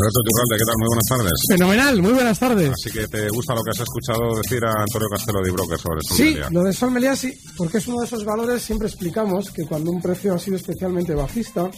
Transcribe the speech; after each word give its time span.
Alberto 0.00 0.20
Turralde, 0.24 0.56
¿qué 0.56 0.64
tal? 0.64 0.78
Muy 0.78 0.88
buenas 0.88 1.08
tardes. 1.08 1.32
Fenomenal, 1.48 2.02
muy 2.02 2.12
buenas 2.12 2.38
tardes. 2.38 2.70
Así 2.70 2.90
que 2.90 3.08
te 3.08 3.28
gusta 3.28 3.54
lo 3.54 3.62
que 3.62 3.70
has 3.70 3.80
escuchado 3.80 4.36
decir 4.36 4.64
a 4.64 4.82
Antonio 4.82 5.08
Castelo 5.10 5.42
de 5.42 5.50
Broker 5.50 5.78
sobre 5.78 6.00
Sol 6.02 6.16
Sí, 6.16 6.36
lo 6.50 6.62
de 6.62 6.72
Sol 6.72 6.90
Melia 6.90 7.16
sí, 7.16 7.32
porque 7.56 7.78
es 7.78 7.88
uno 7.88 8.00
de 8.00 8.06
esos 8.06 8.24
valores, 8.24 8.62
siempre 8.62 8.88
explicamos 8.88 9.50
que 9.50 9.66
cuando 9.66 9.90
un 9.90 10.00
precio 10.00 10.34
ha 10.34 10.38
sido 10.38 10.56
especialmente 10.56 11.14
bajista 11.14 11.70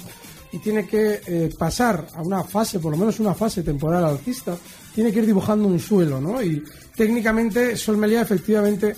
y 0.53 0.59
tiene 0.59 0.87
que 0.87 1.21
eh, 1.27 1.51
pasar 1.59 2.07
a 2.15 2.23
una 2.23 2.45
fase, 2.45 2.79
por 2.79 2.93
lo 2.93 2.99
menos 2.99 3.19
una 3.19 3.35
fase 3.35 3.63
temporal 3.63 4.05
alcista, 4.05 4.57
tiene 4.95 5.11
que 5.11 5.19
ir 5.19 5.27
dibujando 5.27 5.67
un 5.67 5.81
suelo, 5.81 6.21
¿no? 6.21 6.41
Y 6.41 6.63
técnicamente 6.95 7.77
Sol 7.77 7.97
Melia 7.97 8.21
efectivamente 8.21 8.95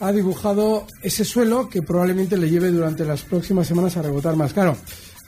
ha 0.00 0.12
dibujado 0.12 0.86
ese 1.02 1.24
suelo 1.24 1.68
que 1.68 1.82
probablemente 1.82 2.36
le 2.36 2.50
lleve 2.50 2.70
durante 2.70 3.04
las 3.04 3.22
próximas 3.22 3.66
semanas 3.66 3.96
a 3.96 4.02
rebotar 4.02 4.36
más. 4.36 4.52
Claro, 4.52 4.76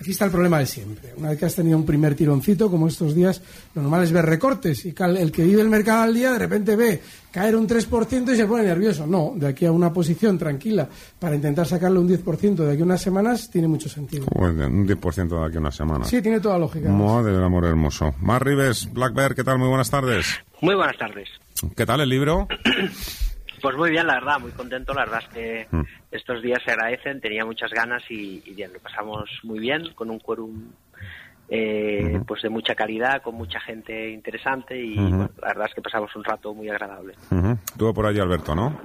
aquí 0.01 0.11
está 0.13 0.25
el 0.27 0.31
problema 0.31 0.59
de 0.59 0.67
siempre. 0.67 1.13
Una 1.17 1.31
vez 1.31 1.39
que 1.39 1.47
has 1.47 1.55
tenido 1.55 1.77
un 1.77 1.85
primer 1.87 2.15
tironcito, 2.15 2.71
como 2.71 2.89
estos 2.89 3.15
días, 3.15 3.43
lo 3.75 3.83
normal 3.83 4.05
es 4.05 4.13
ver 4.13 4.25
recortes. 4.27 4.85
Y 4.87 4.93
cal- 4.93 5.17
el 5.17 5.31
que 5.33 5.43
vive 5.45 5.63
el 5.63 5.69
mercado 5.69 6.03
al 6.03 6.15
día 6.15 6.33
de 6.33 6.39
repente 6.39 6.77
ve 6.77 7.01
caer 7.31 7.57
un 7.57 7.67
3% 7.69 8.33
y 8.33 8.37
se 8.37 8.47
pone 8.47 8.65
nervioso. 8.65 9.07
No, 9.07 9.33
de 9.37 9.49
aquí 9.49 9.67
a 9.67 9.73
una 9.73 9.93
posición 9.93 10.39
tranquila 10.39 10.89
para 11.19 11.35
intentar 11.37 11.67
sacarle 11.67 11.99
un 11.99 12.09
10% 12.09 12.55
de 12.57 12.73
aquí 12.73 12.83
a 12.83 12.85
unas 12.85 13.01
semanas 13.03 13.51
tiene 13.51 13.69
mucho 13.69 13.89
sentido. 13.89 14.27
Bueno, 14.35 14.67
un 14.67 14.87
10% 14.87 15.29
de 15.41 15.47
aquí 15.47 15.57
a 15.57 15.61
una 15.61 15.73
semana. 15.73 16.05
Sí, 16.05 16.23
tiene 16.23 16.41
toda 16.41 16.59
lógica. 16.59 16.89
Madre 16.91 17.33
del 17.33 17.43
amor 17.43 17.65
hermoso. 17.65 18.15
Mar 18.21 18.45
Rives, 18.45 18.89
Black 18.93 19.15
Bear, 19.15 19.35
¿qué 19.35 19.45
tal? 19.45 19.59
Muy 19.59 19.69
buenas 19.69 19.91
tardes. 19.91 20.27
Muy 20.61 20.75
buenas 20.75 20.97
tardes. 20.97 21.29
¿Qué 21.77 21.85
tal 21.87 22.01
el 22.01 22.09
libro? 22.09 22.47
Pues 23.61 23.77
muy 23.77 23.91
bien, 23.91 24.07
la 24.07 24.15
verdad, 24.15 24.41
muy 24.41 24.53
contento. 24.53 24.95
La 24.95 25.05
verdad 25.05 25.21
es 25.27 25.29
que 25.35 25.67
Mm. 25.71 25.83
estos 26.11 26.43
días 26.43 26.59
se 26.65 26.71
agradecen, 26.73 27.21
tenía 27.21 27.45
muchas 27.45 27.71
ganas 27.71 28.03
y, 28.11 28.43
y 28.45 28.55
bien, 28.55 28.73
lo 28.73 28.79
pasamos 28.81 29.29
muy 29.43 29.59
bien 29.59 29.93
con 29.95 30.11
un 30.11 30.19
quórum 30.19 30.71
eh, 31.51 32.21
pues 32.27 32.43
de 32.43 32.51
mucha 32.51 32.75
calidad, 32.75 33.23
con 33.23 33.35
mucha 33.35 33.59
gente 33.61 34.11
interesante 34.11 34.79
y 34.79 34.97
bueno, 34.97 35.31
la 35.41 35.49
verdad 35.49 35.67
es 35.69 35.75
que 35.75 35.81
pasamos 35.81 36.15
un 36.15 36.23
rato 36.25 36.53
muy 36.55 36.69
agradable. 36.69 37.15
Ujú. 37.31 37.53
Estuvo 37.73 37.95
por 37.95 38.07
allí 38.07 38.21
Alberto, 38.21 38.55
¿no? 38.55 38.79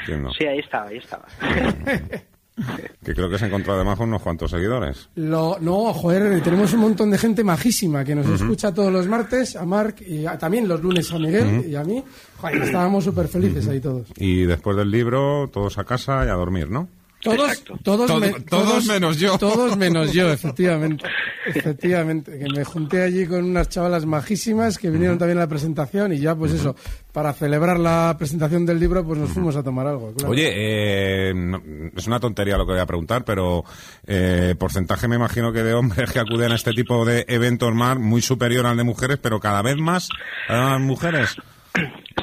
Entiendo. 0.00 0.30
Sí, 0.32 0.44
ahí 0.44 0.58
estaba, 0.58 0.88
ahí 0.88 0.96
estaba. 0.98 1.26
Que 3.04 3.14
creo 3.14 3.30
que 3.30 3.38
se 3.38 3.46
encontró 3.46 3.72
además 3.74 3.96
con 3.96 4.08
unos 4.08 4.20
cuantos 4.22 4.50
seguidores. 4.50 5.08
Lo, 5.14 5.56
no, 5.60 5.94
joder, 5.94 6.42
tenemos 6.42 6.72
un 6.74 6.80
montón 6.80 7.10
de 7.10 7.16
gente 7.18 7.42
majísima 7.44 8.04
que 8.04 8.14
nos 8.14 8.26
escucha 8.28 8.72
todos 8.74 8.92
los 8.92 9.06
martes, 9.06 9.56
a 9.56 9.64
Marc 9.64 10.02
y 10.02 10.26
a- 10.26 10.36
también 10.36 10.68
los 10.68 10.82
lunes 10.82 11.10
a 11.12 11.18
Miguel 11.18 11.64
y 11.70 11.74
a 11.74 11.84
mí. 11.84 12.02
Joder, 12.40 12.62
estábamos 12.62 13.04
súper 13.04 13.28
felices 13.28 13.66
ahí 13.68 13.80
todos. 13.80 14.08
Y 14.16 14.42
después 14.42 14.76
del 14.76 14.90
libro, 14.90 15.48
todos 15.52 15.78
a 15.78 15.84
casa 15.84 16.24
y 16.26 16.28
a 16.28 16.34
dormir, 16.34 16.68
¿no? 16.70 16.88
Todos, 17.20 17.64
todos, 17.82 18.20
me- 18.20 18.30
todos 18.40 18.86
menos 18.86 19.16
yo. 19.18 19.36
Todos 19.38 19.76
menos 19.76 20.12
yo, 20.12 20.30
efectivamente. 20.32 21.04
Efectivamente, 21.46 22.38
que 22.38 22.46
me 22.54 22.62
junté 22.64 23.02
allí 23.02 23.26
con 23.26 23.42
unas 23.44 23.68
chavalas 23.68 24.06
majísimas 24.06 24.78
que 24.78 24.90
vinieron 24.90 25.18
también 25.18 25.38
a 25.38 25.42
la 25.42 25.46
presentación 25.48 26.12
y 26.12 26.18
ya, 26.20 26.34
pues 26.36 26.52
eso, 26.52 26.76
para 27.12 27.32
celebrar 27.32 27.80
la 27.80 28.14
presentación 28.18 28.64
del 28.66 28.78
libro, 28.78 29.04
pues 29.04 29.18
nos 29.18 29.30
fuimos 29.30 29.56
a 29.56 29.62
tomar 29.62 29.86
algo. 29.86 30.12
claro. 30.14 30.30
Oye, 30.32 30.50
eh, 30.54 31.32
no- 31.34 31.60
es 31.96 32.06
una 32.06 32.20
tontería 32.20 32.56
lo 32.56 32.66
que 32.66 32.72
voy 32.72 32.80
a 32.80 32.86
preguntar, 32.86 33.24
pero 33.24 33.64
eh, 34.06 34.54
porcentaje 34.58 35.08
me 35.08 35.16
imagino 35.16 35.52
que 35.52 35.62
de 35.64 35.74
hombres 35.74 36.12
que 36.12 36.20
acuden 36.20 36.52
a 36.52 36.54
este 36.54 36.72
tipo 36.72 37.04
de 37.04 37.24
eventos 37.28 37.74
más 37.74 37.98
muy 37.98 38.22
superior 38.22 38.66
al 38.66 38.76
de 38.76 38.84
mujeres, 38.84 39.18
pero 39.20 39.40
cada 39.40 39.62
vez 39.62 39.76
más 39.76 40.08
a 40.48 40.56
las 40.56 40.80
mujeres. 40.80 41.34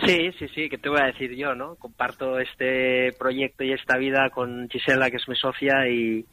Sí, 0.06 0.32
sí, 0.38 0.48
sí, 0.54 0.70
que 0.70 0.78
te 0.78 0.90
voy 0.90 1.00
a 1.02 1.08
decir 1.08 1.36
yo, 1.36 1.56
¿no? 1.56 1.76
Comparto 1.76 2.38
este 2.40 3.12
proyecto 3.18 3.64
y 3.64 3.74
esta 3.74 3.98
vida 3.98 4.30
con 4.30 4.70
Gisela, 4.70 5.10
que 5.10 5.18
es 5.18 5.28
mi 5.28 5.36
socia, 5.36 5.88
y, 5.90 6.26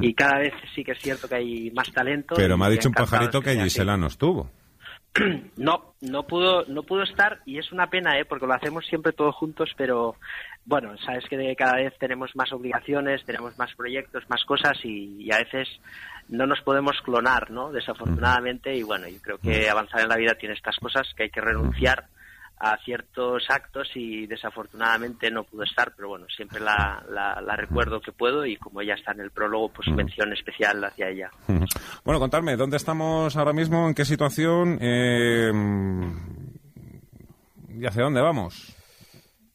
y 0.00 0.14
cada 0.14 0.38
vez 0.38 0.52
sí 0.74 0.82
que 0.82 0.92
es 0.92 0.98
cierto 0.98 1.28
que 1.28 1.36
hay 1.36 1.70
más 1.70 1.92
talento. 1.92 2.34
Pero 2.36 2.56
me 2.56 2.66
ha 2.66 2.70
dicho 2.70 2.88
un 2.88 2.94
pajarito 2.94 3.40
que. 3.40 3.56
Gisela 3.56 3.96
no 3.96 4.06
estuvo. 4.06 4.50
No, 5.56 5.94
no 6.00 6.22
pudo, 6.22 6.64
no 6.68 6.84
pudo 6.84 7.02
estar 7.02 7.40
y 7.44 7.58
es 7.58 7.72
una 7.72 7.88
pena, 7.88 8.18
¿eh? 8.18 8.24
porque 8.24 8.46
lo 8.46 8.54
hacemos 8.54 8.86
siempre 8.86 9.12
todos 9.12 9.34
juntos, 9.34 9.70
pero 9.76 10.14
bueno, 10.64 10.96
sabes 10.98 11.24
que 11.28 11.54
cada 11.56 11.76
vez 11.76 11.92
tenemos 11.98 12.34
más 12.36 12.52
obligaciones, 12.52 13.24
tenemos 13.24 13.58
más 13.58 13.74
proyectos, 13.74 14.22
más 14.30 14.44
cosas 14.44 14.78
y, 14.84 15.16
y 15.20 15.32
a 15.32 15.38
veces 15.38 15.68
no 16.28 16.46
nos 16.46 16.60
podemos 16.60 16.96
clonar, 17.04 17.50
¿no? 17.50 17.72
Desafortunadamente 17.72 18.74
y 18.74 18.82
bueno, 18.84 19.08
yo 19.08 19.20
creo 19.20 19.38
que 19.38 19.68
avanzar 19.68 20.02
en 20.02 20.08
la 20.08 20.16
vida 20.16 20.36
tiene 20.36 20.54
estas 20.54 20.76
cosas 20.76 21.08
que 21.16 21.24
hay 21.24 21.30
que 21.30 21.40
renunciar 21.40 22.06
a 22.62 22.76
ciertos 22.84 23.44
actos 23.48 23.88
y 23.94 24.26
desafortunadamente 24.26 25.30
no 25.30 25.44
pudo 25.44 25.62
estar, 25.62 25.94
pero 25.96 26.10
bueno, 26.10 26.26
siempre 26.28 26.60
la, 26.60 27.02
la, 27.10 27.40
la 27.40 27.56
recuerdo 27.56 28.02
que 28.02 28.12
puedo 28.12 28.44
y 28.44 28.56
como 28.58 28.82
ella 28.82 28.94
está 28.94 29.12
en 29.12 29.20
el 29.20 29.30
prólogo, 29.30 29.70
pues 29.70 29.88
mención 29.88 30.30
especial 30.34 30.84
hacia 30.84 31.08
ella. 31.08 31.30
Bueno, 32.04 32.20
contadme, 32.20 32.56
¿dónde 32.56 32.76
estamos 32.76 33.34
ahora 33.36 33.54
mismo? 33.54 33.88
¿En 33.88 33.94
qué 33.94 34.04
situación? 34.04 34.78
Eh, 34.78 35.50
¿Y 37.78 37.86
hacia 37.86 38.02
dónde 38.02 38.20
vamos? 38.20 38.76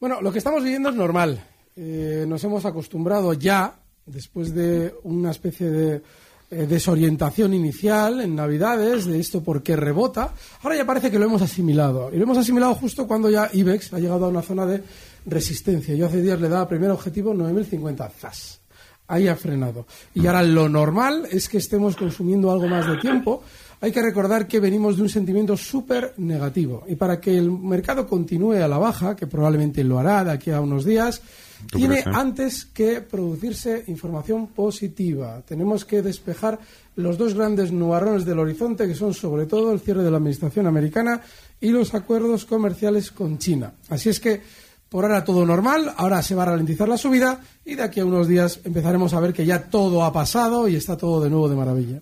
Bueno, 0.00 0.20
lo 0.20 0.32
que 0.32 0.38
estamos 0.38 0.64
viviendo 0.64 0.88
es 0.88 0.96
normal. 0.96 1.40
Eh, 1.76 2.24
nos 2.26 2.42
hemos 2.42 2.66
acostumbrado 2.66 3.34
ya, 3.34 3.74
después 4.04 4.52
de 4.52 4.92
una 5.04 5.30
especie 5.30 5.70
de 5.70 6.02
eh, 6.48 6.66
desorientación 6.68 7.54
inicial 7.54 8.20
en 8.20 8.36
Navidades, 8.36 9.06
de 9.06 9.18
esto 9.18 9.42
por 9.42 9.64
qué 9.64 9.74
rebota, 9.74 10.32
ahora 10.62 10.76
ya 10.76 10.86
parece 10.86 11.10
que 11.10 11.18
lo 11.18 11.24
hemos 11.24 11.42
asimilado. 11.42 12.10
Y 12.12 12.18
lo 12.18 12.22
hemos 12.22 12.38
asimilado 12.38 12.74
justo 12.76 13.06
cuando 13.08 13.28
ya 13.28 13.50
IBEX 13.52 13.92
ha 13.92 13.98
llegado 13.98 14.26
a 14.26 14.28
una 14.28 14.42
zona 14.42 14.64
de 14.64 14.80
resistencia. 15.26 15.94
Yo 15.96 16.06
hace 16.06 16.22
días 16.22 16.40
le 16.40 16.48
daba 16.48 16.68
primer 16.68 16.90
objetivo 16.92 17.34
9.050, 17.34 18.10
¡zas! 18.12 18.60
Ahí 19.08 19.26
ha 19.26 19.34
frenado. 19.34 19.86
Y 20.14 20.26
ahora 20.26 20.44
lo 20.44 20.68
normal 20.68 21.26
es 21.30 21.48
que 21.48 21.58
estemos 21.58 21.96
consumiendo 21.96 22.52
algo 22.52 22.68
más 22.68 22.86
de 22.86 22.96
tiempo. 22.98 23.42
Hay 23.80 23.90
que 23.90 24.02
recordar 24.02 24.46
que 24.46 24.60
venimos 24.60 24.96
de 24.96 25.02
un 25.02 25.08
sentimiento 25.08 25.56
súper 25.56 26.14
negativo. 26.16 26.84
Y 26.86 26.94
para 26.94 27.20
que 27.20 27.36
el 27.36 27.50
mercado 27.50 28.06
continúe 28.06 28.62
a 28.62 28.68
la 28.68 28.78
baja, 28.78 29.16
que 29.16 29.26
probablemente 29.26 29.82
lo 29.82 29.98
hará 29.98 30.22
de 30.22 30.30
aquí 30.30 30.52
a 30.52 30.60
unos 30.60 30.84
días, 30.84 31.22
¿Tú 31.22 31.22
tiene 31.70 32.02
crees, 32.02 32.06
eh? 32.06 32.10
antes 32.14 32.64
que 32.66 33.00
producirse 33.00 33.84
información 33.86 34.48
positiva. 34.48 35.42
Tenemos 35.42 35.84
que 35.84 36.02
despejar 36.02 36.58
los 36.96 37.18
dos 37.18 37.34
grandes 37.34 37.72
nubarrones 37.72 38.24
del 38.24 38.38
horizonte, 38.38 38.86
que 38.86 38.94
son 38.94 39.14
sobre 39.14 39.46
todo 39.46 39.72
el 39.72 39.80
cierre 39.80 40.02
de 40.02 40.10
la 40.10 40.16
administración 40.16 40.66
americana 40.66 41.20
y 41.60 41.70
los 41.70 41.94
acuerdos 41.94 42.44
comerciales 42.44 43.10
con 43.10 43.38
China. 43.38 43.72
Así 43.88 44.08
es 44.08 44.20
que 44.20 44.40
por 44.88 45.04
ahora 45.04 45.24
todo 45.24 45.44
normal, 45.44 45.92
ahora 45.96 46.22
se 46.22 46.34
va 46.34 46.44
a 46.44 46.46
ralentizar 46.46 46.88
la 46.88 46.96
subida 46.96 47.40
y 47.64 47.74
de 47.74 47.82
aquí 47.82 48.00
a 48.00 48.04
unos 48.04 48.28
días 48.28 48.60
empezaremos 48.64 49.14
a 49.14 49.20
ver 49.20 49.32
que 49.32 49.44
ya 49.44 49.68
todo 49.68 50.04
ha 50.04 50.12
pasado 50.12 50.68
y 50.68 50.76
está 50.76 50.96
todo 50.96 51.20
de 51.22 51.28
nuevo 51.28 51.48
de 51.48 51.56
maravilla. 51.56 52.00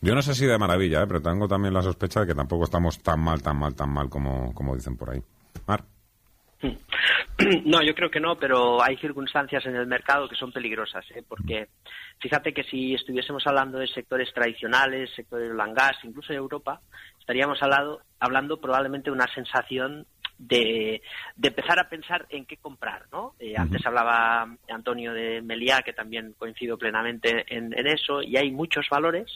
Yo 0.00 0.14
no 0.14 0.22
sé 0.22 0.34
si 0.34 0.46
de 0.46 0.56
maravilla, 0.58 1.02
¿eh? 1.02 1.06
pero 1.06 1.20
tengo 1.20 1.48
también 1.48 1.74
la 1.74 1.82
sospecha 1.82 2.20
de 2.20 2.28
que 2.28 2.34
tampoco 2.34 2.64
estamos 2.64 3.00
tan 3.00 3.20
mal, 3.20 3.42
tan 3.42 3.58
mal, 3.58 3.74
tan 3.74 3.90
mal 3.90 4.08
como, 4.08 4.54
como 4.54 4.74
dicen 4.74 4.96
por 4.96 5.10
ahí. 5.10 5.22
Mar. 5.66 5.84
No, 7.64 7.82
yo 7.82 7.94
creo 7.94 8.10
que 8.10 8.18
no, 8.20 8.36
pero 8.36 8.82
hay 8.82 8.96
circunstancias 8.96 9.64
en 9.66 9.76
el 9.76 9.86
mercado 9.86 10.28
que 10.28 10.34
son 10.34 10.50
peligrosas, 10.50 11.04
¿eh? 11.12 11.22
porque 11.26 11.68
fíjate 12.18 12.52
que 12.52 12.64
si 12.64 12.94
estuviésemos 12.94 13.46
hablando 13.46 13.78
de 13.78 13.86
sectores 13.86 14.32
tradicionales, 14.34 15.10
sector 15.14 15.38
del 15.38 15.52
oil 15.52 15.60
and 15.60 15.76
gas, 15.76 15.96
incluso 16.02 16.32
de 16.32 16.38
Europa, 16.38 16.80
estaríamos 17.20 17.62
hablando, 17.62 18.00
hablando 18.18 18.60
probablemente 18.60 19.10
de 19.10 19.16
una 19.16 19.32
sensación 19.32 20.04
de, 20.38 21.02
de 21.36 21.48
empezar 21.48 21.78
a 21.80 21.88
pensar 21.88 22.26
en 22.30 22.46
qué 22.46 22.56
comprar, 22.56 23.06
¿no? 23.12 23.34
Eh, 23.40 23.54
Antes 23.56 23.84
hablaba 23.84 24.48
Antonio 24.68 25.12
de 25.12 25.42
Meliá, 25.42 25.82
que 25.82 25.92
también 25.92 26.34
coincido 26.38 26.78
plenamente 26.78 27.44
en, 27.48 27.76
en 27.76 27.86
eso, 27.88 28.22
y 28.22 28.36
hay 28.36 28.50
muchos 28.52 28.86
valores, 28.88 29.26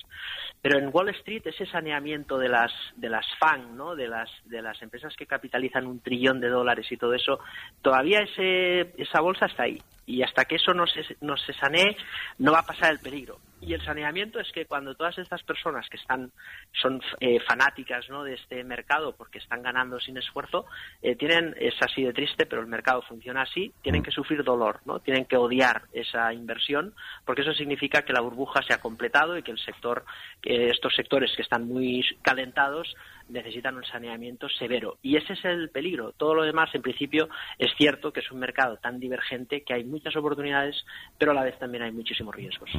pero 0.60 0.78
en 0.78 0.90
Wall 0.92 1.08
Street 1.10 1.42
ese 1.44 1.66
saneamiento 1.66 2.38
de 2.38 2.48
las 2.48 2.72
de 2.96 3.08
las 3.08 3.26
FAN, 3.38 3.76
¿no? 3.76 3.96
De 3.96 4.06
las 4.08 4.30
de 4.44 4.62
las 4.62 4.80
empresas 4.80 5.14
que 5.16 5.26
capitalizan 5.26 5.86
un 5.86 6.00
trillón 6.00 6.40
de 6.40 6.48
dólares 6.48 6.86
y 6.90 6.96
todo 6.96 7.14
eso, 7.14 7.40
todavía 7.82 8.20
ese 8.20 8.92
esa 8.96 9.20
bolsa 9.20 9.46
está 9.46 9.64
ahí. 9.64 9.82
Y 10.06 10.22
hasta 10.22 10.44
que 10.44 10.56
eso 10.56 10.72
no 10.72 10.86
se, 10.86 11.02
no 11.20 11.36
se 11.36 11.52
sanee, 11.52 11.96
no 12.38 12.52
va 12.52 12.60
a 12.60 12.66
pasar 12.66 12.92
el 12.92 12.98
peligro. 12.98 13.38
Y 13.64 13.74
el 13.74 13.84
saneamiento 13.84 14.40
es 14.40 14.50
que 14.50 14.66
cuando 14.66 14.96
todas 14.96 15.16
estas 15.18 15.40
personas 15.44 15.88
que 15.88 15.96
están 15.96 16.32
son 16.72 17.00
eh, 17.20 17.38
fanáticas 17.46 18.08
¿no? 18.10 18.24
de 18.24 18.34
este 18.34 18.64
mercado 18.64 19.14
porque 19.14 19.38
están 19.38 19.62
ganando 19.62 20.00
sin 20.00 20.16
esfuerzo, 20.16 20.66
eh, 21.00 21.14
tienen, 21.14 21.54
es 21.60 21.74
así 21.80 22.02
de 22.02 22.12
triste, 22.12 22.46
pero 22.46 22.60
el 22.60 22.66
mercado 22.66 23.02
funciona 23.02 23.42
así, 23.42 23.72
tienen 23.80 24.02
que 24.02 24.10
sufrir 24.10 24.42
dolor, 24.42 24.80
¿no? 24.84 24.98
tienen 24.98 25.26
que 25.26 25.36
odiar 25.36 25.82
esa 25.92 26.34
inversión, 26.34 26.92
porque 27.24 27.42
eso 27.42 27.54
significa 27.54 28.02
que 28.02 28.12
la 28.12 28.20
burbuja 28.20 28.62
se 28.66 28.74
ha 28.74 28.80
completado 28.80 29.38
y 29.38 29.44
que 29.44 29.52
el 29.52 29.58
sector, 29.60 30.04
que 30.40 30.66
estos 30.66 30.92
sectores 30.96 31.30
que 31.36 31.42
están 31.42 31.68
muy 31.68 32.04
calentados, 32.22 32.92
necesitan 33.32 33.76
un 33.76 33.84
saneamiento 33.84 34.48
severo. 34.48 34.98
Y 35.02 35.16
ese 35.16 35.32
es 35.32 35.44
el 35.44 35.70
peligro. 35.70 36.12
Todo 36.12 36.34
lo 36.34 36.44
demás, 36.44 36.70
en 36.74 36.82
principio, 36.82 37.28
es 37.58 37.70
cierto 37.76 38.12
que 38.12 38.20
es 38.20 38.30
un 38.30 38.38
mercado 38.38 38.76
tan 38.76 39.00
divergente 39.00 39.62
que 39.62 39.74
hay 39.74 39.84
muchas 39.84 40.14
oportunidades, 40.16 40.76
pero 41.18 41.32
a 41.32 41.34
la 41.34 41.44
vez 41.44 41.58
también 41.58 41.82
hay 41.82 41.92
muchísimos 41.92 42.34
riesgos. 42.34 42.70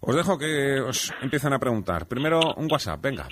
Os 0.00 0.14
dejo 0.14 0.38
que 0.38 0.80
os 0.80 1.12
empiecen 1.22 1.52
a 1.52 1.58
preguntar. 1.58 2.06
Primero, 2.06 2.40
un 2.56 2.68
WhatsApp, 2.70 3.00
venga. 3.00 3.26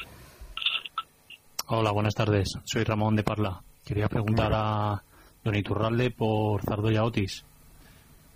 Hola, 1.66 1.92
buenas 1.92 2.14
tardes. 2.14 2.58
Soy 2.64 2.84
Ramón 2.84 3.16
de 3.16 3.22
Parla. 3.22 3.62
Quería 3.84 4.08
preguntar 4.08 4.52
a 4.54 5.02
Don 5.42 5.54
Iturralde 5.54 6.10
por 6.10 6.62
Zardoya 6.62 7.04
Otis. 7.04 7.44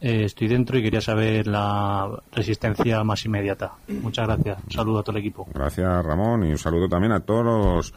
Eh, 0.00 0.24
estoy 0.24 0.46
dentro 0.48 0.78
y 0.78 0.82
quería 0.82 1.00
saber 1.00 1.46
la 1.46 2.22
resistencia 2.32 3.02
más 3.02 3.24
inmediata. 3.24 3.72
Muchas 3.88 4.26
gracias. 4.26 4.58
Un 4.64 4.70
saludo 4.70 4.98
a 5.00 5.02
todo 5.02 5.16
el 5.16 5.20
equipo. 5.20 5.48
Gracias, 5.52 6.04
Ramón, 6.04 6.44
y 6.44 6.50
un 6.50 6.58
saludo 6.58 6.88
también 6.88 7.12
a 7.12 7.20
todos 7.20 7.44
los 7.44 7.94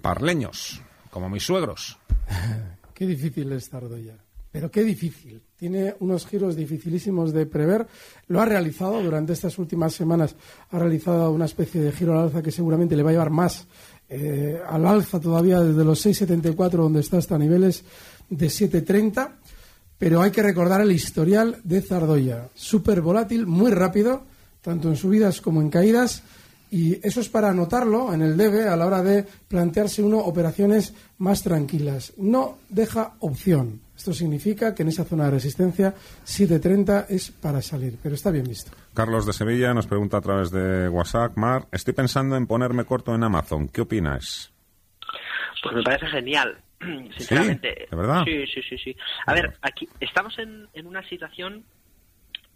parleños, 0.00 0.80
como 1.10 1.28
mis 1.28 1.44
suegros. 1.44 1.98
qué 2.94 3.06
difícil 3.06 3.50
es 3.52 3.68
Zardoya. 3.68 4.16
Pero 4.52 4.70
qué 4.70 4.84
difícil. 4.84 5.42
Tiene 5.56 5.96
unos 5.98 6.26
giros 6.28 6.54
dificilísimos 6.54 7.32
de 7.32 7.44
prever. 7.46 7.88
Lo 8.28 8.40
ha 8.40 8.44
realizado 8.44 9.02
durante 9.02 9.32
estas 9.32 9.58
últimas 9.58 9.92
semanas. 9.92 10.36
Ha 10.70 10.78
realizado 10.78 11.32
una 11.32 11.46
especie 11.46 11.80
de 11.80 11.90
giro 11.90 12.12
al 12.12 12.26
alza 12.26 12.40
que 12.40 12.52
seguramente 12.52 12.94
le 12.94 13.02
va 13.02 13.10
a 13.10 13.14
llevar 13.14 13.30
más 13.30 13.66
eh, 14.08 14.60
al 14.68 14.86
alza 14.86 15.18
todavía 15.18 15.60
desde 15.60 15.84
los 15.84 16.04
6,74 16.04 16.70
donde 16.70 17.00
está 17.00 17.16
hasta 17.16 17.38
niveles 17.38 17.84
de 18.28 18.46
7,30 18.46 19.32
pero 19.98 20.22
hay 20.22 20.30
que 20.30 20.42
recordar 20.42 20.80
el 20.80 20.92
historial 20.92 21.58
de 21.64 21.80
Zardoya. 21.80 22.48
Súper 22.54 23.00
volátil, 23.00 23.46
muy 23.46 23.70
rápido, 23.70 24.24
tanto 24.60 24.88
en 24.88 24.96
subidas 24.96 25.40
como 25.40 25.60
en 25.60 25.70
caídas. 25.70 26.22
Y 26.70 26.98
eso 27.06 27.20
es 27.20 27.28
para 27.28 27.50
anotarlo 27.50 28.12
en 28.12 28.22
el 28.22 28.36
debe 28.36 28.68
a 28.68 28.74
la 28.74 28.86
hora 28.86 29.02
de 29.02 29.24
plantearse 29.46 30.02
uno 30.02 30.18
operaciones 30.18 30.92
más 31.18 31.42
tranquilas. 31.42 32.12
No 32.16 32.58
deja 32.68 33.12
opción. 33.20 33.80
Esto 33.96 34.12
significa 34.12 34.74
que 34.74 34.82
en 34.82 34.88
esa 34.88 35.04
zona 35.04 35.26
de 35.26 35.30
resistencia 35.32 35.94
7.30 36.26 37.06
es 37.10 37.30
para 37.30 37.62
salir, 37.62 37.96
pero 38.02 38.16
está 38.16 38.32
bien 38.32 38.44
visto. 38.44 38.72
Carlos 38.92 39.24
de 39.24 39.32
Sevilla 39.32 39.72
nos 39.72 39.86
pregunta 39.86 40.16
a 40.16 40.20
través 40.20 40.50
de 40.50 40.88
WhatsApp, 40.88 41.36
Mar, 41.36 41.68
estoy 41.70 41.94
pensando 41.94 42.36
en 42.36 42.48
ponerme 42.48 42.84
corto 42.84 43.14
en 43.14 43.22
Amazon. 43.22 43.68
¿Qué 43.68 43.82
opinas? 43.82 44.52
Pues 45.62 45.76
me 45.76 45.82
parece 45.82 46.06
genial. 46.08 46.63
sinceramente. 47.16 47.88
Sí, 48.24 48.46
sí, 48.46 48.62
sí, 48.62 48.78
sí. 48.78 48.96
A 49.26 49.34
ver, 49.34 49.56
aquí 49.62 49.88
estamos 50.00 50.38
en, 50.38 50.68
en 50.72 50.86
una 50.86 51.02
situación 51.08 51.64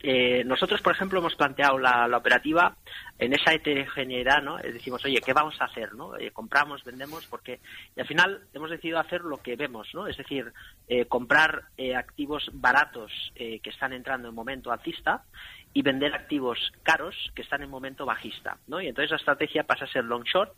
eh, 0.01 0.45
nosotros, 0.45 0.81
por 0.81 0.95
ejemplo, 0.95 1.19
hemos 1.19 1.35
planteado 1.35 1.79
la, 1.79 2.07
la, 2.07 2.19
operativa 2.19 2.77
en 3.19 3.33
esa 3.33 3.53
heterogeneidad, 3.53 4.43
¿no? 4.43 4.57
Decimos, 4.59 5.05
oye, 5.05 5.21
¿qué 5.25 5.33
vamos 5.33 5.61
a 5.61 5.65
hacer, 5.65 5.95
no? 5.95 6.17
Eh, 6.17 6.31
compramos, 6.31 6.85
vendemos, 6.85 7.27
porque 7.27 7.61
y 7.97 8.01
al 8.01 8.07
final 8.07 8.43
hemos 8.55 8.71
decidido 8.71 9.01
hacer 9.01 9.23
lo 9.23 9.39
que 9.39 9.57
vemos, 9.57 9.89
¿no? 9.95 10.07
Es 10.07 10.17
decir, 10.17 10.53
eh, 10.89 11.07
comprar 11.07 11.65
eh, 11.77 11.97
activos 11.97 12.49
baratos 12.53 13.11
eh, 13.35 13.59
que 13.61 13.71
están 13.71 13.93
entrando 13.93 14.29
en 14.29 14.35
momento 14.35 14.71
alcista 14.71 15.25
y 15.73 15.82
vender 15.82 16.15
activos 16.15 16.59
caros 16.82 17.15
que 17.35 17.43
están 17.43 17.62
en 17.62 17.70
momento 17.70 18.06
bajista, 18.06 18.56
¿no? 18.67 18.81
Y 18.81 18.88
entonces 18.88 19.11
la 19.11 19.17
estrategia 19.19 19.65
pasa 19.65 19.85
a 19.85 19.93
ser 19.93 20.05
long 20.05 20.25
short. 20.25 20.53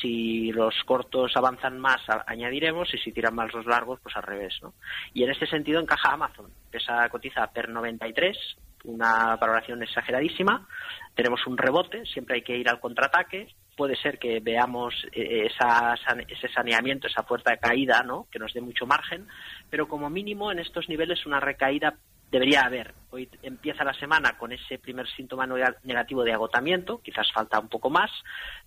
Si 0.00 0.50
los 0.52 0.74
cortos 0.84 1.36
avanzan 1.36 1.78
más, 1.78 2.00
añadiremos, 2.26 2.92
y 2.94 2.98
si 2.98 3.12
tiran 3.12 3.34
más 3.34 3.52
los 3.52 3.66
largos, 3.66 4.00
pues 4.00 4.16
al 4.16 4.22
revés, 4.22 4.58
¿no? 4.62 4.74
Y 5.12 5.22
en 5.22 5.30
este 5.30 5.46
sentido 5.46 5.80
encaja 5.80 6.12
Amazon. 6.12 6.50
Esa 6.72 7.08
cotiza 7.08 7.46
per 7.52 7.68
93, 7.68 8.36
una 8.84 9.36
valoración 9.36 9.82
exageradísima. 9.82 10.66
Tenemos 11.14 11.46
un 11.46 11.58
rebote, 11.58 12.04
siempre 12.06 12.36
hay 12.36 12.42
que 12.42 12.56
ir 12.56 12.68
al 12.68 12.80
contraataque. 12.80 13.54
Puede 13.76 13.96
ser 13.96 14.18
que 14.18 14.40
veamos 14.40 14.94
eh, 15.12 15.46
esa, 15.46 15.94
ese 16.26 16.48
saneamiento, 16.48 17.06
esa 17.06 17.22
fuerza 17.22 17.50
de 17.52 17.58
caída, 17.58 18.02
¿no? 18.02 18.26
que 18.30 18.38
nos 18.38 18.52
dé 18.52 18.60
mucho 18.60 18.86
margen, 18.86 19.26
pero 19.70 19.86
como 19.86 20.10
mínimo 20.10 20.50
en 20.50 20.58
estos 20.58 20.88
niveles 20.88 21.26
una 21.26 21.38
recaída 21.38 21.94
debería 22.30 22.62
haber. 22.62 22.94
Hoy 23.10 23.28
empieza 23.42 23.84
la 23.84 23.94
semana 23.94 24.36
con 24.36 24.52
ese 24.52 24.78
primer 24.78 25.08
síntoma 25.08 25.46
negativo 25.82 26.24
de 26.24 26.32
agotamiento, 26.32 27.00
quizás 27.02 27.32
falta 27.32 27.58
un 27.58 27.68
poco 27.68 27.88
más, 27.88 28.10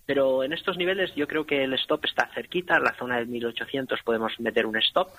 pero 0.04 0.42
en 0.42 0.52
estos 0.52 0.76
niveles 0.76 1.14
yo 1.14 1.28
creo 1.28 1.46
que 1.46 1.62
el 1.62 1.74
stop 1.74 2.04
está 2.04 2.28
cerquita, 2.34 2.76
en 2.76 2.84
la 2.84 2.96
zona 2.98 3.16
del 3.18 3.28
1800 3.28 4.02
podemos 4.02 4.38
meter 4.40 4.66
un 4.66 4.76
stop, 4.78 5.10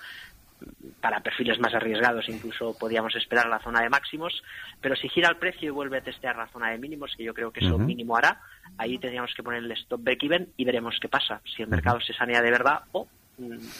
para 1.00 1.20
perfiles 1.20 1.58
más 1.58 1.74
arriesgados 1.74 2.28
incluso 2.28 2.76
podíamos 2.78 3.14
esperar 3.16 3.48
la 3.48 3.60
zona 3.60 3.82
de 3.82 3.90
máximos, 3.90 4.42
pero 4.80 4.96
si 4.96 5.08
gira 5.08 5.28
el 5.28 5.36
precio 5.36 5.68
y 5.68 5.70
vuelve 5.70 5.98
a 5.98 6.02
testear 6.02 6.36
la 6.36 6.48
zona 6.48 6.70
de 6.70 6.78
mínimos, 6.78 7.14
que 7.16 7.24
yo 7.24 7.34
creo 7.34 7.52
que 7.52 7.64
eso 7.64 7.76
uh 7.76 7.78
-huh. 7.78 7.84
mínimo 7.84 8.16
hará, 8.16 8.40
ahí 8.78 8.98
tendríamos 8.98 9.32
que 9.34 9.42
poner 9.42 9.62
el 9.62 9.72
stop 9.72 10.02
break-even 10.02 10.52
y 10.56 10.64
veremos 10.64 10.98
qué 11.00 11.08
pasa, 11.08 11.40
si 11.44 11.62
el 11.62 11.68
mercado 11.68 12.00
se 12.00 12.14
sanea 12.14 12.40
de 12.42 12.50
verdad 12.50 12.82
o 12.92 13.08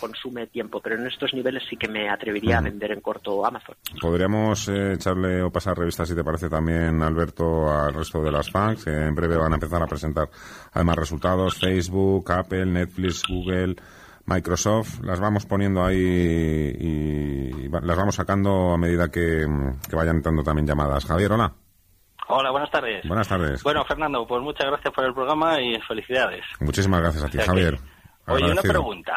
consume 0.00 0.46
tiempo, 0.46 0.80
pero 0.80 0.96
en 0.96 1.06
estos 1.06 1.32
niveles 1.34 1.62
sí 1.68 1.76
que 1.76 1.88
me 1.88 2.08
atrevería 2.08 2.56
uh 2.56 2.62
-huh. 2.62 2.66
a 2.66 2.70
vender 2.70 2.92
en 2.92 3.00
corto 3.00 3.44
Amazon. 3.46 3.76
Podríamos 4.00 4.68
eh, 4.68 4.94
echarle 4.94 5.42
o 5.42 5.50
pasar 5.50 5.76
revistas, 5.76 6.08
si 6.08 6.14
te 6.14 6.24
parece 6.24 6.48
también, 6.48 7.02
Alberto, 7.02 7.70
al 7.70 7.94
resto 7.94 8.22
de 8.22 8.32
las 8.32 8.50
FANGs, 8.50 8.84
que 8.84 8.90
en 8.90 9.14
breve 9.14 9.36
van 9.36 9.52
a 9.52 9.56
empezar 9.56 9.82
a 9.82 9.86
presentar 9.86 10.28
además 10.72 10.96
resultados, 10.96 11.58
Facebook, 11.58 12.30
Apple, 12.32 12.66
Netflix, 12.66 13.22
Google... 13.28 13.76
Microsoft, 14.26 15.00
las 15.02 15.20
vamos 15.20 15.44
poniendo 15.44 15.84
ahí 15.84 15.98
y, 15.98 17.68
las 17.68 17.96
vamos 17.96 18.14
sacando 18.14 18.72
a 18.72 18.78
medida 18.78 19.10
que, 19.10 19.46
que, 19.86 19.96
vayan 19.96 20.16
entrando 20.16 20.42
también 20.42 20.66
llamadas. 20.66 21.04
Javier, 21.04 21.32
hola. 21.32 21.52
Hola, 22.28 22.50
buenas 22.50 22.70
tardes. 22.70 23.06
Buenas 23.06 23.28
tardes. 23.28 23.62
Bueno, 23.62 23.84
Fernando, 23.84 24.26
pues 24.26 24.42
muchas 24.42 24.66
gracias 24.66 24.94
por 24.94 25.04
el 25.04 25.12
programa 25.12 25.60
y 25.60 25.78
felicidades. 25.80 26.44
Muchísimas 26.60 27.00
gracias 27.00 27.24
a 27.24 27.28
ti, 27.28 27.38
o 27.38 27.40
sea 27.42 27.50
Javier. 27.50 27.78
Que, 28.26 28.32
oye, 28.32 28.50
una 28.50 28.62
pregunta. 28.62 29.12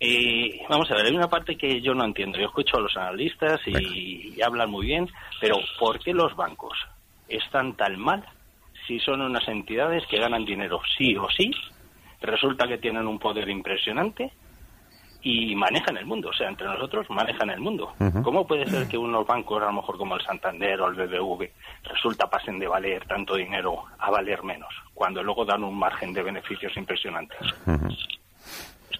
Eh, 0.00 0.62
vamos 0.68 0.90
a 0.90 0.94
ver, 0.94 1.06
hay 1.06 1.14
una 1.14 1.28
parte 1.28 1.56
que 1.56 1.80
yo 1.82 1.94
no 1.94 2.04
entiendo. 2.04 2.38
Yo 2.38 2.46
escucho 2.46 2.78
a 2.78 2.80
los 2.80 2.96
analistas 2.96 3.60
y, 3.66 4.34
y 4.34 4.42
hablan 4.42 4.70
muy 4.70 4.86
bien, 4.86 5.08
pero 5.40 5.58
¿por 5.78 5.98
qué 5.98 6.14
los 6.14 6.34
bancos 6.34 6.72
están 7.28 7.76
tan 7.76 7.98
mal 7.98 8.24
si 8.86 8.98
son 8.98 9.20
unas 9.20 9.46
entidades 9.46 10.04
que 10.06 10.18
ganan 10.18 10.44
dinero 10.44 10.80
sí 10.96 11.16
o 11.16 11.28
sí 11.30 11.50
resulta 12.20 12.66
que 12.66 12.78
tienen 12.78 13.06
un 13.06 13.18
poder 13.18 13.48
impresionante 13.48 14.32
y 15.22 15.54
manejan 15.54 15.98
el 15.98 16.06
mundo, 16.06 16.30
o 16.30 16.32
sea, 16.32 16.48
entre 16.48 16.66
nosotros 16.66 17.06
manejan 17.10 17.50
el 17.50 17.60
mundo. 17.60 17.92
Uh 17.98 18.04
-huh. 18.04 18.22
¿Cómo 18.22 18.46
puede 18.46 18.66
ser 18.66 18.88
que 18.88 18.96
unos 18.96 19.26
bancos, 19.26 19.62
a 19.62 19.66
lo 19.66 19.74
mejor 19.74 19.98
como 19.98 20.16
el 20.16 20.22
Santander 20.24 20.80
o 20.80 20.88
el 20.88 20.94
BBV, 20.94 21.50
resulta 21.84 22.28
pasen 22.28 22.58
de 22.58 22.66
valer 22.66 23.04
tanto 23.06 23.36
dinero 23.36 23.84
a 23.98 24.10
valer 24.10 24.42
menos, 24.42 24.72
cuando 24.94 25.22
luego 25.22 25.44
dan 25.44 25.62
un 25.62 25.78
margen 25.78 26.12
de 26.14 26.22
beneficios 26.22 26.74
impresionantes? 26.76 27.38
Uh 27.66 27.72
-huh. 27.72 27.96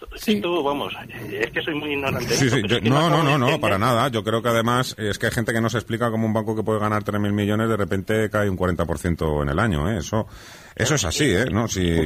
Esto, 0.00 0.16
sí. 0.16 0.32
esto, 0.32 0.62
vamos, 0.62 0.94
es 1.30 1.50
que 1.50 1.60
soy 1.60 1.74
muy 1.74 1.92
ignorante. 1.92 2.34
Sí, 2.34 2.48
sí, 2.48 2.62
yo, 2.66 2.76
es 2.76 2.82
que 2.82 2.90
no, 2.90 3.10
no, 3.10 3.22
no, 3.22 3.36
no, 3.36 3.60
para 3.60 3.78
nada. 3.78 4.08
Yo 4.08 4.24
creo 4.24 4.42
que 4.42 4.48
además 4.48 4.94
es 4.98 5.18
que 5.18 5.26
hay 5.26 5.32
gente 5.32 5.52
que 5.52 5.60
no 5.60 5.68
se 5.68 5.78
explica 5.78 6.10
cómo 6.10 6.26
un 6.26 6.32
banco 6.32 6.56
que 6.56 6.62
puede 6.62 6.80
ganar 6.80 7.04
3.000 7.04 7.32
millones 7.32 7.68
de 7.68 7.76
repente 7.76 8.30
cae 8.30 8.48
un 8.48 8.56
40% 8.56 9.42
en 9.42 9.48
el 9.50 9.58
año, 9.58 9.90
¿eh? 9.90 9.98
Eso, 9.98 10.26
eso 10.74 10.94
es 10.94 11.04
así, 11.04 11.24
¿eh? 11.24 11.46
¿No? 11.50 11.68
Si... 11.68 11.98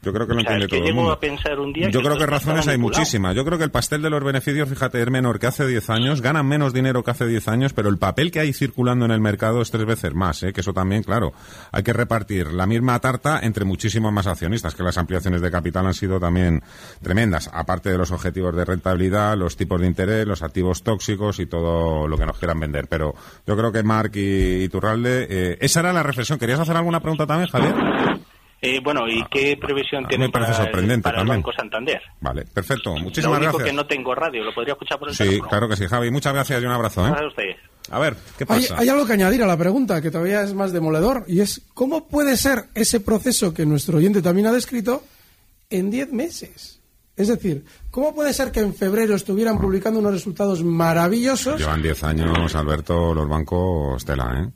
Yo 0.00 0.12
creo 0.12 0.28
que 0.28 0.34
lo 0.34 0.40
o 0.40 0.42
sea, 0.42 0.52
entiende 0.52 0.68
todo 0.78 0.88
el 0.88 0.94
mundo. 0.94 1.12
a 1.12 1.18
pensar 1.18 1.58
un 1.58 1.72
día 1.72 1.90
Yo 1.90 2.00
que 2.00 2.06
creo 2.06 2.18
que 2.18 2.26
razones 2.26 2.68
hay 2.68 2.78
muchísimas. 2.78 3.34
Yo 3.34 3.44
creo 3.44 3.58
que 3.58 3.64
el 3.64 3.72
pastel 3.72 4.00
de 4.00 4.10
los 4.10 4.22
beneficios, 4.22 4.68
fíjate, 4.68 5.02
es 5.02 5.10
menor 5.10 5.40
que 5.40 5.48
hace 5.48 5.66
10 5.66 5.90
años, 5.90 6.20
ganan 6.22 6.46
menos 6.46 6.72
dinero 6.72 7.02
que 7.02 7.10
hace 7.10 7.26
10 7.26 7.48
años, 7.48 7.72
pero 7.72 7.88
el 7.88 7.98
papel 7.98 8.30
que 8.30 8.38
hay 8.38 8.52
circulando 8.52 9.04
en 9.06 9.10
el 9.10 9.20
mercado 9.20 9.60
es 9.60 9.72
tres 9.72 9.86
veces 9.86 10.14
más, 10.14 10.42
¿eh? 10.44 10.52
que 10.52 10.60
eso 10.60 10.72
también, 10.72 11.02
claro, 11.02 11.32
hay 11.72 11.82
que 11.82 11.92
repartir 11.92 12.52
la 12.52 12.66
misma 12.66 12.98
tarta 13.00 13.40
entre 13.42 13.64
muchísimos 13.64 14.12
más 14.12 14.28
accionistas, 14.28 14.76
que 14.76 14.84
las 14.84 14.98
ampliaciones 14.98 15.40
de 15.40 15.50
capital 15.50 15.86
han 15.86 15.94
sido 15.94 16.20
también 16.20 16.62
tremendas, 17.02 17.50
aparte 17.52 17.90
de 17.90 17.98
los 17.98 18.12
objetivos 18.12 18.54
de 18.54 18.64
rentabilidad, 18.64 19.36
los 19.36 19.56
tipos 19.56 19.80
de 19.80 19.88
interés, 19.88 20.26
los 20.26 20.42
activos 20.42 20.84
tóxicos 20.84 21.40
y 21.40 21.46
todo 21.46 22.06
lo 22.06 22.16
que 22.16 22.26
nos 22.26 22.38
quieran 22.38 22.60
vender. 22.60 22.86
Pero 22.88 23.14
yo 23.46 23.56
creo 23.56 23.72
que 23.72 23.82
Marc 23.82 24.14
y, 24.14 24.62
y 24.62 24.68
Turralde, 24.68 25.26
eh, 25.28 25.58
esa 25.60 25.80
era 25.80 25.92
la 25.92 26.04
reflexión. 26.04 26.38
¿Querías 26.38 26.60
hacer 26.60 26.76
alguna 26.76 27.00
pregunta 27.00 27.26
también, 27.26 27.50
Javier? 27.50 27.74
Eh, 28.60 28.80
bueno, 28.82 29.06
¿y 29.08 29.24
qué 29.30 29.56
previsión 29.56 30.00
A 30.04 30.08
mí 30.08 30.08
tiene 30.08 30.26
me 30.26 30.32
parece 30.32 30.50
para, 30.52 30.64
el, 30.64 30.68
sorprendente 30.70 31.02
para 31.04 31.22
el. 31.22 31.28
Banco 31.28 31.52
Santander? 31.52 32.02
Vale, 32.20 32.44
perfecto. 32.52 32.90
Lo 32.94 33.00
Muchísimas 33.04 33.38
único 33.38 33.52
gracias. 33.58 33.70
que 33.70 33.76
no 33.76 33.86
tengo 33.86 34.14
radio, 34.14 34.42
¿lo 34.44 34.52
podría 34.54 34.72
escuchar 34.72 34.98
por 34.98 35.08
el 35.08 35.14
Sí, 35.14 35.24
teléfono? 35.24 35.48
claro 35.48 35.68
que 35.68 35.76
sí, 35.76 35.86
Javi. 35.86 36.10
Muchas 36.10 36.32
gracias 36.34 36.62
y 36.62 36.66
un 36.66 36.72
abrazo. 36.72 37.02
¿eh? 37.02 37.10
Gracias 37.10 37.24
a 37.24 37.28
ustedes. 37.28 37.56
A 37.90 37.98
ver, 38.00 38.16
¿qué 38.36 38.44
Hay, 38.48 38.62
pasa? 38.62 38.78
hay 38.78 38.88
algo 38.88 39.06
que 39.06 39.12
añadir 39.12 39.42
a 39.42 39.46
la 39.46 39.56
pregunta 39.56 40.02
que 40.02 40.10
todavía 40.10 40.42
es 40.42 40.52
más 40.54 40.72
demoledor 40.72 41.24
y 41.28 41.40
es 41.40 41.62
¿cómo 41.72 42.08
puede 42.08 42.36
ser 42.36 42.64
ese 42.74 43.00
proceso 43.00 43.54
que 43.54 43.64
nuestro 43.64 43.98
oyente 43.98 44.20
también 44.22 44.48
ha 44.48 44.52
descrito 44.52 45.04
en 45.70 45.90
10 45.90 46.12
meses? 46.12 46.80
Es 47.16 47.28
decir, 47.28 47.64
¿cómo 47.90 48.14
puede 48.14 48.32
ser 48.32 48.52
que 48.52 48.60
en 48.60 48.74
febrero 48.74 49.14
estuvieran 49.14 49.58
publicando 49.58 50.00
unos 50.00 50.12
resultados 50.12 50.62
maravillosos? 50.62 51.58
Llevan 51.60 51.80
10 51.82 52.04
años, 52.04 52.54
Alberto, 52.54 53.14
los 53.14 53.28
bancos 53.28 54.04
tela, 54.04 54.42
¿eh? 54.44 54.50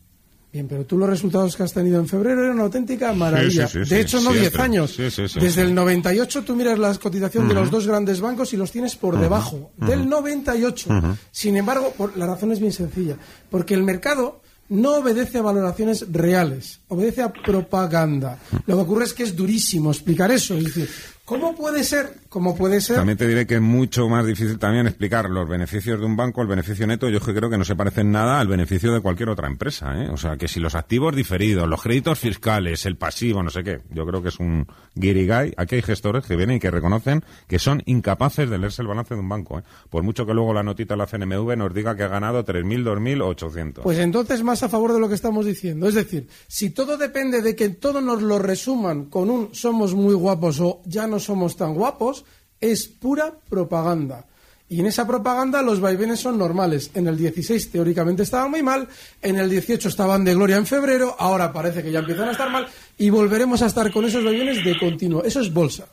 Bien, 0.53 0.69
pero 0.69 0.85
tú 0.85 0.99
los 0.99 1.09
resultados 1.09 1.57
que 1.57 1.63
has 1.63 1.73
tenido 1.73 1.99
en 1.99 2.07
febrero 2.07 2.43
eran 2.43 2.55
una 2.57 2.65
auténtica 2.65 3.13
maravilla. 3.15 3.67
Sí, 3.67 3.79
sí, 3.79 3.85
sí, 3.87 3.95
de 3.95 4.01
hecho, 4.03 4.17
no 4.21 4.33
siempre. 4.33 4.51
10 4.51 4.61
años. 4.61 4.97
Desde 5.41 5.63
el 5.63 5.75
98 5.75 6.43
tú 6.43 6.55
miras 6.55 6.79
la 6.79 6.95
cotización 6.97 7.49
de 7.49 7.55
los 7.55 7.71
dos 7.71 7.87
grandes 7.87 8.21
bancos 8.21 8.53
y 8.53 8.59
los 8.59 8.71
tienes 8.71 8.95
por 8.97 9.19
debajo. 9.19 9.71
Del 9.79 10.07
98. 10.09 10.91
Sin 11.31 11.57
embargo, 11.57 11.95
por- 11.97 12.17
la 12.19 12.27
razón 12.27 12.53
es 12.53 12.61
bien 12.61 12.73
sencilla. 12.73 13.17
Porque 13.51 13.73
el 13.73 13.83
mercado 13.83 14.43
no 14.69 14.97
obedece 14.97 15.39
a 15.39 15.43
valoraciones 15.43 16.05
reales, 16.13 16.81
obedece 16.89 17.23
a 17.23 17.33
propaganda. 17.33 18.39
Lo 18.67 18.77
que 18.77 18.83
ocurre 18.83 19.05
es 19.05 19.15
que 19.15 19.23
es 19.23 19.35
durísimo 19.35 19.91
explicar 19.91 20.31
eso. 20.31 20.55
Es 20.55 20.65
decir, 20.65 20.89
¿cómo 21.25 21.55
puede 21.55 21.85
ser? 21.85 22.15
¿Cómo 22.29 22.57
puede 22.57 22.81
ser? 22.81 22.97
También 22.97 23.19
te 23.19 23.27
diré 23.27 23.47
que 23.47 23.57
es 23.57 23.61
mucho 23.61 24.09
más 24.09 24.27
difícil 24.27 24.59
también 24.59 24.87
explicar 24.87 25.29
los 25.29 25.49
beneficios 25.49 26.01
de 26.01 26.07
un 26.07 26.17
banco, 26.17 26.43
el 26.43 26.49
beneficio 26.49 26.87
neto, 26.87 27.09
yo 27.09 27.21
creo 27.21 27.51
que 27.51 27.59
no 27.59 27.65
se 27.65 27.77
parecen 27.77 28.11
nada 28.11 28.41
al 28.41 28.49
beneficio 28.49 28.93
de 28.93 29.01
cualquier 29.01 29.29
otra 29.29 29.49
empresa, 29.49 30.03
¿eh? 30.03 30.09
O 30.11 30.17
sea, 30.17 30.37
que 30.37 30.49
si 30.49 30.61
los 30.61 30.75
activos 30.75 31.15
diferidos, 31.15 31.69
los 31.69 31.83
créditos 31.83 32.19
fiscales, 32.19 32.87
el 32.87 32.97
pasivo, 32.97 33.43
no 33.43 33.51
sé 33.51 33.63
qué, 33.63 33.81
yo 33.91 34.07
creo 34.07 34.23
que 34.23 34.31
es 34.31 34.41
un 34.41 34.67
guirigay. 34.95 35.55
Aquí 35.57 35.77
hay 35.77 35.83
gestores 35.83 36.25
que 36.25 36.37
vienen 36.37 36.57
y 36.57 36.61
que 36.61 36.71
reconocen 36.71 37.25
que 37.47 37.59
son 37.59 37.83
incapaces 37.87 38.49
de 38.49 38.59
leerse 38.59 38.83
el 38.83 38.89
balance 38.89 39.15
de 39.15 39.21
un 39.21 39.29
banco, 39.29 39.59
¿eh? 39.59 39.63
Por 39.91 40.03
mucho 40.03 40.27
que 40.27 40.35
luego 40.35 40.53
la 40.55 40.63
notita 40.63 40.95
de 40.95 40.99
la 40.99 41.07
CNMV 41.07 41.57
nos 41.57 41.75
diga 41.75 41.97
que 41.97 42.05
ha 42.05 42.09
ganado 42.09 42.45
3.000, 42.45 42.85
2.000 42.85 43.23
o 43.23 43.29
800. 43.29 43.85
Pues 43.85 43.99
entonces 43.99 44.43
más 44.43 44.63
a 44.63 44.69
favor 44.69 44.93
de 44.93 45.01
lo 45.01 45.09
que 45.09 45.15
estamos 45.15 45.47
diciendo. 45.47 45.89
Es 45.89 45.95
decir, 45.95 46.29
si 46.47 46.71
todo 46.71 46.97
depende 46.97 47.43
de 47.43 47.55
que 47.55 47.69
todo 47.71 48.01
nos 48.01 48.23
lo 48.23 48.39
resuman 48.39 49.07
con 49.07 49.31
un 49.31 49.55
somos 49.55 49.95
muy 49.95 50.15
guapos 50.15 50.61
o 50.61 50.81
ya 50.85 51.07
no 51.07 51.19
somos 51.25 51.57
tan 51.57 51.75
guapos, 51.75 52.25
es 52.61 52.87
pura 52.87 53.35
propaganda. 53.49 54.27
Y 54.73 54.81
en 54.81 54.87
esa 54.87 55.07
propaganda 55.07 55.61
los 55.61 55.81
vaivenes 55.81 56.21
son 56.21 56.39
normales. 56.39 56.93
En 56.95 57.07
el 57.07 57.19
16 57.19 57.73
teóricamente 57.73 58.23
estaban 58.23 58.51
muy 58.51 58.63
mal, 58.63 58.89
en 59.21 59.39
el 59.39 59.51
18 59.51 59.87
estaban 59.87 60.25
de 60.25 60.35
gloria 60.35 60.57
en 60.57 60.65
febrero, 60.65 61.15
ahora 61.19 61.53
parece 61.53 61.83
que 61.83 61.93
ya 61.93 61.99
empiezan 61.99 62.29
a 62.29 62.33
estar 62.33 62.51
mal 62.51 62.67
y 62.97 63.11
volveremos 63.11 63.61
a 63.61 63.67
estar 63.67 63.93
con 63.93 64.07
esos 64.07 64.25
vaivenes 64.25 64.65
de 64.65 64.79
continuo. 64.79 65.25
Eso 65.25 65.41
es 65.41 65.53
bolsa. 65.53 65.89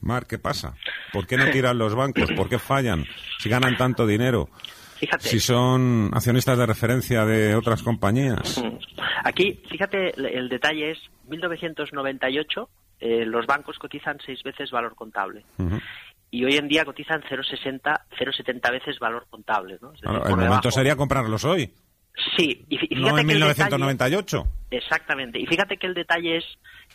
Mar, 0.00 0.26
¿qué 0.26 0.38
pasa? 0.38 0.76
¿Por 1.12 1.26
qué 1.26 1.36
no 1.36 1.50
tiran 1.50 1.76
los 1.76 1.96
bancos? 1.96 2.30
¿Por 2.36 2.48
qué 2.48 2.60
fallan? 2.60 3.04
Si 3.40 3.48
ganan 3.48 3.76
tanto 3.76 4.06
dinero. 4.06 4.48
Fíjate. 4.98 5.28
Si 5.28 5.40
son 5.40 6.10
accionistas 6.12 6.56
de 6.56 6.66
referencia 6.66 7.24
de 7.24 7.56
otras 7.56 7.82
compañías. 7.82 8.62
Aquí, 9.24 9.60
fíjate, 9.68 10.14
el, 10.16 10.26
el 10.26 10.48
detalle 10.48 10.92
es 10.92 10.98
1998 11.28 12.68
eh, 13.00 13.24
los 13.24 13.46
bancos 13.46 13.78
cotizan 13.78 14.18
seis 14.24 14.42
veces 14.42 14.70
valor 14.70 14.94
contable. 14.94 15.44
Y 16.30 16.44
hoy 16.44 16.56
en 16.56 16.68
día 16.68 16.84
cotizan 16.84 17.22
0,60, 17.22 17.80
0,70 18.18 18.70
veces 18.70 18.98
valor 19.00 19.26
contable. 19.28 19.78
¿no? 19.82 19.90
Decir, 19.92 20.06
el 20.08 20.12
momento 20.18 20.36
debajo. 20.42 20.70
sería 20.70 20.96
comprarlos 20.96 21.44
hoy, 21.44 21.72
Sí, 22.36 22.66
y, 22.68 22.76
fí- 22.76 22.86
y 22.90 22.94
no 22.96 23.02
fíjate 23.06 23.20
en 23.22 23.26
que 23.28 23.32
el 23.32 23.38
1998. 23.38 24.38
detalle- 24.38 24.76
exactamente. 24.76 25.38
Y 25.40 25.46
fíjate 25.46 25.76
que 25.76 25.86
el 25.86 25.94
detalle 25.94 26.36
es 26.38 26.44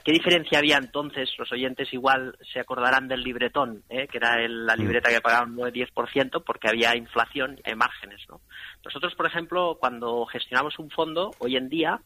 qué 0.05 0.11
diferencia 0.11 0.59
había 0.59 0.77
entonces. 0.77 1.31
Los 1.39 1.51
oyentes 1.51 1.91
igual 1.91 2.37
se 2.53 2.59
acordarán 2.59 3.07
del 3.07 3.23
libretón, 3.23 3.83
¿eh? 3.89 4.07
que 4.07 4.19
era 4.19 4.37
la 4.47 4.75
libreta 4.75 5.09
que 5.09 5.19
pagaban 5.19 5.51
un 5.51 5.57
9-10% 5.57 6.43
porque 6.45 6.69
había 6.69 6.95
inflación 6.95 7.59
y 7.65 7.75
márgenes. 7.75 8.21
¿no? 8.29 8.39
Nosotros, 8.85 9.15
por 9.15 9.25
ejemplo, 9.25 9.77
cuando 9.79 10.25
gestionamos 10.27 10.77
un 10.77 10.91
fondo, 10.91 11.31
hoy 11.39 11.57
en 11.57 11.69
día, 11.69 11.99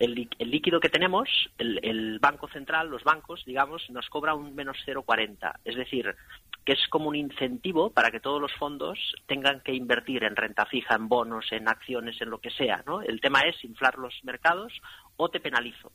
el 0.00 0.28
líquido 0.38 0.80
que 0.80 0.88
tenemos, 0.88 1.28
el, 1.56 1.78
el 1.84 2.18
Banco 2.18 2.48
Central, 2.48 2.88
los 2.88 3.04
bancos, 3.04 3.44
digamos, 3.46 3.88
nos 3.90 4.08
cobra 4.08 4.34
un 4.34 4.56
menos 4.56 4.76
0,40. 4.84 5.60
Es 5.64 5.76
decir, 5.76 6.16
que 6.64 6.72
es 6.72 6.88
como 6.90 7.08
un 7.08 7.14
incentivo 7.14 7.90
para 7.90 8.10
que 8.10 8.18
todos 8.18 8.40
los 8.40 8.52
fondos 8.54 8.98
tengan 9.26 9.60
que 9.60 9.72
invertir 9.72 10.24
en 10.24 10.34
renta 10.34 10.66
fija, 10.66 10.96
en 10.96 11.08
bonos, 11.08 11.46
en 11.52 11.68
acciones, 11.68 12.20
en 12.20 12.28
lo 12.28 12.38
que 12.38 12.50
sea. 12.50 12.82
¿no? 12.84 13.02
El 13.02 13.20
tema 13.20 13.42
es 13.42 13.62
inflar 13.64 13.96
los 13.98 14.12
mercados 14.24 14.72
o 15.16 15.28
te 15.28 15.38
penalizo. 15.38 15.92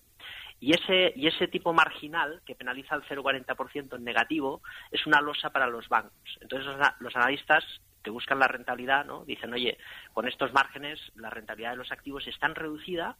Y 0.61 0.73
ese, 0.73 1.11
y 1.15 1.27
ese 1.27 1.47
tipo 1.47 1.73
marginal 1.73 2.41
que 2.45 2.55
penaliza 2.55 2.95
al 2.95 3.03
0,40% 3.03 3.97
en 3.97 4.03
negativo 4.03 4.61
es 4.91 5.05
una 5.07 5.19
losa 5.19 5.49
para 5.49 5.67
los 5.67 5.89
bancos. 5.89 6.37
Entonces 6.39 6.67
los, 6.67 6.77
los 6.99 7.15
analistas 7.15 7.65
que 8.03 8.11
buscan 8.11 8.39
la 8.39 8.47
rentabilidad, 8.47 9.05
¿no? 9.05 9.25
Dicen, 9.25 9.53
oye, 9.53 9.77
con 10.13 10.27
estos 10.27 10.53
márgenes 10.53 10.99
la 11.15 11.29
rentabilidad 11.29 11.71
de 11.71 11.77
los 11.77 11.91
activos 11.91 12.27
es 12.27 12.37
tan 12.39 12.55
reducida 12.55 13.17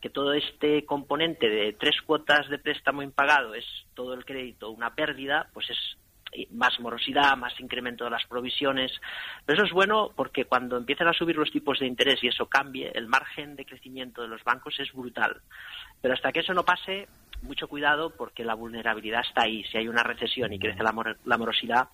que 0.00 0.10
todo 0.10 0.32
este 0.32 0.84
componente 0.84 1.48
de 1.48 1.72
tres 1.74 2.00
cuotas 2.02 2.48
de 2.48 2.58
préstamo 2.58 3.02
impagado 3.02 3.54
es 3.54 3.64
todo 3.94 4.14
el 4.14 4.24
crédito 4.24 4.70
una 4.70 4.94
pérdida, 4.94 5.48
pues 5.52 5.70
es 5.70 5.96
más 6.50 6.78
morosidad, 6.80 7.36
más 7.36 7.58
incremento 7.60 8.04
de 8.04 8.10
las 8.10 8.26
provisiones. 8.26 8.92
Pero 9.44 9.58
eso 9.58 9.66
es 9.66 9.72
bueno 9.72 10.10
porque 10.14 10.44
cuando 10.44 10.76
empiezan 10.76 11.08
a 11.08 11.12
subir 11.12 11.36
los 11.36 11.50
tipos 11.50 11.78
de 11.78 11.86
interés 11.86 12.22
y 12.22 12.28
eso 12.28 12.46
cambie, 12.46 12.90
el 12.94 13.06
margen 13.06 13.56
de 13.56 13.64
crecimiento 13.64 14.22
de 14.22 14.28
los 14.28 14.42
bancos 14.44 14.78
es 14.78 14.92
brutal. 14.92 15.40
Pero 16.00 16.14
hasta 16.14 16.32
que 16.32 16.40
eso 16.40 16.54
no 16.54 16.64
pase, 16.64 17.08
mucho 17.42 17.68
cuidado 17.68 18.10
porque 18.16 18.44
la 18.44 18.54
vulnerabilidad 18.54 19.22
está 19.26 19.42
ahí. 19.42 19.64
Si 19.64 19.78
hay 19.78 19.88
una 19.88 20.02
recesión 20.02 20.52
y 20.52 20.58
crece 20.58 20.82
la, 20.82 20.92
mor- 20.92 21.18
la 21.24 21.38
morosidad, 21.38 21.88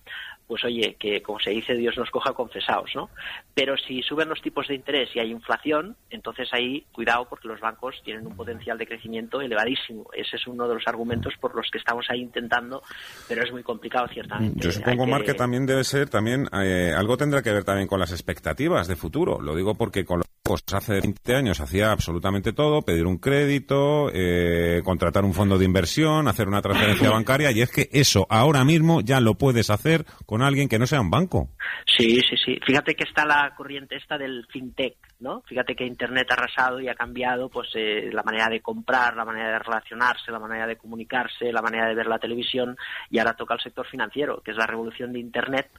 pues 0.47 0.63
oye, 0.63 0.95
que 0.99 1.21
como 1.21 1.39
se 1.39 1.51
dice, 1.51 1.73
Dios 1.75 1.97
nos 1.97 2.09
coja 2.09 2.33
confesados, 2.33 2.91
¿no? 2.95 3.09
Pero 3.53 3.75
si 3.77 4.01
suben 4.01 4.29
los 4.29 4.41
tipos 4.41 4.67
de 4.67 4.75
interés 4.75 5.09
y 5.15 5.19
hay 5.19 5.31
inflación, 5.31 5.95
entonces 6.09 6.47
ahí 6.53 6.85
cuidado 6.91 7.27
porque 7.29 7.47
los 7.47 7.59
bancos 7.59 7.95
tienen 8.03 8.25
un 8.27 8.35
potencial 8.35 8.77
de 8.77 8.87
crecimiento 8.87 9.41
elevadísimo. 9.41 10.05
Ese 10.13 10.37
es 10.37 10.47
uno 10.47 10.67
de 10.67 10.75
los 10.75 10.83
argumentos 10.87 11.33
por 11.39 11.55
los 11.55 11.69
que 11.71 11.77
estamos 11.77 12.05
ahí 12.09 12.21
intentando, 12.21 12.81
pero 13.27 13.43
es 13.43 13.51
muy 13.51 13.63
complicado 13.63 14.07
ciertamente. 14.07 14.59
Yo 14.61 14.71
supongo, 14.71 15.03
Hay 15.03 15.11
Mar, 15.11 15.23
que 15.23 15.33
también 15.33 15.65
debe 15.65 15.83
ser, 15.83 16.09
también 16.09 16.47
eh, 16.53 16.93
algo 16.95 17.17
tendrá 17.17 17.41
que 17.41 17.51
ver 17.51 17.63
también 17.63 17.87
con 17.87 17.99
las 17.99 18.11
expectativas 18.11 18.87
de 18.87 18.95
futuro. 18.95 19.41
Lo 19.41 19.55
digo 19.55 19.75
porque 19.75 20.05
con 20.05 20.19
los 20.19 20.27
bancos 20.47 20.63
hace 20.73 21.01
20 21.01 21.35
años 21.35 21.59
hacía 21.59 21.91
absolutamente 21.91 22.53
todo, 22.53 22.81
pedir 22.81 23.05
un 23.05 23.17
crédito, 23.17 24.09
eh, 24.13 24.81
contratar 24.83 25.25
un 25.25 25.33
fondo 25.33 25.57
de 25.57 25.65
inversión, 25.65 26.27
hacer 26.27 26.47
una 26.47 26.61
transferencia 26.61 27.09
bancaria, 27.11 27.51
y 27.51 27.61
es 27.61 27.71
que 27.71 27.89
eso 27.91 28.25
ahora 28.29 28.63
mismo 28.63 29.01
ya 29.01 29.19
lo 29.19 29.35
puedes 29.35 29.69
hacer 29.69 30.05
con 30.25 30.41
alguien 30.41 30.69
que 30.69 30.79
no 30.79 30.87
sea 30.87 31.01
un 31.01 31.09
banco. 31.09 31.49
Sí, 31.97 32.21
sí, 32.29 32.35
sí. 32.43 32.59
Fíjate 32.65 32.95
que 32.95 33.03
está 33.03 33.25
la 33.25 33.53
corriente 33.55 33.95
esta 33.95 34.17
del 34.17 34.45
fintech, 34.51 34.95
¿no? 35.19 35.41
Fíjate 35.47 35.75
que 35.75 35.85
Internet 35.85 36.27
ha 36.31 36.35
arrasado 36.35 36.79
y 36.79 36.87
ha 36.87 36.95
cambiado 36.95 37.49
pues 37.49 37.69
eh, 37.75 38.09
la 38.13 38.23
manera 38.23 38.49
de 38.49 38.61
comprar, 38.61 39.15
la 39.15 39.25
manera 39.25 39.51
de 39.53 39.59
relacionarse, 39.59 40.31
la 40.31 40.39
manera 40.39 40.67
de 40.67 40.75
comunicarse, 40.77 41.51
la 41.51 41.61
manera 41.61 41.87
de 41.87 41.95
ver 41.95 42.05
la 42.07 42.19
televisión 42.19 42.77
y 43.09 43.17
ahora 43.19 43.33
toca 43.33 43.55
el 43.55 43.61
sector 43.61 43.87
financiero, 43.87 44.41
que 44.43 44.51
es 44.51 44.57
la 44.57 44.67
revolución 44.67 45.11
de 45.11 45.19
Internet 45.19 45.69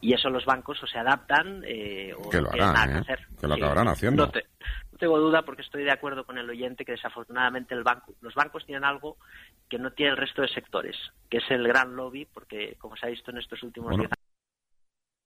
y 0.00 0.12
eso 0.12 0.28
los 0.28 0.44
bancos 0.44 0.82
o 0.82 0.86
se 0.86 0.98
adaptan 0.98 1.62
eh, 1.66 2.12
o 2.16 2.28
Que 2.28 2.40
lo 2.40 2.50
harán, 2.52 2.90
que 2.90 2.96
¿eh? 2.96 3.00
hacer. 3.00 3.18
Que 3.40 3.46
lo 3.48 3.54
Sí. 3.54 3.60
acabarán 3.60 3.88
haciendo. 3.88 4.03
No, 4.12 4.30
te- 4.30 4.46
no 4.92 4.98
tengo 4.98 5.18
duda 5.18 5.42
porque 5.42 5.62
estoy 5.62 5.84
de 5.84 5.90
acuerdo 5.92 6.24
con 6.24 6.38
el 6.38 6.48
oyente 6.48 6.84
que 6.84 6.92
desafortunadamente 6.92 7.74
el 7.74 7.82
banco, 7.82 8.14
los 8.20 8.34
bancos 8.34 8.64
tienen 8.66 8.84
algo 8.84 9.16
que 9.68 9.78
no 9.78 9.92
tiene 9.92 10.12
el 10.12 10.16
resto 10.18 10.42
de 10.42 10.48
sectores, 10.48 10.96
que 11.30 11.38
es 11.38 11.44
el 11.50 11.66
gran 11.66 11.96
lobby, 11.96 12.24
porque 12.26 12.76
como 12.78 12.96
se 12.96 13.06
ha 13.06 13.10
visto 13.10 13.30
en 13.30 13.38
estos 13.38 13.62
últimos 13.62 13.90
Bueno, 13.90 14.02
10 14.04 14.12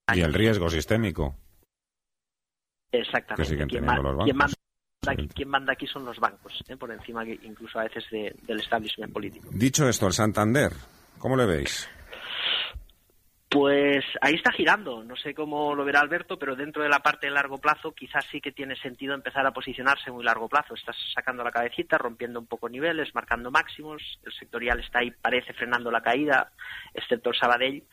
años 0.06 0.18
Y 0.18 0.23
el 0.23 0.35
riesgo 0.35 0.68
sistémico. 0.70 1.37
Exactamente. 2.92 3.66
que 3.66 3.80
los 3.80 3.87
bancos. 3.87 4.35
manda, 4.35 5.23
aquí, 5.23 5.44
manda 5.44 5.73
aquí 5.75 5.87
son 5.87 6.04
los 6.04 6.18
bancos, 6.18 6.62
¿eh? 6.68 6.76
por 6.76 6.90
encima 6.90 7.25
incluso 7.26 7.78
a 7.78 7.85
veces 7.85 8.04
de- 8.11 8.35
del 8.42 8.61
establishment 8.61 9.12
político. 9.12 9.49
Dicho 9.52 9.87
esto, 9.88 10.06
el 10.06 10.12
Santander, 10.14 10.73
¿cómo 11.18 11.37
le 11.37 11.44
veis? 11.47 11.88
Pues 13.50 14.05
ahí 14.21 14.35
está 14.35 14.52
girando. 14.52 15.02
No 15.02 15.17
sé 15.17 15.33
cómo 15.33 15.75
lo 15.75 15.83
verá 15.83 16.00
Alberto, 16.00 16.38
pero 16.38 16.55
dentro 16.55 16.83
de 16.83 16.90
la 16.90 16.99
parte 16.99 17.28
de 17.28 17.33
largo 17.33 17.57
plazo 17.57 17.93
quizás 17.93 18.26
sí 18.31 18.43
que 18.43 18.52
tiene 18.52 18.76
sentido 18.76 19.14
empezar 19.14 19.47
a 19.47 19.52
posicionarse 19.52 20.11
muy 20.11 20.23
largo 20.23 20.49
plazo. 20.49 20.75
Estás 20.75 20.97
sacando 21.14 21.43
la 21.43 21.50
cabecita, 21.50 21.97
rompiendo 21.97 22.38
un 22.40 22.47
poco 22.47 22.69
niveles, 22.69 23.14
marcando 23.14 23.50
máximos. 23.50 24.02
El 24.23 24.33
sectorial 24.35 24.81
está 24.81 24.99
ahí, 24.99 25.11
parece 25.11 25.55
frenando 25.55 25.90
la 25.90 26.02
caída, 26.02 26.52
excepto 26.93 27.31
el 27.31 27.38
Sabadell. 27.38 27.85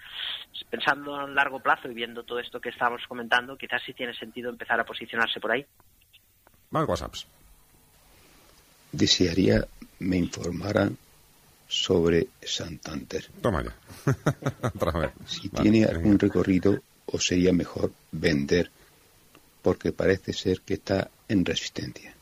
Pensando 0.69 1.25
en 1.25 1.33
largo 1.33 1.61
plazo 1.61 1.89
y 1.89 1.93
viendo 1.93 2.23
todo 2.23 2.39
esto 2.39 2.59
que 2.59 2.69
estábamos 2.69 3.03
comentando, 3.07 3.57
quizás 3.57 3.81
sí 3.85 3.93
tiene 3.93 4.13
sentido 4.13 4.49
empezar 4.49 4.77
a 4.77 4.85
posicionarse 4.85 5.39
por 5.39 5.53
ahí. 5.53 5.65
Más 6.71 6.85
WhatsApps. 6.85 7.27
Desearía 8.91 9.65
me 9.99 10.17
informaran 10.17 10.97
sobre 11.75 12.27
Santander. 12.41 13.25
Toma 13.41 13.63
ya. 13.63 13.75
Otra 14.75 14.91
vez. 14.99 15.11
Si 15.27 15.49
Vale, 15.49 15.63
tiene 15.69 15.85
venga. 15.85 15.97
algún 15.99 16.17
recorrido 16.19 16.79
o 17.07 17.19
sería 17.19 17.51
mejor 17.51 17.91
vender, 18.11 18.71
porque 19.61 19.91
parece 19.91 20.31
ser 20.33 20.61
que 20.61 20.75
está 20.75 21.09
en 21.27 21.43
resistencia. 21.43 22.13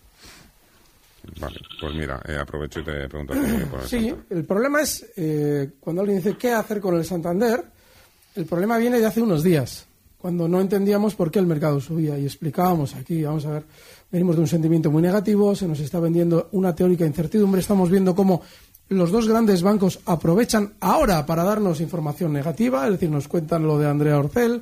Vale, 1.39 1.59
pues 1.79 1.93
mira, 1.93 2.21
eh, 2.27 2.35
aprovecho 2.37 2.81
y 2.81 2.83
te 2.83 3.07
pregunto 3.07 3.33
por 3.69 3.81
el 3.81 3.87
Sí, 3.87 4.09
Santander. 4.09 4.25
el 4.29 4.43
problema 4.45 4.81
es 4.81 5.05
eh, 5.15 5.69
cuando 5.79 6.01
alguien 6.01 6.17
dice 6.17 6.35
qué 6.37 6.51
hacer 6.51 6.81
con 6.81 6.95
el 6.95 7.05
Santander, 7.05 7.63
el 8.35 8.45
problema 8.45 8.77
viene 8.77 8.99
de 8.99 9.05
hace 9.05 9.21
unos 9.21 9.41
días, 9.43 9.85
cuando 10.17 10.47
no 10.49 10.59
entendíamos 10.59 11.15
por 11.15 11.31
qué 11.31 11.39
el 11.39 11.45
mercado 11.45 11.79
subía 11.79 12.17
y 12.17 12.25
explicábamos 12.25 12.95
aquí, 12.95 13.23
vamos 13.23 13.45
a 13.45 13.51
ver, 13.51 13.63
venimos 14.11 14.35
de 14.35 14.41
un 14.41 14.47
sentimiento 14.47 14.91
muy 14.91 15.01
negativo, 15.01 15.55
se 15.55 15.67
nos 15.67 15.79
está 15.79 15.99
vendiendo 16.01 16.49
una 16.51 16.75
teórica 16.75 17.05
incertidumbre, 17.05 17.61
estamos 17.61 17.89
viendo 17.89 18.13
cómo 18.15 18.41
los 18.97 19.11
dos 19.11 19.27
grandes 19.27 19.61
bancos 19.61 19.99
aprovechan 20.05 20.73
ahora 20.79 21.25
para 21.25 21.43
darnos 21.43 21.81
información 21.81 22.33
negativa, 22.33 22.85
es 22.85 22.93
decir, 22.93 23.09
nos 23.09 23.27
cuentan 23.27 23.63
lo 23.63 23.77
de 23.77 23.87
Andrea 23.87 24.19
Orcel. 24.19 24.61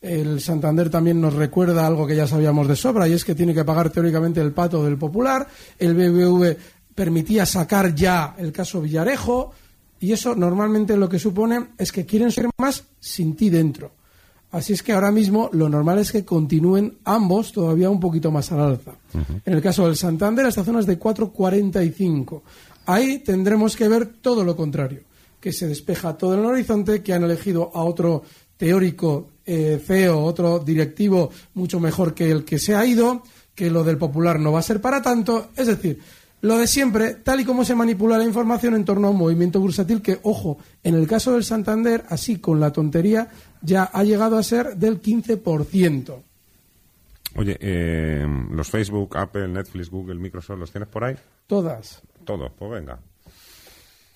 El 0.00 0.40
Santander 0.40 0.90
también 0.90 1.20
nos 1.20 1.34
recuerda 1.34 1.86
algo 1.86 2.06
que 2.06 2.16
ya 2.16 2.26
sabíamos 2.26 2.68
de 2.68 2.76
sobra 2.76 3.08
y 3.08 3.12
es 3.12 3.24
que 3.24 3.34
tiene 3.34 3.54
que 3.54 3.64
pagar 3.64 3.90
teóricamente 3.90 4.40
el 4.40 4.52
pato 4.52 4.84
del 4.84 4.98
Popular. 4.98 5.46
El 5.78 5.94
BBV 5.94 6.56
permitía 6.94 7.46
sacar 7.46 7.94
ya 7.94 8.34
el 8.38 8.52
caso 8.52 8.80
Villarejo 8.80 9.52
y 9.98 10.12
eso 10.12 10.34
normalmente 10.34 10.96
lo 10.96 11.08
que 11.08 11.18
supone 11.18 11.68
es 11.78 11.90
que 11.90 12.04
quieren 12.04 12.30
ser 12.30 12.48
más 12.58 12.84
sin 13.00 13.34
ti 13.34 13.50
dentro. 13.50 13.92
Así 14.52 14.72
es 14.72 14.82
que 14.82 14.92
ahora 14.92 15.10
mismo 15.10 15.50
lo 15.52 15.68
normal 15.68 15.98
es 15.98 16.12
que 16.12 16.24
continúen 16.24 16.98
ambos 17.04 17.52
todavía 17.52 17.90
un 17.90 18.00
poquito 18.00 18.30
más 18.30 18.52
al 18.52 18.60
alza. 18.60 18.92
En 19.44 19.52
el 19.52 19.60
caso 19.60 19.86
del 19.86 19.96
Santander, 19.96 20.46
esta 20.46 20.64
zona 20.64 20.80
es 20.80 20.86
de 20.86 20.98
4,45. 20.98 22.42
Ahí 22.86 23.18
tendremos 23.18 23.76
que 23.76 23.88
ver 23.88 24.06
todo 24.06 24.44
lo 24.44 24.56
contrario, 24.56 25.02
que 25.40 25.52
se 25.52 25.66
despeja 25.66 26.16
todo 26.16 26.34
en 26.34 26.40
el 26.40 26.46
horizonte, 26.46 27.02
que 27.02 27.12
han 27.12 27.24
elegido 27.24 27.70
a 27.74 27.84
otro 27.84 28.22
teórico 28.56 29.30
eh, 29.44 29.80
CEO, 29.84 30.22
otro 30.22 30.58
directivo 30.60 31.30
mucho 31.54 31.78
mejor 31.80 32.14
que 32.14 32.30
el 32.30 32.44
que 32.44 32.58
se 32.58 32.74
ha 32.74 32.86
ido, 32.86 33.22
que 33.54 33.70
lo 33.70 33.84
del 33.84 33.98
popular 33.98 34.40
no 34.40 34.52
va 34.52 34.60
a 34.60 34.62
ser 34.62 34.80
para 34.80 35.02
tanto. 35.02 35.50
Es 35.56 35.66
decir, 35.66 36.00
lo 36.42 36.58
de 36.58 36.66
siempre, 36.66 37.14
tal 37.14 37.40
y 37.40 37.44
como 37.44 37.64
se 37.64 37.74
manipula 37.74 38.18
la 38.18 38.24
información 38.24 38.74
en 38.74 38.84
torno 38.84 39.08
a 39.08 39.10
un 39.10 39.16
movimiento 39.16 39.58
bursátil 39.58 40.02
que, 40.02 40.18
ojo, 40.22 40.58
en 40.82 40.94
el 40.94 41.06
caso 41.06 41.32
del 41.32 41.44
Santander, 41.44 42.04
así 42.08 42.38
con 42.38 42.60
la 42.60 42.72
tontería, 42.72 43.28
ya 43.62 43.84
ha 43.84 44.04
llegado 44.04 44.36
a 44.36 44.42
ser 44.42 44.76
del 44.76 45.00
15%. 45.00 46.22
Oye, 47.36 47.56
eh, 47.60 48.26
los 48.50 48.68
Facebook, 48.68 49.16
Apple, 49.16 49.48
Netflix, 49.48 49.90
Google, 49.90 50.16
Microsoft, 50.16 50.58
¿los 50.58 50.70
tienes 50.70 50.88
por 50.88 51.04
ahí? 51.04 51.16
Todas. 51.46 52.02
Todos, 52.26 52.52
pues 52.58 52.70
venga. 52.70 52.98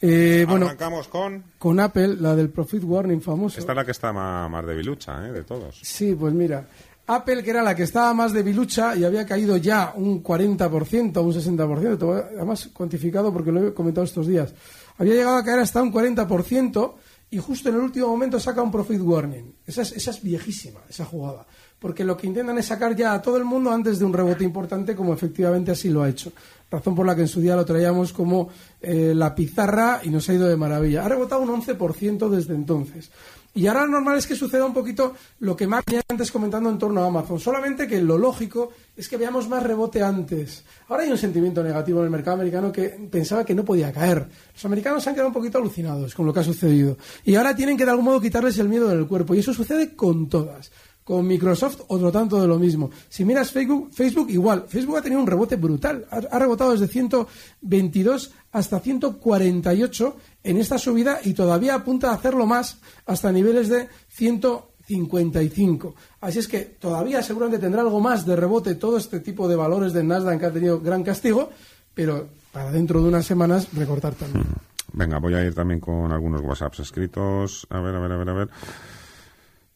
Eh, 0.02 0.46
bueno, 0.48 0.66
Arrancamos 0.66 1.08
con... 1.08 1.44
con 1.58 1.78
Apple, 1.78 2.16
la 2.18 2.34
del 2.34 2.48
Profit 2.48 2.82
Warning 2.84 3.20
famoso. 3.20 3.58
Esta 3.60 3.72
es 3.72 3.76
la 3.76 3.84
que 3.84 3.90
está 3.90 4.12
más, 4.12 4.50
más 4.50 4.66
debilucha, 4.66 5.26
¿eh? 5.28 5.32
De 5.32 5.44
todos. 5.44 5.78
Sí, 5.82 6.14
pues 6.14 6.32
mira, 6.32 6.66
Apple, 7.06 7.42
que 7.42 7.50
era 7.50 7.62
la 7.62 7.74
que 7.74 7.82
estaba 7.82 8.14
más 8.14 8.32
debilucha 8.32 8.96
y 8.96 9.04
había 9.04 9.26
caído 9.26 9.58
ya 9.58 9.92
un 9.94 10.22
40%, 10.22 11.22
un 11.22 11.32
60%, 11.34 11.98
te 11.98 12.04
voy 12.04 12.16
a- 12.18 12.28
además 12.36 12.70
cuantificado 12.72 13.30
porque 13.32 13.52
lo 13.52 13.68
he 13.68 13.74
comentado 13.74 14.04
estos 14.06 14.26
días, 14.26 14.54
había 14.96 15.14
llegado 15.14 15.36
a 15.36 15.44
caer 15.44 15.58
hasta 15.60 15.82
un 15.82 15.92
40% 15.92 16.94
y 17.32 17.38
justo 17.38 17.68
en 17.68 17.74
el 17.74 17.82
último 17.82 18.08
momento 18.08 18.40
saca 18.40 18.62
un 18.62 18.72
profit 18.72 19.00
warning. 19.02 19.54
Esa 19.66 19.82
es, 19.82 19.92
esa 19.92 20.10
es 20.12 20.22
viejísima, 20.22 20.80
esa 20.88 21.04
jugada. 21.04 21.46
Porque 21.78 22.04
lo 22.04 22.14
que 22.16 22.26
intentan 22.26 22.58
es 22.58 22.66
sacar 22.66 22.94
ya 22.96 23.14
a 23.14 23.22
todo 23.22 23.36
el 23.38 23.44
mundo 23.44 23.70
antes 23.70 23.98
de 23.98 24.04
un 24.04 24.12
rebote 24.12 24.44
importante, 24.44 24.94
como 24.96 25.14
efectivamente 25.14 25.70
así 25.70 25.88
lo 25.88 26.02
ha 26.02 26.08
hecho. 26.10 26.32
Razón 26.70 26.94
por 26.94 27.04
la 27.04 27.16
que 27.16 27.22
en 27.22 27.28
su 27.28 27.40
día 27.40 27.56
lo 27.56 27.64
traíamos 27.64 28.12
como 28.12 28.48
eh, 28.80 29.12
la 29.14 29.34
pizarra 29.34 30.00
y 30.04 30.10
nos 30.10 30.28
ha 30.28 30.34
ido 30.34 30.46
de 30.46 30.56
maravilla. 30.56 31.04
Ha 31.04 31.08
rebotado 31.08 31.42
un 31.42 31.48
11% 31.48 32.28
desde 32.28 32.54
entonces. 32.54 33.10
Y 33.52 33.66
ahora 33.66 33.84
lo 33.84 33.88
normal 33.88 34.16
es 34.16 34.28
que 34.28 34.36
suceda 34.36 34.64
un 34.64 34.72
poquito 34.72 35.14
lo 35.40 35.56
que 35.56 35.66
Mac 35.66 35.84
venía 35.84 36.02
antes 36.08 36.30
comentando 36.30 36.70
en 36.70 36.78
torno 36.78 37.02
a 37.02 37.06
Amazon. 37.08 37.40
Solamente 37.40 37.88
que 37.88 38.00
lo 38.00 38.16
lógico 38.16 38.70
es 38.96 39.08
que 39.08 39.16
veamos 39.16 39.48
más 39.48 39.64
rebote 39.64 40.00
antes. 40.04 40.64
Ahora 40.88 41.02
hay 41.02 41.10
un 41.10 41.18
sentimiento 41.18 41.60
negativo 41.60 41.98
en 41.98 42.04
el 42.04 42.10
mercado 42.10 42.36
americano 42.36 42.70
que 42.70 42.90
pensaba 43.10 43.44
que 43.44 43.54
no 43.54 43.64
podía 43.64 43.92
caer. 43.92 44.28
Los 44.54 44.64
americanos 44.64 45.02
se 45.02 45.08
han 45.08 45.16
quedado 45.16 45.28
un 45.28 45.34
poquito 45.34 45.58
alucinados 45.58 46.14
con 46.14 46.26
lo 46.26 46.32
que 46.32 46.40
ha 46.40 46.44
sucedido. 46.44 46.96
Y 47.24 47.34
ahora 47.34 47.56
tienen 47.56 47.76
que 47.76 47.84
de 47.84 47.90
algún 47.90 48.04
modo 48.04 48.20
quitarles 48.20 48.56
el 48.60 48.68
miedo 48.68 48.86
del 48.86 49.08
cuerpo. 49.08 49.34
Y 49.34 49.40
eso 49.40 49.52
sucede 49.52 49.96
con 49.96 50.28
todas. 50.28 50.70
Con 51.04 51.26
Microsoft, 51.26 51.82
otro 51.88 52.12
tanto 52.12 52.40
de 52.40 52.46
lo 52.46 52.58
mismo. 52.58 52.90
Si 53.08 53.24
miras 53.24 53.50
Facebook, 53.50 53.90
Facebook 53.92 54.30
igual. 54.30 54.66
Facebook 54.68 54.98
ha 54.98 55.02
tenido 55.02 55.20
un 55.20 55.26
rebote 55.26 55.56
brutal. 55.56 56.06
Ha, 56.10 56.38
rebotado 56.38 56.72
desde 56.72 56.86
122 56.88 58.32
hasta 58.52 58.80
148 58.80 60.16
en 60.44 60.56
esta 60.58 60.78
subida 60.78 61.18
y 61.24 61.34
todavía 61.34 61.74
apunta 61.74 62.10
a 62.10 62.14
hacerlo 62.14 62.46
más 62.46 62.78
hasta 63.06 63.32
niveles 63.32 63.68
de 63.68 63.88
155. 64.08 65.94
Así 66.20 66.38
es 66.38 66.46
que 66.46 66.60
todavía 66.60 67.22
seguramente 67.22 67.60
tendrá 67.60 67.82
algo 67.82 68.00
más 68.00 68.24
de 68.24 68.36
rebote 68.36 68.74
todo 68.76 68.96
este 68.96 69.20
tipo 69.20 69.48
de 69.48 69.56
valores 69.56 69.92
de 69.92 70.04
Nasdaq 70.04 70.38
que 70.38 70.46
ha 70.46 70.52
tenido 70.52 70.80
gran 70.80 71.02
castigo, 71.02 71.50
pero 71.94 72.28
para 72.52 72.70
dentro 72.70 73.02
de 73.02 73.08
unas 73.08 73.26
semanas 73.26 73.68
recortar 73.72 74.14
también. 74.14 74.46
Venga, 74.92 75.18
voy 75.18 75.34
a 75.34 75.44
ir 75.44 75.54
también 75.54 75.80
con 75.80 76.12
algunos 76.12 76.40
WhatsApps 76.42 76.80
escritos. 76.80 77.66
A 77.70 77.80
ver, 77.80 77.94
a 77.94 78.00
ver, 78.00 78.12
a 78.12 78.16
ver, 78.16 78.28
a 78.28 78.32
ver. 78.32 78.48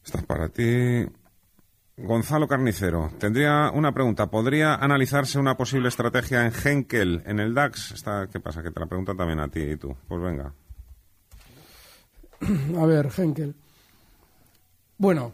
Esta 0.05 0.19
es 0.19 0.25
para 0.25 0.49
ti. 0.49 1.05
Gonzalo 1.97 2.47
Carnicero, 2.47 3.11
tendría 3.17 3.71
una 3.73 3.93
pregunta. 3.93 4.29
¿Podría 4.29 4.75
analizarse 4.75 5.39
una 5.39 5.55
posible 5.55 5.87
estrategia 5.87 6.45
en 6.45 6.51
Henkel 6.53 7.23
en 7.25 7.39
el 7.39 7.53
DAX? 7.53 7.91
Esta, 7.91 8.27
¿Qué 8.31 8.39
pasa? 8.39 8.61
Que 8.61 8.71
te 8.71 8.79
la 8.79 8.85
preguntan 8.85 9.17
también 9.17 9.39
a 9.39 9.47
ti 9.47 9.61
y 9.61 9.77
tú. 9.77 9.95
Pues 10.07 10.21
venga. 10.21 10.53
A 12.77 12.85
ver, 12.85 13.09
Henkel. 13.17 13.55
Bueno, 14.97 15.31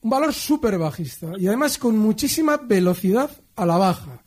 un 0.00 0.10
valor 0.10 0.32
súper 0.32 0.78
bajista 0.78 1.32
y 1.38 1.46
además 1.46 1.78
con 1.78 1.96
muchísima 1.96 2.56
velocidad 2.56 3.30
a 3.54 3.66
la 3.66 3.76
baja. 3.76 4.22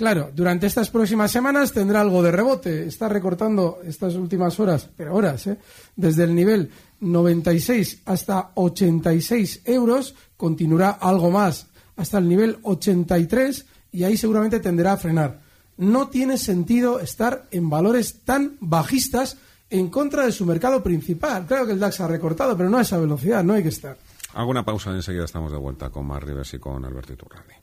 Claro, 0.00 0.30
durante 0.34 0.66
estas 0.66 0.88
próximas 0.88 1.30
semanas 1.30 1.72
tendrá 1.72 2.00
algo 2.00 2.22
de 2.22 2.32
rebote. 2.32 2.86
Está 2.86 3.06
recortando 3.06 3.80
estas 3.84 4.14
últimas 4.14 4.58
horas, 4.58 4.88
pero 4.96 5.14
horas, 5.14 5.46
¿eh? 5.46 5.58
desde 5.94 6.24
el 6.24 6.34
nivel 6.34 6.70
96 7.00 8.00
hasta 8.06 8.52
86 8.54 9.60
euros. 9.66 10.14
Continuará 10.38 10.92
algo 10.92 11.30
más 11.30 11.66
hasta 11.96 12.16
el 12.16 12.30
nivel 12.30 12.56
83 12.62 13.66
y 13.92 14.04
ahí 14.04 14.16
seguramente 14.16 14.58
tenderá 14.60 14.92
a 14.92 14.96
frenar. 14.96 15.42
No 15.76 16.08
tiene 16.08 16.38
sentido 16.38 16.98
estar 16.98 17.46
en 17.50 17.68
valores 17.68 18.20
tan 18.24 18.56
bajistas 18.58 19.36
en 19.68 19.90
contra 19.90 20.24
de 20.24 20.32
su 20.32 20.46
mercado 20.46 20.82
principal. 20.82 21.44
Claro 21.44 21.66
que 21.66 21.72
el 21.72 21.78
DAX 21.78 22.00
ha 22.00 22.08
recortado, 22.08 22.56
pero 22.56 22.70
no 22.70 22.78
a 22.78 22.82
esa 22.82 22.96
velocidad, 22.96 23.44
no 23.44 23.52
hay 23.52 23.62
que 23.62 23.68
estar. 23.68 23.98
Hago 24.32 24.50
una 24.50 24.64
pausa 24.64 24.92
y 24.92 24.94
enseguida 24.94 25.26
estamos 25.26 25.52
de 25.52 25.58
vuelta 25.58 25.90
con 25.90 26.06
Mar 26.06 26.24
Rivers 26.24 26.54
y 26.54 26.58
con 26.58 26.82
Alberto 26.86 27.12
Iturralde. 27.12 27.60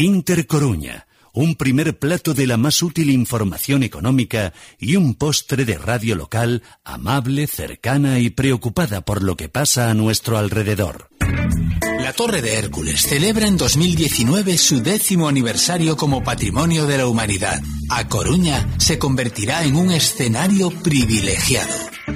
Inter 0.00 0.46
Coruña, 0.46 1.06
un 1.34 1.56
primer 1.56 1.98
plato 1.98 2.32
de 2.32 2.46
la 2.46 2.56
más 2.56 2.82
útil 2.82 3.10
información 3.10 3.82
económica 3.82 4.54
y 4.78 4.96
un 4.96 5.14
postre 5.14 5.66
de 5.66 5.76
radio 5.76 6.14
local 6.14 6.62
amable, 6.84 7.46
cercana 7.46 8.18
y 8.18 8.30
preocupada 8.30 9.02
por 9.02 9.22
lo 9.22 9.36
que 9.36 9.50
pasa 9.50 9.90
a 9.90 9.94
nuestro 9.94 10.38
alrededor. 10.38 11.10
La 12.02 12.14
Torre 12.14 12.40
de 12.40 12.54
Hércules 12.54 13.02
celebra 13.02 13.46
en 13.46 13.58
2019 13.58 14.56
su 14.56 14.82
décimo 14.82 15.28
aniversario 15.28 15.98
como 15.98 16.24
Patrimonio 16.24 16.86
de 16.86 16.96
la 16.96 17.06
Humanidad. 17.06 17.60
A 17.90 18.08
Coruña 18.08 18.66
se 18.78 18.98
convertirá 18.98 19.64
en 19.64 19.76
un 19.76 19.90
escenario 19.90 20.70
privilegiado. 20.70 21.74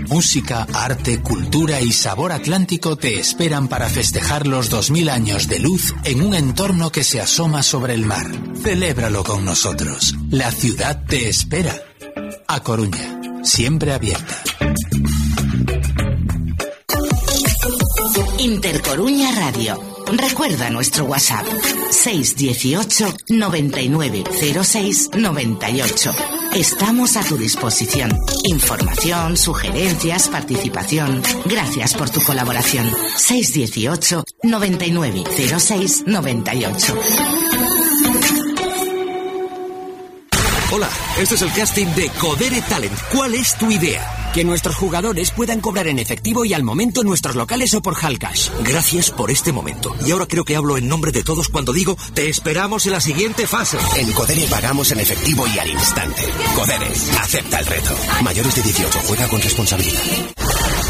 Música, 0.09 0.67
arte, 0.73 1.21
cultura 1.21 1.81
y 1.81 1.93
sabor 1.93 2.33
atlántico 2.33 2.97
te 2.97 3.19
esperan 3.19 3.69
para 3.69 3.88
festejar 3.88 4.47
los 4.47 4.71
2000 4.71 5.09
años 5.09 5.49
de 5.49 5.59
luz 5.59 5.95
en 6.05 6.23
un 6.23 6.35
entorno 6.35 6.90
que 6.93 7.05
se 7.05 7.21
asoma 7.21 7.62
sobre 7.62 7.95
el 7.95 8.05
mar. 8.05 8.27
Celébralo 8.62 9.25
con 9.25 9.45
nosotros. 9.45 10.14
La 10.31 10.51
ciudad 10.51 11.05
te 11.07 11.29
espera. 11.29 11.75
A 12.47 12.61
Coruña, 12.61 13.21
siempre 13.43 13.93
abierta. 13.93 14.43
Intercoruña 18.38 19.33
Radio. 19.33 19.81
Recuerda 20.07 20.69
nuestro 20.71 21.07
WhatsApp 21.07 21.47
618 21.90 23.17
9906 23.31 25.11
98. 25.14 26.12
Estamos 26.55 27.17
a 27.17 27.25
tu 27.25 27.37
disposición. 27.37 28.11
Información, 28.45 29.37
sugerencias, 29.37 30.29
participación. 30.29 31.21
Gracias 31.47 31.95
por 31.95 32.11
tu 32.11 32.21
colaboración. 32.23 32.87
618 33.17 34.23
9906 34.45 36.05
98. 36.07 37.54
Hola, 40.75 40.91
este 41.21 41.37
es 41.37 41.43
el 41.43 41.53
casting 41.53 41.87
de 41.95 42.11
Codere 42.21 42.61
Talent. 42.63 42.99
¿Cuál 43.13 43.37
es 43.37 43.57
tu 43.57 43.71
idea? 43.71 44.33
Que 44.35 44.43
nuestros 44.43 44.75
jugadores 44.75 45.31
puedan 45.31 45.61
cobrar 45.61 45.87
en 45.87 46.01
efectivo 46.01 46.45
y 46.45 46.53
al 46.53 46.65
momento 46.65 47.01
en 47.03 47.07
nuestros 47.07 47.37
locales 47.37 47.73
o 47.75 47.81
por 47.81 47.95
Halcash. 47.95 48.49
Gracias 48.65 49.13
por 49.13 49.31
este 49.31 49.53
momento. 49.53 49.95
Y 50.05 50.11
ahora 50.11 50.27
creo 50.27 50.45
que 50.45 50.57
hablo 50.57 50.77
en 50.77 50.89
nombre 50.89 51.13
de 51.13 51.23
todos 51.23 51.49
cuando 51.49 51.73
digo 51.73 51.97
te 52.15 52.29
esperamos 52.29 52.87
en 52.87 52.93
la 52.93 53.01
siguiente 53.01 53.47
fase. 53.47 53.79
En 53.99 54.11
Codere 54.11 54.49
pagamos 54.51 54.91
en 54.91 54.99
efectivo 54.99 55.47
y 55.47 55.57
al 55.61 55.71
instante. 55.71 56.23
Codere, 56.57 56.89
acepta 57.21 57.61
el 57.61 57.67
reto. 57.67 57.97
Mayores 58.25 58.57
de 58.57 58.63
18, 58.63 59.01
juega 59.07 59.29
con 59.29 59.41
responsabilidad. 59.41 60.01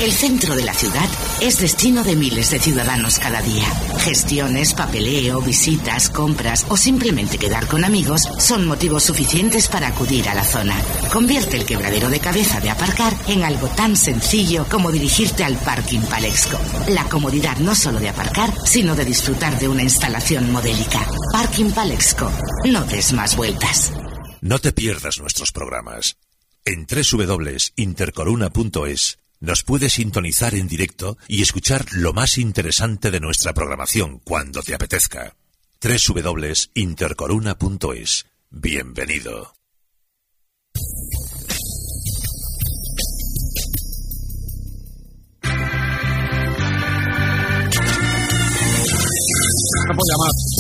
El 0.00 0.12
centro 0.12 0.56
de 0.56 0.64
la 0.64 0.74
ciudad 0.74 1.08
es 1.40 1.60
destino 1.60 2.02
de 2.02 2.16
miles 2.16 2.50
de 2.50 2.58
ciudadanos 2.58 3.20
cada 3.20 3.40
día. 3.40 3.64
Gestiones, 4.00 4.74
papeleo, 4.74 5.40
visitas, 5.40 6.10
compras 6.10 6.66
o 6.68 6.76
simplemente 6.76 7.38
quedar 7.38 7.68
con 7.68 7.84
amigos 7.84 8.22
son 8.38 8.66
motivos 8.66 9.04
suficientes 9.04 9.68
para 9.68 9.86
acudir 9.88 10.28
a 10.28 10.34
la 10.34 10.44
zona. 10.44 10.74
Convierte 11.12 11.56
el 11.56 11.64
quebradero 11.64 12.10
de 12.10 12.18
cabeza 12.18 12.58
de 12.60 12.70
aparcar 12.70 13.14
en 13.28 13.44
algo 13.44 13.68
tan 13.68 13.94
sencillo 13.96 14.66
como 14.68 14.90
dirigirte 14.90 15.44
al 15.44 15.56
Parking 15.56 16.02
Palexco. 16.02 16.58
La 16.88 17.04
comodidad 17.04 17.58
no 17.58 17.76
solo 17.76 18.00
de 18.00 18.08
aparcar, 18.08 18.52
sino 18.66 18.96
de 18.96 19.04
disfrutar 19.04 19.60
de 19.60 19.68
una 19.68 19.84
instalación 19.84 20.50
modélica. 20.50 21.06
Parking 21.32 21.70
Palexco. 21.70 22.32
No 22.64 22.82
des 22.84 23.12
más 23.12 23.36
vueltas. 23.36 23.92
No 24.40 24.58
te 24.58 24.72
pierdas 24.72 25.20
nuestros 25.20 25.52
programas. 25.52 26.16
En 26.64 26.84
www.intercoruna.es 26.86 29.18
nos 29.44 29.62
puedes 29.62 29.92
sintonizar 29.92 30.54
en 30.54 30.66
directo 30.66 31.18
y 31.28 31.42
escuchar 31.42 31.84
lo 31.92 32.12
más 32.12 32.38
interesante 32.38 33.10
de 33.10 33.20
nuestra 33.20 33.52
programación 33.52 34.18
cuando 34.18 34.62
te 34.62 34.74
apetezca. 34.74 35.36
www.intercoruna.es. 35.80 38.26
Bienvenido. 38.50 39.54
llamar. 50.04 50.53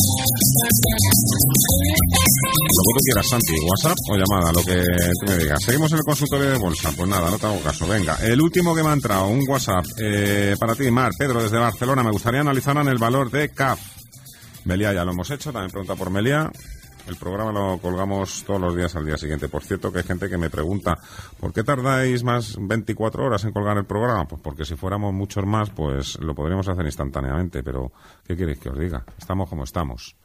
Lo 2.74 2.82
que 2.82 2.92
tú 2.92 3.00
quieras, 3.04 3.26
Santi, 3.28 3.54
WhatsApp 3.60 3.96
o 4.10 4.16
llamada, 4.16 4.52
lo 4.52 4.62
que 4.62 4.82
tú 5.20 5.26
me 5.26 5.38
digas. 5.38 5.58
Seguimos 5.64 5.92
en 5.92 5.98
el 5.98 6.04
consultorio 6.04 6.50
de 6.50 6.58
bolsa. 6.58 6.92
Pues 6.96 7.08
nada, 7.08 7.30
no 7.30 7.38
te 7.38 7.46
hago 7.46 7.60
caso. 7.60 7.86
Venga, 7.86 8.16
el 8.22 8.40
último 8.40 8.74
que 8.74 8.82
me 8.82 8.90
ha 8.90 8.94
entrado, 8.94 9.28
un 9.28 9.44
WhatsApp 9.48 9.84
eh, 9.98 10.56
para 10.58 10.74
ti, 10.74 10.90
Mar, 10.90 11.12
Pedro, 11.18 11.42
desde 11.42 11.58
Barcelona. 11.58 12.02
Me 12.02 12.10
gustaría 12.10 12.40
analizar 12.40 12.74
el 12.76 12.98
valor 12.98 13.30
de 13.30 13.50
CAF. 13.50 13.80
Melia 14.64 14.92
ya 14.92 15.04
lo 15.04 15.12
hemos 15.12 15.30
hecho, 15.30 15.52
también 15.52 15.70
pregunta 15.70 15.94
por 15.94 16.10
Melia. 16.10 16.50
El 17.06 17.16
programa 17.16 17.52
lo 17.52 17.78
colgamos 17.78 18.44
todos 18.44 18.60
los 18.60 18.74
días 18.74 18.96
al 18.96 19.04
día 19.04 19.16
siguiente. 19.16 19.48
Por 19.48 19.62
cierto, 19.62 19.92
que 19.92 19.98
hay 19.98 20.04
gente 20.04 20.28
que 20.28 20.38
me 20.38 20.48
pregunta, 20.48 20.96
¿por 21.38 21.52
qué 21.52 21.62
tardáis 21.62 22.24
más 22.24 22.56
24 22.58 23.24
horas 23.24 23.44
en 23.44 23.52
colgar 23.52 23.76
el 23.76 23.84
programa? 23.84 24.26
Pues 24.26 24.40
porque 24.40 24.64
si 24.64 24.74
fuéramos 24.74 25.12
muchos 25.12 25.44
más, 25.44 25.70
pues 25.70 26.18
lo 26.20 26.34
podríamos 26.34 26.66
hacer 26.68 26.84
instantáneamente. 26.86 27.62
Pero, 27.62 27.92
¿qué 28.26 28.36
queréis 28.36 28.58
que 28.58 28.70
os 28.70 28.78
diga? 28.78 29.04
Estamos 29.18 29.50
como 29.50 29.64
estamos. 29.64 30.16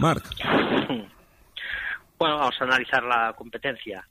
Marc. 0.00 0.24
Bueno, 2.16 2.38
vamos 2.38 2.54
a 2.60 2.64
analizar 2.64 3.02
la 3.02 3.34
competencia. 3.36 4.06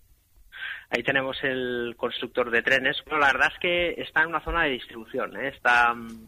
Ahí 0.89 1.01
tenemos 1.01 1.37
el 1.41 1.95
constructor 1.97 2.51
de 2.51 2.61
trenes. 2.61 2.97
Bueno, 3.05 3.21
la 3.21 3.31
verdad 3.31 3.51
es 3.53 3.59
que 3.59 4.01
está 4.01 4.21
en 4.21 4.27
una 4.27 4.43
zona 4.43 4.63
de 4.63 4.71
distribución. 4.71 5.35
¿eh? 5.37 5.47
Está 5.47 5.93
mm, 5.93 6.27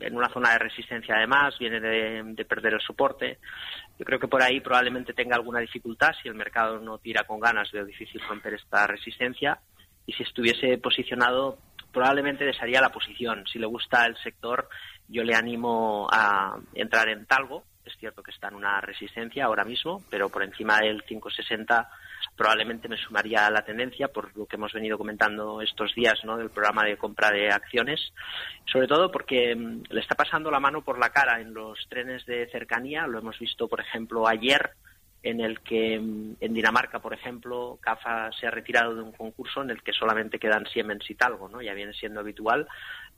en 0.00 0.16
una 0.16 0.28
zona 0.28 0.52
de 0.52 0.58
resistencia 0.58 1.16
además, 1.16 1.58
viene 1.58 1.80
de, 1.80 2.44
perder 2.44 2.74
el 2.74 2.80
soporte. 2.80 3.38
Yo 3.98 4.04
creo 4.04 4.18
que 4.18 4.28
por 4.28 4.42
ahí 4.42 4.60
probablemente 4.60 5.12
tenga 5.12 5.36
alguna 5.36 5.60
dificultad. 5.60 6.12
Si 6.22 6.28
el 6.28 6.34
mercado 6.34 6.78
no 6.78 6.98
tira 6.98 7.24
con 7.24 7.40
ganas, 7.40 7.70
veo 7.72 7.84
difícil 7.84 8.20
romper 8.28 8.54
esta 8.54 8.86
resistencia. 8.86 9.58
Y 10.06 10.12
si 10.12 10.22
estuviese 10.22 10.78
posicionado, 10.78 11.58
probablemente 11.92 12.44
desearía 12.44 12.80
la 12.80 12.90
posición. 12.90 13.44
Si 13.46 13.58
le 13.58 13.66
gusta 13.66 14.06
el 14.06 14.16
sector, 14.18 14.68
yo 15.08 15.22
le 15.22 15.34
animo 15.34 16.08
a 16.10 16.58
entrar 16.74 17.08
en 17.08 17.26
Talgo. 17.26 17.64
Es 17.84 17.96
cierto 17.98 18.22
que 18.22 18.30
está 18.30 18.48
en 18.48 18.54
una 18.54 18.80
resistencia 18.80 19.44
ahora 19.44 19.64
mismo, 19.64 20.02
pero 20.10 20.28
por 20.28 20.42
encima 20.42 20.78
del 20.78 21.02
560 21.02 21.88
probablemente 22.42 22.88
me 22.88 22.96
sumaría 22.96 23.46
a 23.46 23.50
la 23.52 23.64
tendencia 23.64 24.08
por 24.08 24.36
lo 24.36 24.46
que 24.46 24.56
hemos 24.56 24.72
venido 24.72 24.98
comentando 24.98 25.62
estos 25.62 25.94
días 25.94 26.18
¿no? 26.24 26.36
del 26.36 26.50
programa 26.50 26.84
de 26.84 26.96
compra 26.96 27.30
de 27.30 27.52
acciones, 27.52 28.12
sobre 28.64 28.88
todo 28.88 29.12
porque 29.12 29.54
mm, 29.54 29.84
le 29.90 30.00
está 30.00 30.16
pasando 30.16 30.50
la 30.50 30.58
mano 30.58 30.82
por 30.82 30.98
la 30.98 31.10
cara 31.10 31.40
en 31.40 31.54
los 31.54 31.78
trenes 31.88 32.26
de 32.26 32.48
cercanía, 32.50 33.06
lo 33.06 33.20
hemos 33.20 33.38
visto 33.38 33.68
por 33.68 33.78
ejemplo 33.78 34.26
ayer 34.26 34.72
en 35.22 35.40
el 35.40 35.60
que 35.60 36.00
mm, 36.00 36.38
en 36.40 36.52
Dinamarca, 36.52 36.98
por 36.98 37.14
ejemplo, 37.14 37.78
CAFA 37.80 38.32
se 38.32 38.48
ha 38.48 38.50
retirado 38.50 38.96
de 38.96 39.02
un 39.02 39.12
concurso 39.12 39.62
en 39.62 39.70
el 39.70 39.80
que 39.80 39.92
solamente 39.92 40.40
quedan 40.40 40.66
Siemens 40.66 41.08
y 41.08 41.14
Talgo, 41.14 41.48
¿no? 41.48 41.62
Ya 41.62 41.74
viene 41.74 41.92
siendo 41.92 42.18
habitual 42.18 42.66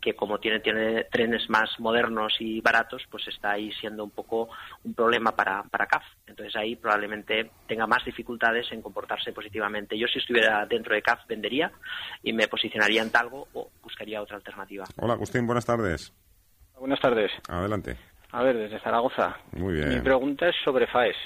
que 0.04 0.14
como 0.14 0.38
tiene, 0.38 0.60
tiene 0.60 1.04
trenes 1.04 1.48
más 1.48 1.80
modernos 1.80 2.34
y 2.38 2.60
baratos, 2.60 3.02
pues 3.10 3.26
está 3.26 3.52
ahí 3.52 3.72
siendo 3.80 4.04
un 4.04 4.10
poco 4.10 4.50
un 4.84 4.92
problema 4.92 5.32
para, 5.32 5.62
para 5.62 5.86
CAF. 5.86 6.02
Entonces 6.26 6.54
ahí 6.56 6.76
probablemente 6.76 7.50
tenga 7.66 7.86
más 7.86 8.04
dificultades 8.04 8.70
en 8.70 8.82
comportarse 8.82 9.32
positivamente. 9.32 9.98
Yo 9.98 10.06
si 10.06 10.18
estuviera 10.18 10.66
dentro 10.66 10.94
de 10.94 11.00
CAF 11.00 11.26
vendería 11.26 11.72
y 12.22 12.34
me 12.34 12.48
posicionaría 12.48 13.00
en 13.00 13.10
Talgo 13.10 13.48
o 13.54 13.70
buscaría 13.82 14.20
otra 14.20 14.36
alternativa. 14.36 14.84
Hola 15.00 15.14
Agustín, 15.14 15.46
buenas 15.46 15.64
tardes. 15.64 16.12
Buenas 16.78 17.00
tardes. 17.00 17.32
Adelante. 17.48 17.96
A 18.32 18.42
ver, 18.42 18.58
desde 18.58 18.80
Zaragoza. 18.80 19.38
Muy 19.52 19.72
bien. 19.72 19.88
Mi 19.88 20.00
pregunta 20.00 20.48
es 20.48 20.56
sobre 20.62 20.86
FAES. 20.86 21.16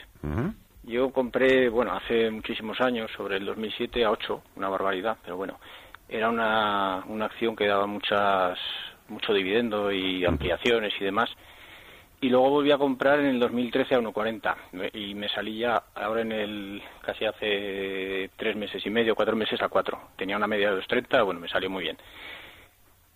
Yo 0.85 1.11
compré, 1.11 1.69
bueno, 1.69 1.93
hace 1.97 2.31
muchísimos 2.31 2.81
años, 2.81 3.11
sobre 3.17 3.38
el 3.38 3.45
2007 3.45 4.05
a 4.05 4.11
8, 4.12 4.43
una 4.55 4.69
barbaridad, 4.69 5.19
pero 5.23 5.37
bueno, 5.37 5.59
era 6.09 6.29
una, 6.29 7.05
una 7.07 7.27
acción 7.27 7.55
que 7.55 7.66
daba 7.66 7.87
muchas, 7.87 8.59
mucho 9.09 9.33
dividendo 9.33 9.92
y 9.92 10.25
ampliaciones 10.25 10.92
y 11.01 11.05
demás. 11.05 11.31
Y 12.21 12.31
luego 12.31 12.51
volví 12.51 12.73
a 12.73 12.79
comprar 12.79 13.21
en 13.21 13.27
el 13.27 13.38
2013 13.38 13.94
a 13.94 14.01
1,40 14.01 14.92
y 14.92 15.14
me 15.14 15.29
salí 15.29 15.59
ya 15.59 15.81
ahora 15.94 16.23
en 16.23 16.33
el 16.33 16.83
casi 17.01 17.25
hace 17.25 18.31
tres 18.37 18.57
meses 18.57 18.85
y 18.85 18.90
medio, 18.90 19.14
cuatro 19.14 19.37
meses 19.37 19.62
a 19.62 19.68
4. 19.68 20.01
Tenía 20.16 20.37
una 20.37 20.49
media 20.49 20.73
de 20.73 20.81
2,30, 20.83 21.25
bueno, 21.25 21.38
me 21.40 21.49
salió 21.49 21.71
muy 21.71 21.85
bien. 21.85 21.97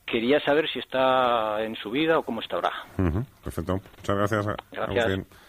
Quería 0.06 0.38
saber 0.40 0.68
si 0.68 0.78
está 0.78 1.64
en 1.64 1.74
subida 1.76 2.18
o 2.18 2.22
cómo 2.22 2.42
está 2.42 2.56
ahora. 2.56 2.72
Perfecto. 3.42 3.80
Muchas 4.70 4.88
gracias. 4.88 5.41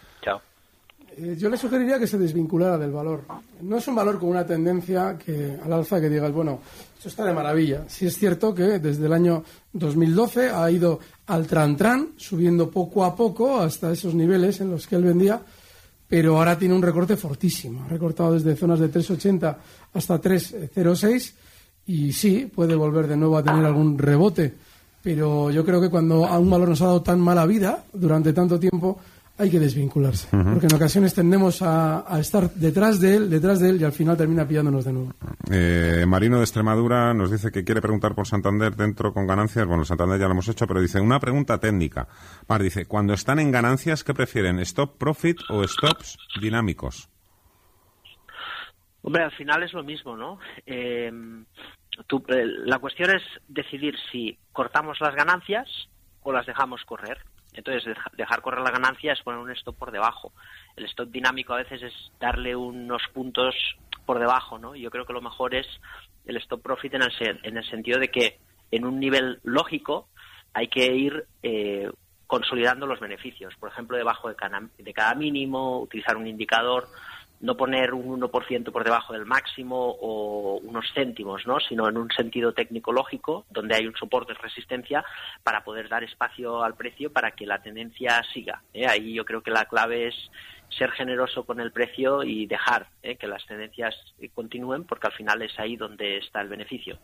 Eh, 1.16 1.36
yo 1.38 1.48
le 1.48 1.56
sugeriría 1.56 1.98
que 1.98 2.06
se 2.06 2.18
desvinculara 2.18 2.76
del 2.76 2.90
valor. 2.90 3.22
No 3.62 3.76
es 3.76 3.86
un 3.86 3.94
valor 3.94 4.18
con 4.18 4.30
una 4.30 4.44
tendencia 4.44 5.16
que 5.16 5.56
al 5.62 5.72
alza 5.72 6.00
que 6.00 6.08
digas, 6.08 6.32
bueno, 6.32 6.60
esto 6.96 7.08
está 7.08 7.24
de 7.24 7.32
maravilla. 7.32 7.84
Sí 7.86 8.06
es 8.06 8.18
cierto 8.18 8.54
que 8.54 8.78
desde 8.78 9.06
el 9.06 9.12
año 9.12 9.44
2012 9.72 10.50
ha 10.50 10.70
ido 10.70 10.98
al 11.26 11.46
tran-tran, 11.46 12.14
subiendo 12.16 12.70
poco 12.70 13.04
a 13.04 13.14
poco 13.14 13.60
hasta 13.60 13.92
esos 13.92 14.14
niveles 14.14 14.60
en 14.60 14.70
los 14.70 14.86
que 14.86 14.96
él 14.96 15.04
vendía, 15.04 15.40
pero 16.08 16.38
ahora 16.38 16.58
tiene 16.58 16.74
un 16.74 16.82
recorte 16.82 17.16
fortísimo. 17.16 17.84
Ha 17.84 17.88
recortado 17.88 18.32
desde 18.32 18.56
zonas 18.56 18.80
de 18.80 18.90
3,80 18.90 19.56
hasta 19.92 20.20
3,06 20.20 21.32
y 21.86 22.12
sí, 22.12 22.50
puede 22.52 22.74
volver 22.74 23.06
de 23.06 23.16
nuevo 23.16 23.36
a 23.36 23.42
tener 23.42 23.64
algún 23.64 23.98
rebote. 23.98 24.54
Pero 25.02 25.50
yo 25.50 25.64
creo 25.64 25.82
que 25.82 25.90
cuando 25.90 26.24
a 26.24 26.38
un 26.38 26.48
valor 26.48 26.70
nos 26.70 26.80
ha 26.80 26.86
dado 26.86 27.02
tan 27.02 27.20
mala 27.20 27.44
vida 27.44 27.84
durante 27.92 28.32
tanto 28.32 28.58
tiempo, 28.58 28.98
hay 29.36 29.50
que 29.50 29.58
desvincularse, 29.58 30.28
porque 30.30 30.66
en 30.66 30.74
ocasiones 30.74 31.12
tendemos 31.12 31.60
a, 31.60 32.04
estar 32.20 32.50
detrás 32.50 33.00
de 33.00 33.16
él, 33.16 33.30
detrás 33.30 33.58
de 33.60 33.70
él 33.70 33.80
y 33.80 33.84
al 33.84 33.92
final 33.92 34.16
termina 34.16 34.46
pillándonos 34.46 34.84
de 34.84 34.92
nuevo. 34.92 35.12
Eh, 35.50 36.04
Marino 36.06 36.36
de 36.36 36.44
Extremadura 36.44 37.12
nos 37.14 37.32
dice 37.32 37.50
que 37.50 37.64
quiere 37.64 37.80
preguntar 37.80 38.14
por 38.14 38.28
Santander 38.28 38.76
dentro 38.76 39.12
con 39.12 39.26
ganancias. 39.26 39.66
Bueno, 39.66 39.84
Santander 39.84 40.20
ya 40.20 40.26
lo 40.26 40.32
hemos 40.32 40.48
hecho, 40.48 40.66
pero 40.68 40.80
dice 40.80 41.00
una 41.00 41.18
pregunta 41.18 41.58
técnica. 41.58 42.06
Mar 42.48 42.62
dice, 42.62 42.86
cuando 42.86 43.12
están 43.12 43.40
en 43.40 43.50
ganancias, 43.50 44.04
¿qué 44.04 44.14
prefieren? 44.14 44.60
¿Stop 44.60 44.98
profit 44.98 45.38
o 45.48 45.66
stops 45.66 46.16
dinámicos? 46.40 47.10
Hombre, 49.02 49.24
al 49.24 49.32
final 49.32 49.64
es 49.64 49.72
lo 49.72 49.82
mismo, 49.82 50.16
¿no? 50.16 50.38
Eh, 50.64 51.10
eh, 51.10 52.44
la 52.64 52.78
cuestión 52.78 53.10
es 53.10 53.22
decidir 53.48 53.94
si 54.10 54.38
cortamos 54.52 55.00
las 55.00 55.14
ganancias 55.14 55.68
o 56.22 56.32
las 56.32 56.46
dejamos 56.46 56.82
correr. 56.84 57.18
Entonces, 57.54 57.96
dejar 58.16 58.42
correr 58.42 58.60
la 58.60 58.70
ganancia 58.70 59.12
es 59.12 59.22
poner 59.22 59.40
un 59.40 59.50
stop 59.52 59.78
por 59.78 59.92
debajo. 59.92 60.32
El 60.76 60.84
stop 60.86 61.08
dinámico 61.08 61.54
a 61.54 61.58
veces 61.58 61.82
es 61.82 62.12
darle 62.20 62.54
unos 62.56 63.02
puntos 63.12 63.54
por 64.04 64.18
debajo, 64.18 64.58
¿no? 64.58 64.74
Yo 64.74 64.90
creo 64.90 65.06
que 65.06 65.12
lo 65.12 65.22
mejor 65.22 65.54
es 65.54 65.66
el 66.26 66.36
stop 66.38 66.62
profit 66.62 66.94
en 66.94 67.02
el, 67.02 67.40
en 67.42 67.56
el 67.56 67.64
sentido 67.70 67.98
de 67.98 68.08
que 68.08 68.38
en 68.70 68.84
un 68.84 68.98
nivel 68.98 69.38
lógico 69.44 70.08
hay 70.52 70.68
que 70.68 70.86
ir 70.86 71.26
eh, 71.42 71.90
consolidando 72.26 72.86
los 72.86 73.00
beneficios. 73.00 73.54
Por 73.56 73.70
ejemplo, 73.70 73.96
debajo 73.96 74.28
de 74.28 74.36
de 74.78 74.92
cada 74.92 75.14
mínimo, 75.14 75.80
utilizar 75.80 76.16
un 76.16 76.26
indicador 76.26 76.88
no 77.44 77.58
poner 77.58 77.92
un 77.92 78.20
1% 78.20 78.72
por 78.72 78.84
debajo 78.84 79.12
del 79.12 79.26
máximo 79.26 79.76
o 80.00 80.58
unos 80.64 80.86
céntimos, 80.94 81.46
¿no? 81.46 81.60
sino 81.60 81.86
en 81.88 81.98
un 81.98 82.10
sentido 82.10 82.54
técnico 82.54 82.90
lógico, 82.90 83.44
donde 83.50 83.76
hay 83.76 83.86
un 83.86 83.94
soporte 83.94 84.32
de 84.32 84.38
resistencia 84.38 85.04
para 85.42 85.62
poder 85.62 85.90
dar 85.90 86.02
espacio 86.02 86.64
al 86.64 86.74
precio 86.74 87.12
para 87.12 87.32
que 87.32 87.46
la 87.46 87.60
tendencia 87.60 88.22
siga. 88.32 88.62
¿eh? 88.72 88.86
Ahí 88.86 89.12
yo 89.12 89.26
creo 89.26 89.42
que 89.42 89.50
la 89.50 89.66
clave 89.66 90.08
es 90.08 90.14
ser 90.78 90.90
generoso 90.92 91.44
con 91.44 91.60
el 91.60 91.70
precio 91.70 92.22
y 92.22 92.46
dejar 92.46 92.86
¿eh? 93.02 93.16
que 93.16 93.26
las 93.26 93.44
tendencias 93.46 93.94
continúen, 94.34 94.84
porque 94.84 95.08
al 95.08 95.12
final 95.12 95.42
es 95.42 95.52
ahí 95.58 95.76
donde 95.76 96.16
está 96.16 96.40
el 96.40 96.48
beneficio. 96.48 96.98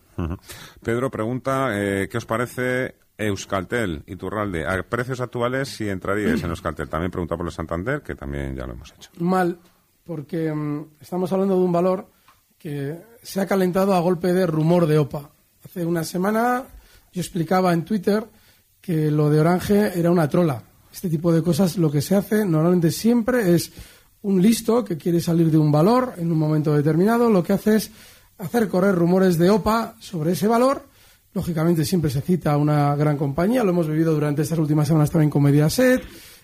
Pedro 0.83 1.11
pregunta, 1.11 1.79
eh, 1.79 2.09
¿qué 2.11 2.17
os 2.17 2.25
parece 2.25 2.95
Euskaltel 3.19 4.05
y 4.07 4.17
Turralde? 4.17 4.67
A 4.67 4.83
precios 4.85 5.21
actuales, 5.21 5.69
si 5.69 5.91
entraríais 5.91 6.43
en 6.43 6.49
Euskaltel. 6.49 6.89
También 6.89 7.11
pregunta 7.11 7.37
por 7.37 7.45
el 7.45 7.53
Santander, 7.53 8.01
que 8.01 8.15
también 8.15 8.57
ya 8.57 8.67
lo 8.67 8.73
hemos 8.73 8.91
hecho. 8.95 9.11
Mal 9.19 9.59
porque 10.05 10.53
mm, 10.53 10.87
estamos 11.01 11.33
hablando 11.33 11.57
de 11.57 11.65
un 11.65 11.73
valor 11.73 12.07
que 12.59 12.99
se 13.23 13.41
ha 13.41 13.47
calentado 13.47 13.95
a 13.95 14.01
golpe 14.01 14.33
de 14.33 14.47
rumor 14.47 14.87
de 14.87 14.99
OPA. 14.99 15.31
Hace 15.65 15.85
una 15.85 16.05
semana 16.05 16.65
yo 17.13 17.21
explicaba 17.21 17.73
en 17.73 17.85
Twitter 17.85 18.25
que 18.81 19.11
lo 19.11 19.31
de 19.31 19.41
Orange 19.41 19.99
era 19.99 20.11
una 20.11 20.29
trola. 20.29 20.63
Este 20.93 21.09
tipo 21.09 21.33
de 21.33 21.43
cosas 21.43 21.77
lo 21.77 21.91
que 21.91 22.03
se 22.03 22.17
hace 22.17 22.45
normalmente 22.45 22.91
siempre 22.91 23.55
es 23.55 23.73
un 24.23 24.43
listo 24.43 24.85
que 24.85 24.99
quiere 24.99 25.21
salir 25.21 25.51
de 25.51 25.59
un 25.59 25.73
valor 25.73 26.15
en 26.19 26.31
un 26.31 26.39
momento 26.39 26.75
determinado, 26.75 27.31
lo 27.31 27.43
que 27.43 27.53
hace 27.53 27.77
es 27.77 27.91
hacer 28.39 28.69
correr 28.69 28.95
rumores 28.95 29.39
de 29.39 29.51
OPA 29.51 29.97
sobre 30.01 30.33
ese 30.33 30.47
valor. 30.47 30.85
Lógicamente 31.33 31.85
siempre 31.85 32.11
se 32.11 32.21
cita 32.21 32.53
a 32.53 32.57
una 32.57 32.95
gran 32.97 33.17
compañía, 33.17 33.63
lo 33.63 33.71
hemos 33.71 33.89
vivido 33.89 34.13
durante 34.13 34.43
estas 34.43 34.59
últimas 34.59 34.89
semanas 34.89 35.11
también 35.11 35.31
con 35.31 35.43
Mediaset 35.43 36.03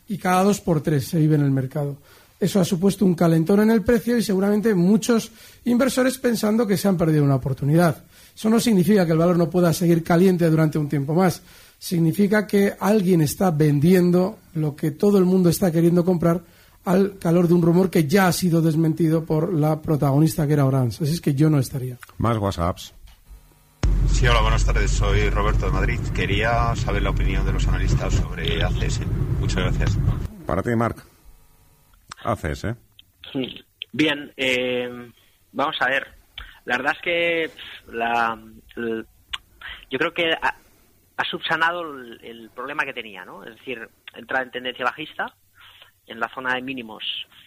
y 0.08 0.16
cada 0.18 0.44
dos 0.44 0.60
por 0.60 0.80
tres 0.80 1.08
se 1.08 1.18
vive 1.18 1.34
en 1.34 1.42
el 1.42 1.50
mercado. 1.50 1.96
Eso 2.38 2.60
ha 2.60 2.64
supuesto 2.64 3.04
un 3.06 3.14
calentón 3.14 3.60
en 3.60 3.70
el 3.70 3.82
precio 3.82 4.18
y 4.18 4.22
seguramente 4.22 4.74
muchos 4.74 5.30
inversores 5.64 6.18
pensando 6.18 6.66
que 6.66 6.76
se 6.76 6.86
han 6.86 6.96
perdido 6.96 7.24
una 7.24 7.36
oportunidad. 7.36 8.04
Eso 8.34 8.50
no 8.50 8.60
significa 8.60 9.06
que 9.06 9.12
el 9.12 9.18
valor 9.18 9.38
no 9.38 9.48
pueda 9.48 9.72
seguir 9.72 10.04
caliente 10.04 10.48
durante 10.50 10.78
un 10.78 10.88
tiempo 10.88 11.14
más. 11.14 11.40
Significa 11.78 12.46
que 12.46 12.74
alguien 12.78 13.22
está 13.22 13.50
vendiendo 13.50 14.38
lo 14.54 14.76
que 14.76 14.90
todo 14.90 15.18
el 15.18 15.24
mundo 15.24 15.48
está 15.48 15.72
queriendo 15.72 16.04
comprar 16.04 16.42
al 16.84 17.18
calor 17.18 17.48
de 17.48 17.54
un 17.54 17.62
rumor 17.62 17.90
que 17.90 18.06
ya 18.06 18.28
ha 18.28 18.32
sido 18.32 18.60
desmentido 18.60 19.24
por 19.24 19.52
la 19.52 19.80
protagonista 19.80 20.46
que 20.46 20.52
era 20.52 20.66
Orange. 20.66 21.04
Así 21.04 21.14
es 21.14 21.20
que 21.20 21.34
yo 21.34 21.48
no 21.48 21.58
estaría. 21.58 21.98
Más 22.18 22.36
WhatsApps. 22.36 22.92
Sí, 24.12 24.26
hola, 24.26 24.40
buenas 24.42 24.64
tardes. 24.64 24.90
Soy 24.90 25.30
Roberto 25.30 25.66
de 25.66 25.72
Madrid. 25.72 26.00
Quería 26.14 26.74
saber 26.76 27.02
la 27.02 27.10
opinión 27.10 27.44
de 27.46 27.52
los 27.52 27.66
analistas 27.66 28.14
sobre 28.14 28.62
ACS. 28.62 29.00
Muchas 29.40 29.64
gracias. 29.64 29.98
Para 30.46 30.62
ti, 30.62 30.74
Marc. 30.76 31.15
ACS. 32.26 32.74
Bien, 33.92 34.32
eh, 34.36 35.10
vamos 35.52 35.76
a 35.80 35.86
ver. 35.86 36.06
La 36.64 36.76
verdad 36.76 36.94
es 36.96 37.02
que 37.02 37.50
la, 37.92 38.38
yo 38.76 39.98
creo 39.98 40.12
que 40.12 40.32
ha, 40.32 41.24
subsanado 41.24 41.82
el, 42.20 42.50
problema 42.54 42.84
que 42.84 42.92
tenía, 42.92 43.24
¿no? 43.24 43.44
Es 43.44 43.56
decir, 43.56 43.88
entra 44.14 44.42
en 44.42 44.50
tendencia 44.50 44.84
bajista, 44.84 45.32
en 46.06 46.20
la 46.20 46.28
zona 46.28 46.54
de 46.54 46.62
mínimos 46.62 47.02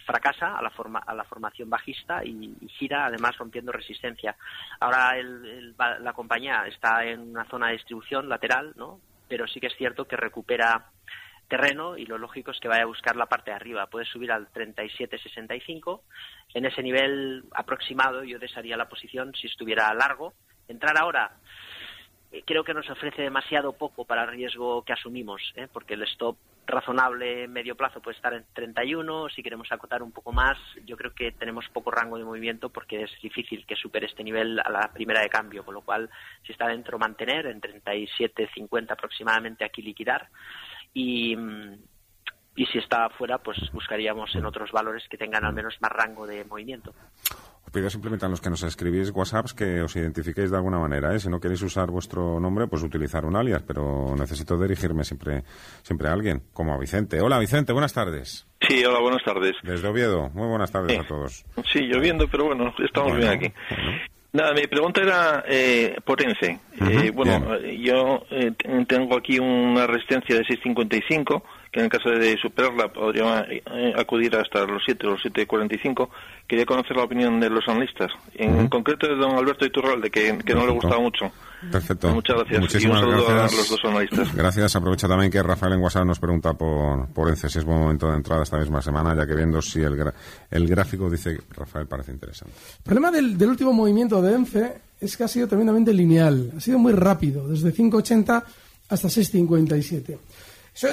fracasa 0.05 0.57
a 0.57 0.61
la, 0.61 0.69
forma, 0.71 0.99
a 0.99 1.13
la 1.13 1.23
formación 1.23 1.69
bajista 1.69 2.25
y, 2.25 2.55
gira 2.79 3.05
además 3.05 3.37
rompiendo 3.37 3.71
resistencia. 3.71 4.35
Ahora 4.79 5.17
el- 5.17 5.45
el- 5.45 5.75
la 6.03 6.13
compañía 6.13 6.65
está 6.67 7.05
en 7.05 7.29
una 7.29 7.45
zona 7.45 7.67
de 7.67 7.73
distribución 7.73 8.27
lateral, 8.27 8.73
¿no? 8.75 8.99
Pero 9.27 9.47
sí 9.47 9.59
que 9.59 9.67
es 9.67 9.75
cierto 9.77 10.05
que 10.05 10.17
recupera 10.17 10.87
terreno 11.49 11.97
y 11.97 12.05
lo 12.05 12.17
lógico 12.17 12.51
es 12.51 12.59
que 12.59 12.69
vaya 12.69 12.83
a 12.83 12.87
buscar 12.87 13.17
la 13.17 13.25
parte 13.25 13.51
de 13.51 13.55
arriba. 13.55 13.87
Puede 13.87 14.05
subir 14.05 14.31
al 14.31 14.47
37.65. 14.53 16.01
En 16.53 16.65
ese 16.65 16.81
nivel 16.81 17.43
aproximado 17.53 18.23
yo 18.23 18.39
desharía 18.39 18.77
la 18.77 18.87
posición 18.87 19.33
si 19.35 19.47
estuviera 19.47 19.93
largo. 19.93 20.33
Entrar 20.67 20.97
ahora 20.97 21.31
eh, 22.31 22.43
creo 22.45 22.63
que 22.63 22.73
nos 22.73 22.89
ofrece 22.89 23.23
demasiado 23.23 23.73
poco 23.73 24.05
para 24.05 24.23
el 24.23 24.29
riesgo 24.29 24.83
que 24.83 24.93
asumimos, 24.93 25.41
¿eh? 25.55 25.67
porque 25.71 25.95
el 25.95 26.03
stop 26.03 26.37
razonable 26.67 27.47
medio 27.47 27.75
plazo 27.75 27.99
puede 27.99 28.15
estar 28.15 28.31
en 28.33 28.45
31, 28.53 29.29
si 29.29 29.41
queremos 29.41 29.71
acotar 29.71 30.03
un 30.03 30.11
poco 30.11 30.31
más, 30.31 30.55
yo 30.85 30.95
creo 30.95 31.13
que 31.15 31.31
tenemos 31.31 31.67
poco 31.69 31.89
rango 31.89 32.19
de 32.19 32.23
movimiento 32.23 32.69
porque 32.69 33.01
es 33.03 33.11
difícil 33.23 33.65
que 33.65 33.75
supere 33.75 34.05
este 34.05 34.23
nivel 34.23 34.59
a 34.59 34.69
la 34.69 34.93
primera 34.93 35.21
de 35.21 35.29
cambio, 35.29 35.65
con 35.65 35.73
lo 35.73 35.81
cual 35.81 36.09
si 36.45 36.51
está 36.51 36.67
dentro 36.67 36.99
mantener 36.99 37.47
en 37.47 37.59
37.50 37.59 38.91
aproximadamente 38.91 39.65
aquí 39.65 39.81
liquidar 39.81 40.29
y, 40.93 41.35
mm, 41.35 41.73
y 42.55 42.65
si 42.65 42.77
está 42.79 43.09
fuera 43.09 43.37
pues 43.37 43.57
buscaríamos 43.73 44.35
en 44.35 44.45
otros 44.45 44.71
valores 44.71 45.03
que 45.09 45.17
tengan 45.17 45.45
al 45.45 45.53
menos 45.53 45.75
más 45.81 45.91
rango 45.91 46.27
de 46.27 46.43
movimiento. 46.45 46.93
Os 47.65 47.71
pido 47.71 47.89
simplemente 47.89 48.25
a 48.25 48.29
los 48.29 48.41
que 48.41 48.49
nos 48.49 48.63
escribís 48.63 49.11
WhatsApps 49.11 49.53
que 49.53 49.81
os 49.81 49.95
identifiquéis 49.95 50.49
de 50.49 50.57
alguna 50.57 50.79
manera. 50.79 51.13
¿eh? 51.13 51.19
Si 51.19 51.29
no 51.29 51.39
queréis 51.39 51.61
usar 51.61 51.91
vuestro 51.91 52.39
nombre, 52.39 52.65
pues 52.67 52.81
utilizar 52.81 53.25
un 53.25 53.35
alias, 53.35 53.61
pero 53.61 54.15
necesito 54.17 54.59
dirigirme 54.59 55.03
siempre, 55.03 55.43
siempre 55.83 56.07
a 56.09 56.13
alguien, 56.13 56.41
como 56.51 56.73
a 56.73 56.79
Vicente. 56.79 57.21
Hola, 57.21 57.37
Vicente, 57.37 57.71
buenas 57.71 57.93
tardes. 57.93 58.47
Sí, 58.67 58.83
hola, 58.83 58.99
buenas 58.99 59.23
tardes. 59.23 59.55
Desde 59.61 59.87
Oviedo, 59.87 60.29
muy 60.31 60.47
buenas 60.47 60.71
tardes 60.71 60.99
a 60.99 61.07
todos. 61.07 61.45
Sí, 61.71 61.81
lloviendo, 61.81 62.27
pero 62.27 62.45
bueno, 62.45 62.73
estamos 62.83 63.11
Bueno, 63.11 63.29
bien 63.29 63.51
aquí. 63.51 63.53
Nada, 64.31 64.53
mi 64.53 64.67
pregunta 64.67 65.01
era 65.01 65.43
eh, 65.47 65.95
Potense. 66.05 66.59
Eh, 66.79 67.11
bueno, 67.11 67.59
yo 67.61 68.23
eh, 68.29 68.51
tengo 68.87 69.17
aquí 69.17 69.39
una 69.39 69.87
resistencia 69.87 70.35
de 70.35 70.43
6.55, 70.43 71.41
que 71.71 71.79
en 71.79 71.85
el 71.85 71.91
caso 71.91 72.09
de 72.09 72.35
superarla 72.41 72.91
podría 72.91 73.41
eh, 73.49 73.61
acudir 73.95 74.35
hasta 74.35 74.65
los 74.65 74.81
7 74.85 75.05
o 75.07 75.11
los 75.11 75.21
7.45. 75.23 76.09
Quería 76.47 76.65
conocer 76.65 76.97
la 76.97 77.03
opinión 77.03 77.39
de 77.39 77.47
los 77.49 77.67
analistas, 77.67 78.11
en 78.33 78.67
concreto 78.69 79.07
de 79.07 79.15
don 79.15 79.35
Alberto 79.37 79.65
Iturralde, 79.65 80.09
que, 80.09 80.35
que 80.43 80.55
no 80.55 80.65
le 80.65 80.71
gustaba 80.71 80.99
mucho. 80.99 81.31
Perfecto. 81.71 82.09
Muchas 82.09 82.37
gracias. 82.37 82.59
Muchísimas 82.61 83.01
y 83.01 83.05
un 83.05 83.11
saludo 83.11 83.27
gracias. 83.27 83.53
a 83.53 83.55
los 83.57 83.69
dos 83.69 83.79
analistas. 83.85 84.35
Gracias. 84.35 84.75
Aprovecho 84.75 85.07
también 85.07 85.29
que 85.31 85.43
Rafael 85.43 85.73
en 85.73 85.81
WhatsApp 85.81 86.05
nos 86.05 86.19
pregunta 86.19 86.53
por, 86.53 87.07
por 87.09 87.27
ENCE 87.29 87.49
si 87.49 87.59
es 87.59 87.65
buen 87.65 87.77
momento 87.79 88.09
de 88.09 88.15
entrada 88.15 88.41
esta 88.43 88.57
misma 88.57 88.81
semana, 88.81 89.13
ya 89.15 89.27
que 89.27 89.35
viendo 89.35 89.61
si 89.61 89.81
el, 89.81 89.93
gra- 89.95 90.13
el 90.49 90.67
gráfico 90.67 91.07
dice 91.09 91.35
que 91.35 91.43
Rafael 91.53 91.85
parece 91.85 92.11
interesante. 92.13 92.53
El 92.79 92.83
problema 92.83 93.11
del, 93.11 93.37
del 93.37 93.49
último 93.49 93.73
movimiento 93.73 94.19
de 94.21 94.33
ENCE 94.33 94.73
es 95.01 95.15
que 95.17 95.23
ha 95.25 95.27
sido 95.27 95.47
tremendamente 95.47 95.93
lineal, 95.93 96.51
ha 96.57 96.59
sido 96.59 96.79
muy 96.79 96.93
rápido, 96.93 97.47
desde 97.47 97.71
5.80 97.73 98.43
hasta 98.89 99.07
6.57. 99.07 100.17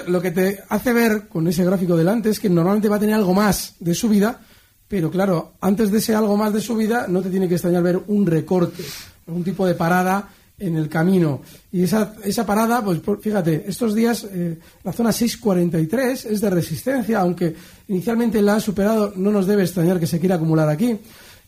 Lo 0.07 0.21
que 0.21 0.31
te 0.31 0.63
hace 0.69 0.93
ver 0.93 1.29
con 1.29 1.47
ese 1.47 1.65
gráfico 1.65 1.97
delante 1.97 2.31
es 2.31 2.41
que 2.41 2.51
normalmente 2.51 2.89
va 2.89 2.97
a 2.97 3.01
tener 3.01 3.15
algo 3.15 3.35
más 3.35 3.75
de 3.79 3.95
subida, 3.95 4.41
pero 4.89 5.11
claro, 5.11 5.55
antes 5.61 5.91
de 5.91 5.99
ese 5.99 6.15
algo 6.15 6.37
más 6.37 6.53
de 6.53 6.61
subida 6.61 7.07
no 7.09 7.23
te 7.23 7.31
tiene 7.31 7.49
que 7.49 7.55
extrañar 7.55 7.83
ver 7.83 8.01
un 8.09 8.27
recorte, 8.27 8.83
un 9.27 9.45
tipo 9.45 9.67
de 9.67 9.75
parada 9.75 10.29
en 10.59 10.77
el 10.77 10.89
camino. 10.89 11.43
Y 11.71 11.83
esa, 11.83 12.15
esa 12.25 12.47
parada, 12.47 12.83
pues 12.83 13.01
fíjate, 13.21 13.65
estos 13.67 13.95
días 13.95 14.27
eh, 14.33 14.59
la 14.83 14.93
zona 14.93 15.13
643 15.13 16.25
es 16.25 16.41
de 16.41 16.51
resistencia, 16.51 17.21
aunque 17.21 17.55
inicialmente 17.89 18.41
la 18.43 18.57
ha 18.57 18.61
superado, 18.61 19.13
no 19.17 19.31
nos 19.31 19.47
debe 19.47 19.63
extrañar 19.63 20.01
que 20.01 20.07
se 20.07 20.19
quiera 20.19 20.37
acumular 20.37 20.69
aquí. 20.69 20.99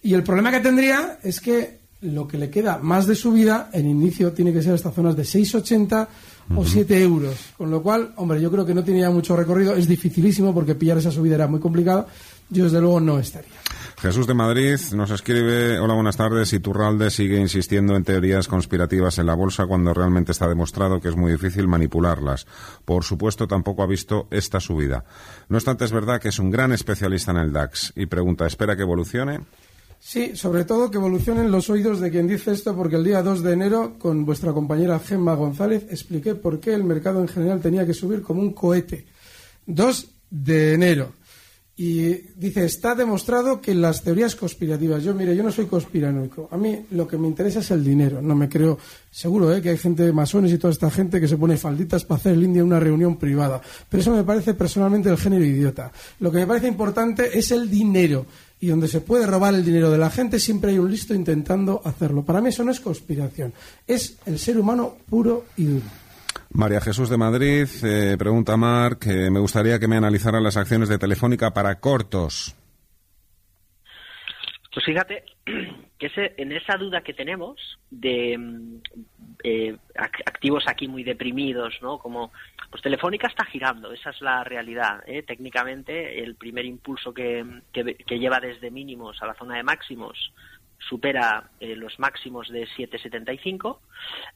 Y 0.03 0.15
el 0.15 0.23
problema 0.23 0.51
que 0.51 0.61
tendría 0.61 1.19
es 1.23 1.41
que 1.41 1.79
lo 2.01 2.29
que 2.29 2.39
le 2.39 2.51
queda 2.51 2.79
más 2.79 3.07
de 3.07 3.15
subida 3.15 3.71
en 3.73 3.89
inicio 3.89 4.33
tiene 4.33 4.53
que 4.53 4.63
ser 4.63 4.75
estas 4.75 4.95
zonas 4.95 5.17
de 5.17 5.25
6,80 5.25 6.09
o 6.55 6.65
7 6.65 7.03
euros. 7.03 7.35
Con 7.57 7.71
lo 7.71 7.83
cual, 7.83 8.13
hombre, 8.17 8.41
yo 8.41 8.51
creo 8.51 8.65
que 8.65 8.75
no 8.75 8.85
tiene 8.85 9.01
ya 9.01 9.11
mucho 9.11 9.37
recorrido. 9.37 9.75
Es 9.75 9.89
dificilísimo 9.89 10.55
porque 10.55 10.75
pillar 10.75 10.99
esa 10.99 11.11
subida 11.11 11.35
era 11.35 11.49
muy 11.49 11.61
complicado. 11.61 12.07
Yo, 12.51 12.65
desde 12.65 12.81
luego, 12.81 13.01
no 13.01 13.19
estaría. 13.19 13.53
Jesús 14.01 14.27
de 14.29 14.35
Madrid 14.35 14.79
nos 14.95 15.11
escribe, 15.11 15.79
hola, 15.81 15.95
buenas 15.95 16.17
tardes, 16.17 16.53
Iturralde 16.53 17.11
sigue 17.11 17.39
insistiendo 17.39 17.97
en 17.97 18.05
teorías 18.05 18.47
conspirativas 18.47 19.19
en 19.19 19.27
la 19.27 19.35
bolsa 19.35 19.67
cuando 19.67 19.93
realmente 19.93 20.31
está 20.33 20.49
demostrado 20.49 21.01
que 21.01 21.09
es 21.09 21.17
muy 21.17 21.33
difícil 21.33 21.67
manipularlas. 21.67 22.47
Por 22.85 23.03
supuesto, 23.03 23.49
tampoco 23.49 23.83
ha 23.83 23.87
visto 23.89 24.29
esta 24.31 24.61
subida. 24.61 25.05
No 25.49 25.59
obstante, 25.59 25.85
es 25.85 25.93
verdad 25.93 26.21
que 26.21 26.29
es 26.29 26.39
un 26.39 26.51
gran 26.51 26.73
especialista 26.73 27.33
en 27.33 27.39
el 27.39 27.53
DAX 27.53 27.93
y 27.97 28.07
pregunta, 28.07 28.47
¿espera 28.47 28.77
que 28.77 28.83
evolucione? 28.83 29.41
Sí, 30.01 30.37
sobre 30.37 30.65
todo 30.65 30.91
que 30.91 30.97
evolucionen 30.97 31.51
los 31.51 31.69
oídos 31.71 32.01
de 32.01 32.11
quien 32.11 32.29
dice 32.29 32.53
esto, 32.53 32.75
porque 32.75 32.97
el 32.97 33.05
día 33.05 33.23
2 33.23 33.43
de 33.43 33.53
enero, 33.53 33.97
con 33.99 34.25
vuestra 34.25 34.53
compañera 34.53 35.01
Gemma 35.01 35.35
González, 35.35 35.87
expliqué 35.91 36.35
por 36.35 36.61
qué 36.61 36.73
el 36.73 36.85
mercado 36.85 37.21
en 37.21 37.29
general 37.29 37.61
tenía 37.61 37.85
que 37.85 37.95
subir 37.95 38.23
como 38.23 38.41
un 38.41 38.53
cohete. 38.53 39.07
2 39.67 40.09
de 40.31 40.75
enero. 40.75 41.13
Y 41.81 42.09
dice, 42.35 42.65
está 42.65 42.97
demostrado 42.97 43.61
que 43.61 43.73
las 43.73 44.03
teorías 44.03 44.35
conspirativas, 44.35 45.05
yo 45.05 45.15
mire, 45.15 45.37
yo 45.37 45.45
no 45.45 45.53
soy 45.53 45.67
conspiranoico, 45.67 46.49
a 46.51 46.57
mí 46.57 46.87
lo 46.91 47.07
que 47.07 47.17
me 47.17 47.29
interesa 47.29 47.61
es 47.61 47.71
el 47.71 47.85
dinero, 47.85 48.21
no 48.21 48.35
me 48.35 48.49
creo, 48.49 48.81
seguro 49.13 49.55
¿eh? 49.55 49.63
que 49.63 49.69
hay 49.69 49.79
gente, 49.79 50.13
masones 50.13 50.51
y 50.51 50.59
toda 50.59 50.73
esta 50.73 50.91
gente 50.91 51.21
que 51.21 51.29
se 51.29 51.37
pone 51.37 51.57
falditas 51.57 52.05
para 52.05 52.19
hacer 52.19 52.33
el 52.33 52.43
indio 52.43 52.63
en 52.63 52.67
una 52.67 52.81
reunión 52.81 53.17
privada, 53.17 53.61
pero 53.89 54.01
eso 54.01 54.11
me 54.11 54.25
parece 54.25 54.55
personalmente 54.55 55.09
el 55.09 55.19
género 55.19 55.45
idiota. 55.45 55.93
Lo 56.19 56.33
que 56.33 56.39
me 56.39 56.49
parece 56.49 56.67
importante 56.67 57.39
es 57.39 57.53
el 57.53 57.71
dinero, 57.71 58.27
y 58.61 58.69
donde 58.69 58.89
se 58.89 59.01
puede 59.01 59.27
robar 59.27 59.55
el 59.55 59.65
dinero 59.65 59.91
de 59.91 59.99
la 59.99 60.11
gente 60.11 60.39
siempre 60.41 60.73
hay 60.73 60.79
un 60.79 60.91
listo 60.91 61.15
intentando 61.15 61.81
hacerlo. 61.85 62.25
Para 62.25 62.41
mí 62.41 62.49
eso 62.49 62.65
no 62.65 62.71
es 62.71 62.81
conspiración, 62.81 63.53
es 63.87 64.17
el 64.27 64.39
ser 64.39 64.59
humano 64.59 64.97
puro 65.09 65.47
y 65.57 65.65
duro. 65.65 65.87
María 66.51 66.81
Jesús 66.81 67.11
de 67.11 67.17
Madrid 67.17 67.69
eh, 67.83 68.17
pregunta 68.19 68.55
a 68.55 68.57
Marc, 68.57 69.07
eh, 69.07 69.31
me 69.31 69.41
gustaría 69.41 69.79
que 69.79 69.89
me 69.89 69.97
analizaran 69.97 70.43
las 70.43 70.57
acciones 70.57 70.89
de 70.89 70.99
Telefónica 70.99 71.53
para 71.53 71.79
cortos. 71.79 72.55
Pues 74.79 74.87
fíjate 74.87 75.25
que 75.99 76.07
ese- 76.07 76.35
en 76.37 76.53
esa 76.53 76.77
duda 76.77 77.01
que 77.01 77.13
tenemos 77.13 77.81
de 77.91 78.39
mm, 78.39 78.77
eh, 79.43 79.77
ac- 79.97 80.23
activos 80.25 80.63
aquí 80.69 80.87
muy 80.87 81.03
deprimidos, 81.03 81.75
¿no? 81.83 81.99
Como 81.99 82.31
pues 82.71 82.81
Telefónica 82.81 83.27
está 83.27 83.45
girando, 83.47 83.91
esa 83.93 84.11
es 84.11 84.21
la 84.21 84.45
realidad. 84.45 85.03
¿eh? 85.09 85.25
Técnicamente 85.25 86.23
el 86.23 86.37
primer 86.37 86.65
impulso 86.65 87.13
que, 87.13 87.45
que- 87.73 87.97
que 87.97 88.19
lleva 88.21 88.39
desde 88.39 88.71
mínimos 88.71 89.21
a 89.21 89.27
la 89.27 89.35
zona 89.35 89.57
de 89.57 89.65
máximos 89.65 90.33
supera 90.79 91.51
eh, 91.59 91.75
los 91.75 91.99
máximos 91.99 92.49
de 92.49 92.69
7,75 92.77 93.79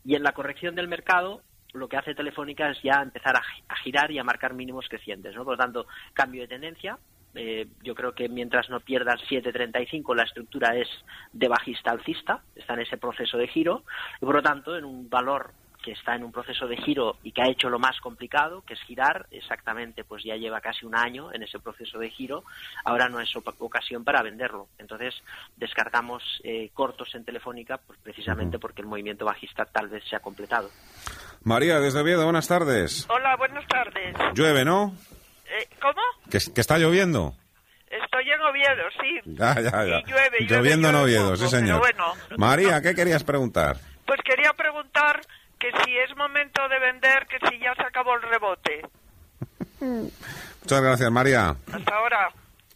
y 0.04 0.16
en 0.16 0.24
la 0.24 0.32
corrección 0.32 0.74
del 0.74 0.88
mercado 0.88 1.42
lo 1.72 1.88
que 1.88 1.96
hace 1.98 2.16
Telefónica 2.16 2.68
es 2.68 2.82
ya 2.82 3.00
empezar 3.00 3.36
a, 3.36 3.42
a 3.68 3.76
girar 3.76 4.10
y 4.10 4.18
a 4.18 4.24
marcar 4.24 4.54
mínimos 4.54 4.88
crecientes, 4.88 5.36
¿no? 5.36 5.44
Por 5.44 5.54
lo 5.56 5.62
tanto, 5.62 5.86
cambio 6.14 6.42
de 6.42 6.48
tendencia, 6.48 6.98
Eh, 7.34 7.66
yo 7.82 7.94
creo 7.94 8.12
que 8.14 8.28
mientras 8.28 8.68
no 8.68 8.80
pierda 8.80 9.14
el 9.14 9.20
7.35 9.20 10.14
la 10.14 10.24
estructura 10.24 10.76
es 10.76 10.88
de 11.32 11.48
bajista 11.48 11.90
alcista, 11.90 12.42
está 12.54 12.74
en 12.74 12.80
ese 12.80 12.98
proceso 12.98 13.38
de 13.38 13.48
giro 13.48 13.84
y 14.20 14.24
por 14.26 14.34
lo 14.34 14.42
tanto 14.42 14.76
en 14.76 14.84
un 14.84 15.08
valor 15.08 15.52
que 15.82 15.92
está 15.92 16.14
en 16.14 16.24
un 16.24 16.32
proceso 16.32 16.66
de 16.66 16.76
giro 16.76 17.16
y 17.22 17.32
que 17.32 17.42
ha 17.42 17.50
hecho 17.50 17.68
lo 17.68 17.78
más 17.78 18.00
complicado, 18.00 18.62
que 18.62 18.74
es 18.74 18.80
girar, 18.82 19.26
exactamente, 19.30 20.04
pues 20.04 20.22
ya 20.24 20.36
lleva 20.36 20.60
casi 20.60 20.86
un 20.86 20.96
año 20.96 21.32
en 21.32 21.42
ese 21.42 21.58
proceso 21.58 21.98
de 21.98 22.08
giro, 22.08 22.44
ahora 22.84 23.08
no 23.08 23.20
es 23.20 23.30
ocasión 23.58 24.04
para 24.04 24.22
venderlo. 24.22 24.68
Entonces 24.78 25.14
descartamos 25.56 26.22
eh, 26.44 26.70
cortos 26.72 27.14
en 27.14 27.24
Telefónica, 27.24 27.78
pues 27.78 27.98
precisamente 28.02 28.58
porque 28.58 28.82
el 28.82 28.86
movimiento 28.88 29.24
bajista 29.24 29.64
tal 29.64 29.88
vez 29.88 30.04
se 30.08 30.16
ha 30.16 30.20
completado. 30.20 30.70
María, 31.42 31.80
desde 31.80 32.00
Oviedo, 32.00 32.24
buenas 32.24 32.46
tardes. 32.46 33.06
Hola, 33.10 33.36
buenas 33.36 33.66
tardes. 33.66 34.14
Llueve, 34.34 34.64
¿no? 34.64 34.94
Eh, 35.52 35.68
¿Cómo? 35.80 36.00
Que, 36.30 36.38
que 36.54 36.60
está 36.60 36.78
lloviendo. 36.78 37.34
Estoy 37.90 38.24
en 38.30 38.40
Oviedo, 38.40 38.82
sí. 39.02 39.20
Ya, 39.36 39.54
ya, 39.60 39.70
ya. 39.70 39.98
Y 40.00 40.04
llueve, 40.10 40.38
llueve, 40.40 40.46
Lloviendo 40.56 40.88
en 40.88 40.94
Oviedo, 40.94 41.32
poco, 41.32 41.36
sí, 41.44 41.48
señor. 41.48 41.78
bueno. 41.80 42.04
María, 42.38 42.80
¿qué 42.80 42.94
querías 42.94 43.22
preguntar? 43.22 43.76
Pues 44.06 44.18
quería 44.24 44.52
preguntar 44.54 45.20
que 45.58 45.68
si 45.84 45.96
es 45.98 46.16
momento 46.16 46.62
de 46.68 46.78
vender, 46.80 47.26
que 47.28 47.36
si 47.50 47.58
ya 47.58 47.74
se 47.74 47.82
acabó 47.82 48.14
el 48.14 48.22
rebote. 48.22 48.80
Muchas 50.62 50.80
gracias, 50.82 51.10
María. 51.10 51.54
Hasta 51.70 51.94
ahora. 51.96 52.30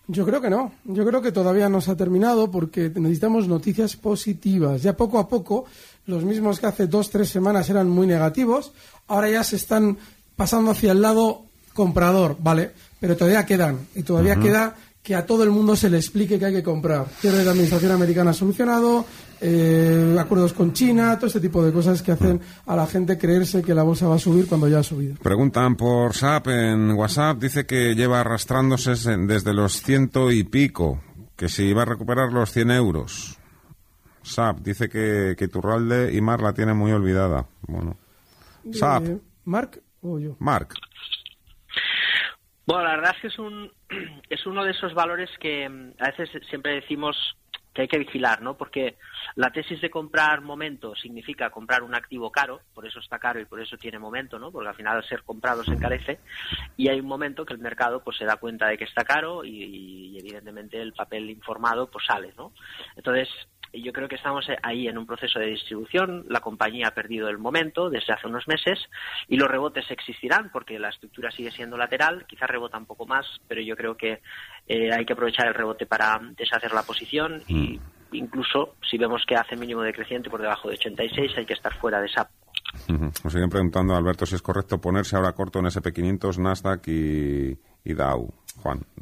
Yo 0.09 0.25
creo 0.27 0.41
que 0.41 0.51
no. 0.51 0.73
Yo 0.85 1.05
creo 1.07 1.23
que 1.23 1.33
todavía 1.33 1.69
no 1.69 1.81
se 1.81 1.93
ha 1.93 1.97
terminado 1.97 2.51
porque 2.51 2.91
necesitamos 2.95 3.49
noticias 3.49 3.97
positivas. 3.97 4.83
Ya 4.83 4.97
poco 4.97 5.19
a 5.19 5.29
poco, 5.29 5.65
los 6.05 6.25
mismos 6.25 6.61
que 6.61 6.67
hace 6.67 6.87
dos, 6.87 7.11
tres 7.11 7.29
semanas 7.31 7.69
eran 7.71 7.89
muy 7.89 8.07
negativos, 8.07 8.73
ahora 9.09 9.31
ya 9.31 9.43
se 9.43 9.57
están 9.57 9.99
pasando 10.37 10.73
hacia 10.73 10.93
el 10.93 11.01
lado 11.03 11.46
comprador, 11.77 12.37
¿vale? 12.41 12.73
Pero 12.99 13.17
todavía 13.17 13.47
quedan. 13.47 13.87
Y 13.95 14.03
todavía 14.03 14.35
queda 14.37 14.75
que 15.03 15.15
a 15.15 15.25
todo 15.25 15.45
el 15.45 15.51
mundo 15.51 15.77
se 15.77 15.89
le 15.89 15.99
explique 15.99 16.37
que 16.37 16.47
hay 16.47 16.53
que 16.55 16.63
comprar. 16.65 17.07
Cierre 17.21 17.39
de 17.39 17.45
la 17.45 17.53
administración 17.53 17.93
americana 17.93 18.33
solucionado, 18.33 19.05
eh, 19.41 20.17
acuerdos 20.19 20.53
con 20.53 20.73
China, 20.73 21.15
todo 21.17 21.29
este 21.29 21.39
tipo 21.39 21.65
de 21.65 21.71
cosas 21.73 22.03
que 22.03 22.11
hacen 22.11 22.41
a 22.67 22.75
la 22.75 22.89
gente 22.89 23.17
creerse 23.17 23.63
que 23.63 23.73
la 23.75 23.85
bolsa 23.85 24.09
va 24.09 24.17
a 24.17 24.19
subir 24.19 24.49
cuando 24.49 24.67
ya 24.67 24.81
ha 24.81 24.83
subido. 24.83 25.15
Preguntan 25.23 25.77
por 25.77 26.13
SAP 26.13 26.49
en 26.49 26.91
WhatsApp. 26.93 27.39
Dice 27.39 27.67
que 27.67 27.95
lleva 27.95 28.19
arrastrándose 28.21 28.97
se- 28.97 29.17
desde 29.19 29.55
los 29.55 29.81
ciento 29.81 30.33
y 30.33 30.43
pico. 30.43 31.01
Que 31.37 31.49
si 31.49 31.73
va 31.73 31.83
a 31.83 31.85
recuperar 31.85 32.33
los 32.33 32.51
100 32.51 32.71
euros. 32.73 33.37
SAP 34.23 34.59
dice 34.61 34.89
que, 34.89 35.37
que 35.39 35.47
Turralde 35.47 36.13
y 36.13 36.21
Mar 36.21 36.41
la 36.43 36.53
tienen 36.53 36.77
muy 36.77 36.91
olvidada. 36.91 37.47
Bueno. 37.69 37.97
SAP, 38.73 39.05
Eh, 39.07 39.19
¿Mark 39.45 39.81
o 40.03 40.19
yo? 40.19 40.35
Mark. 40.41 40.75
Bueno, 42.67 42.83
la 42.83 42.97
verdad 42.97 43.15
es 43.15 43.21
que 43.21 43.29
es 43.29 43.39
un 43.39 43.73
es 44.29 44.45
uno 44.47 44.65
de 44.65 44.73
esos 44.73 44.93
valores 44.93 45.31
que 45.39 45.69
mm, 45.69 45.93
a 46.01 46.11
veces 46.11 46.31
siempre 46.49 46.75
decimos 46.75 47.17
que 47.73 47.83
hay 47.83 47.89
que 47.89 47.99
vigilar, 47.99 48.41
¿no? 48.41 48.57
Porque 48.57 48.97
la 49.35 49.51
tesis 49.51 49.83
de 49.83 49.91
comprar 49.91 50.41
momento 50.41 50.97
significa 50.97 51.51
comprar 51.51 51.83
un 51.83 51.95
activo 51.95 52.33
caro, 52.33 52.63
por 52.73 52.87
eso 52.87 53.01
está 53.01 53.19
caro 53.19 53.39
y 53.39 53.45
por 53.45 53.61
eso 53.61 53.77
tiene 53.77 53.99
momento, 53.99 54.39
¿no? 54.39 54.51
Porque 54.51 54.71
al 54.71 54.75
final 54.75 54.97
al 54.97 55.05
ser 55.07 55.23
comprado 55.25 55.63
se 55.63 55.73
encarece 55.73 56.19
y 56.79 56.89
hay 56.89 56.99
un 57.01 57.07
momento 57.07 57.45
que 57.45 57.53
el 57.53 57.61
mercado 57.61 58.03
pues 58.03 58.17
se 58.17 58.25
da 58.25 58.37
cuenta 58.37 58.67
de 58.67 58.79
que 58.79 58.85
está 58.85 59.05
caro 59.05 59.45
y, 59.45 59.63
y 59.63 60.19
evidentemente 60.19 60.81
el 60.81 60.95
papel 60.95 61.29
informado 61.29 61.91
pues 61.91 62.07
sale, 62.07 62.33
¿no? 62.39 62.53
Entonces 62.97 63.29
yo 63.73 63.93
creo 63.93 64.09
que 64.09 64.17
estamos 64.17 64.47
ahí 64.63 64.89
en 64.89 64.99
un 64.99 65.07
proceso 65.07 65.39
de 65.39 65.47
distribución, 65.47 66.25
la 66.29 66.41
compañía 66.41 66.89
ha 66.89 66.95
perdido 66.95 67.29
el 67.29 67.39
momento 67.39 67.91
desde 67.91 68.13
hace 68.13 68.27
unos 68.27 68.47
meses 68.49 68.79
y 69.29 69.37
los 69.37 69.49
rebotes 69.49 69.91
existirán 69.91 70.51
porque 70.53 70.79
la 70.79 70.89
estructura 70.89 71.31
sigue 71.31 71.51
siendo 71.51 71.77
lateral, 71.77 72.25
quizás 72.27 72.49
rebota 72.49 72.79
un 72.79 72.87
poco 72.87 73.07
más, 73.07 73.27
pero 73.49 73.61
yo 73.61 73.77
creo 73.77 73.97
que 73.97 74.21
eh, 74.69 74.93
hay 74.93 75.05
que 75.05 75.13
aprovechar 75.13 75.49
el 75.49 75.55
rebote 75.55 75.87
para 75.87 76.21
deshacer 76.37 76.73
la 76.73 76.83
posición. 76.83 77.43
Y 77.49 77.81
incluso 78.13 78.77
si 78.89 78.99
vemos 78.99 79.25
que 79.27 79.37
hace 79.37 79.57
mínimo 79.57 79.83
decreciente 79.83 80.31
por 80.31 80.41
debajo 80.41 80.69
de 80.69 80.75
86 80.75 81.33
hay 81.37 81.47
que 81.47 81.55
estar 81.55 81.75
fuera 81.79 82.01
de 82.01 82.07
esa. 82.07 82.29
Nos 82.89 83.33
siguen 83.33 83.49
preguntando, 83.49 83.95
Alberto, 83.95 84.27
si 84.27 84.35
es 84.35 84.43
correcto 84.43 84.81
ponerse 84.81 85.17
ahora 85.17 85.33
corto 85.33 85.59
en 85.59 85.67
SP500, 85.67 86.39
Nasdaq 86.39 86.89
y, 86.89 87.59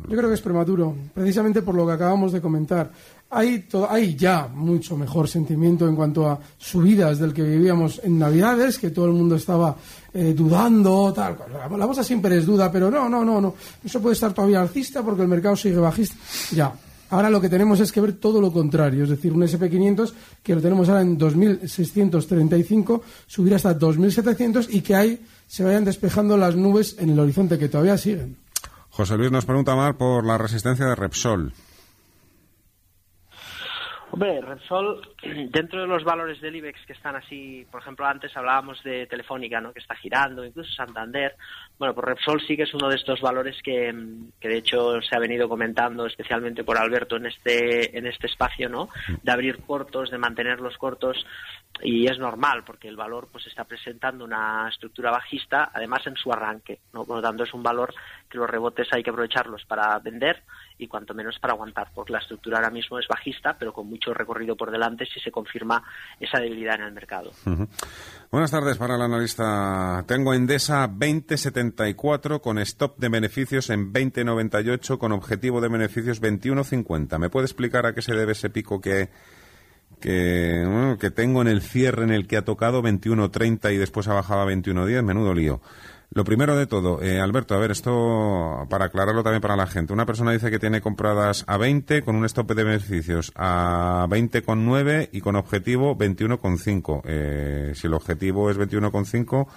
Yo 0.09 0.16
creo 0.16 0.29
que 0.29 0.35
es 0.35 0.40
prematuro, 0.40 0.94
precisamente 1.14 1.62
por 1.62 1.75
lo 1.75 1.87
que 1.87 1.92
acabamos 1.92 2.33
de 2.33 2.40
comentar. 2.40 2.90
Hay, 3.31 3.66
hay 3.88 4.14
ya 4.14 4.47
mucho 4.47 4.97
mejor 4.97 5.27
sentimiento 5.27 5.88
en 5.88 5.97
cuanto 5.97 6.29
a 6.29 6.38
subidas 6.59 7.18
del 7.18 7.33
que 7.33 7.42
vivíamos 7.42 8.01
en 8.05 8.18
Navidades, 8.18 8.79
que 8.79 8.90
todo 8.90 9.07
el 9.07 9.12
mundo 9.12 9.37
estaba 9.37 9.75
eh, 10.12 10.35
dudando, 10.37 11.12
tal. 11.12 11.37
La, 11.53 11.87
la 11.87 12.05
siempre 12.05 12.37
es 12.37 12.47
duda, 12.47 12.70
pero 12.70 12.90
no, 12.90 13.09
no, 13.09 13.25
no, 13.25 13.40
no. 13.40 13.55
Se 13.85 13.99
puede 13.99 14.12
estar 14.12 14.33
todavía 14.33 14.61
alcista 14.61 15.03
porque 15.03 15.23
el 15.23 15.29
mercado 15.29 15.57
sigue 15.57 15.79
bajista. 15.79 16.16
Ya. 16.53 16.73
Ahora 17.11 17.31
lo 17.31 17.40
que 17.40 17.49
tenemos 17.49 17.81
es 17.81 17.92
que 17.92 18.01
ver 18.01 18.14
todo 18.14 18.40
lo 18.40 18.53
contrario, 18.53 19.05
es 19.05 19.11
decir, 19.11 19.33
un 19.33 19.42
SP500 19.42 20.12
que 20.42 20.55
lo 20.55 20.61
tenemos 20.61 20.88
ahora 20.88 21.03
en 21.03 21.18
2.635, 21.18 23.01
subir 23.27 23.55
hasta 23.55 23.79
2.700 23.79 24.68
y 24.70 24.81
que 24.81 24.94
ahí 24.94 25.20
se 25.47 25.62
vayan 25.62 25.85
despejando 25.85 26.37
las 26.37 26.57
nubes 26.57 26.97
en 26.99 27.11
el 27.11 27.18
horizonte 27.20 27.59
que 27.59 27.68
todavía 27.68 27.99
siguen. 27.99 28.43
José 28.96 29.16
Luis 29.16 29.33
nos 29.33 29.44
pregunta 29.44 29.74
Mar 29.74 29.96
por 29.96 30.24
la 30.24 30.38
resistencia 30.38 30.87
de 30.87 30.94
Repsol. 30.94 31.52
Hombre, 34.12 34.40
Repsol, 34.40 35.02
dentro 35.50 35.80
de 35.80 35.88
los 35.88 36.04
valores 36.04 36.40
del 36.40 36.54
IBEX 36.54 36.78
que 36.87 36.92
están 36.92 37.16
así, 37.16 37.66
por 37.72 37.83
ejemplo, 37.83 38.07
antes 38.07 38.30
hablábamos 38.37 38.80
de 38.85 39.09
Telefónica, 39.09 39.61
¿no? 39.61 39.72
que 39.72 39.80
está 39.80 39.96
girando, 39.96 40.44
incluso 40.44 40.70
Santander. 40.70 41.35
Bueno, 41.76 41.92
pues 41.92 42.07
Repsol 42.07 42.40
sí 42.46 42.57
que 42.57 42.62
es 42.62 42.72
uno 42.72 42.88
de 42.88 42.94
estos 42.94 43.20
valores 43.20 43.57
que, 43.64 43.92
mm, 43.92 44.35
que 44.38 44.48
de 44.48 44.59
hecho 44.59 45.02
se 45.02 45.16
ha 45.16 45.18
venido 45.18 45.48
comentando 45.48 46.07
especialmente 46.07 46.62
por 46.62 46.78
Alberto 46.78 47.16
en 47.16 47.26
este, 47.26 47.98
en 47.98 48.07
este 48.07 48.28
espacio, 48.28 48.68
¿no? 48.68 48.90
De 49.24 49.33
abrir 49.33 49.59
cortos, 49.66 50.12
de 50.12 50.18
mantener 50.18 50.61
los 50.61 50.78
cortos. 50.78 51.26
Y 51.82 52.06
es 52.06 52.18
normal, 52.18 52.62
porque 52.64 52.88
el 52.88 52.96
valor 52.96 53.28
pues 53.30 53.46
está 53.46 53.64
presentando 53.64 54.24
una 54.24 54.68
estructura 54.68 55.10
bajista, 55.10 55.70
además 55.74 56.06
en 56.06 56.14
su 56.16 56.32
arranque, 56.32 56.80
¿no? 56.92 57.04
Por 57.04 57.16
lo 57.16 57.22
tanto, 57.22 57.42
es 57.42 57.52
un 57.52 57.62
valor 57.62 57.92
que 58.30 58.38
los 58.38 58.48
rebotes 58.48 58.88
hay 58.92 59.02
que 59.02 59.10
aprovecharlos 59.10 59.64
para 59.66 59.98
vender 59.98 60.44
y 60.78 60.87
cuanto 60.87 61.14
menos 61.14 61.38
para 61.40 61.52
aguantar, 61.52 61.88
porque 61.94 62.12
la 62.12 62.20
estructura 62.20 62.58
ahora 62.58 62.70
mismo 62.70 62.98
es 62.98 63.06
bajista, 63.08 63.56
pero 63.58 63.72
con 63.72 63.88
mucho 63.88 64.14
recorrido 64.14 64.56
por 64.56 64.70
delante 64.70 65.04
si 65.06 65.20
se 65.20 65.30
confirma 65.30 65.82
esa 66.20 66.38
debilidad 66.40 66.76
en 66.76 66.82
el 66.82 66.92
mercado. 66.92 67.32
Ujú. 67.44 67.68
Buenas 68.30 68.50
tardes 68.50 68.78
para 68.78 68.94
el 68.94 69.02
analista. 69.02 70.04
Tengo 70.06 70.32
Endesa 70.32 70.87
2074 70.88 72.40
con 72.40 72.58
stop 72.58 72.98
de 72.98 73.08
beneficios 73.08 73.70
en 73.70 73.92
2098 73.92 74.98
con 74.98 75.12
objetivo 75.12 75.60
de 75.60 75.68
beneficios 75.68 76.20
2150. 76.20 77.18
¿Me 77.18 77.30
puede 77.30 77.46
explicar 77.46 77.87
a 77.87 77.94
qué 77.94 78.02
se 78.02 78.14
debe 78.14 78.32
ese 78.32 78.50
pico 78.50 78.80
que, 78.80 79.10
que, 80.04 80.96
que 81.00 81.10
tengo 81.10 81.40
en 81.40 81.48
el 81.48 81.62
cierre 81.62 82.04
en 82.04 82.10
el 82.10 82.26
que 82.26 82.36
ha 82.36 82.44
tocado 82.44 82.82
21.30 82.82 83.72
y 83.72 83.78
después 83.78 84.06
ha 84.08 84.12
bajado 84.12 84.42
a 84.42 84.46
21.10? 84.46 85.02
Menudo 85.02 85.32
lío. 85.32 85.62
Lo 86.10 86.24
primero 86.24 86.54
de 86.56 86.66
todo, 86.66 87.02
eh, 87.02 87.20
Alberto, 87.20 87.54
a 87.54 87.58
ver, 87.58 87.70
esto 87.70 88.66
para 88.68 88.84
aclararlo 88.84 89.22
también 89.22 89.40
para 89.40 89.56
la 89.56 89.66
gente. 89.66 89.94
Una 89.94 90.06
persona 90.06 90.30
dice 90.30 90.50
que 90.50 90.58
tiene 90.58 90.82
compradas 90.82 91.44
a 91.48 91.56
20 91.56 92.02
con 92.02 92.16
un 92.16 92.24
stop 92.26 92.52
de 92.52 92.64
beneficios 92.64 93.32
a 93.34 94.06
20,9 94.10 95.08
y 95.10 95.22
con 95.22 95.34
objetivo 95.36 95.96
21,5. 95.96 97.02
Eh, 97.06 97.72
si 97.74 97.86
el 97.86 97.94
objetivo 97.94 98.50
es 98.50 98.58
21,5, 98.58 99.48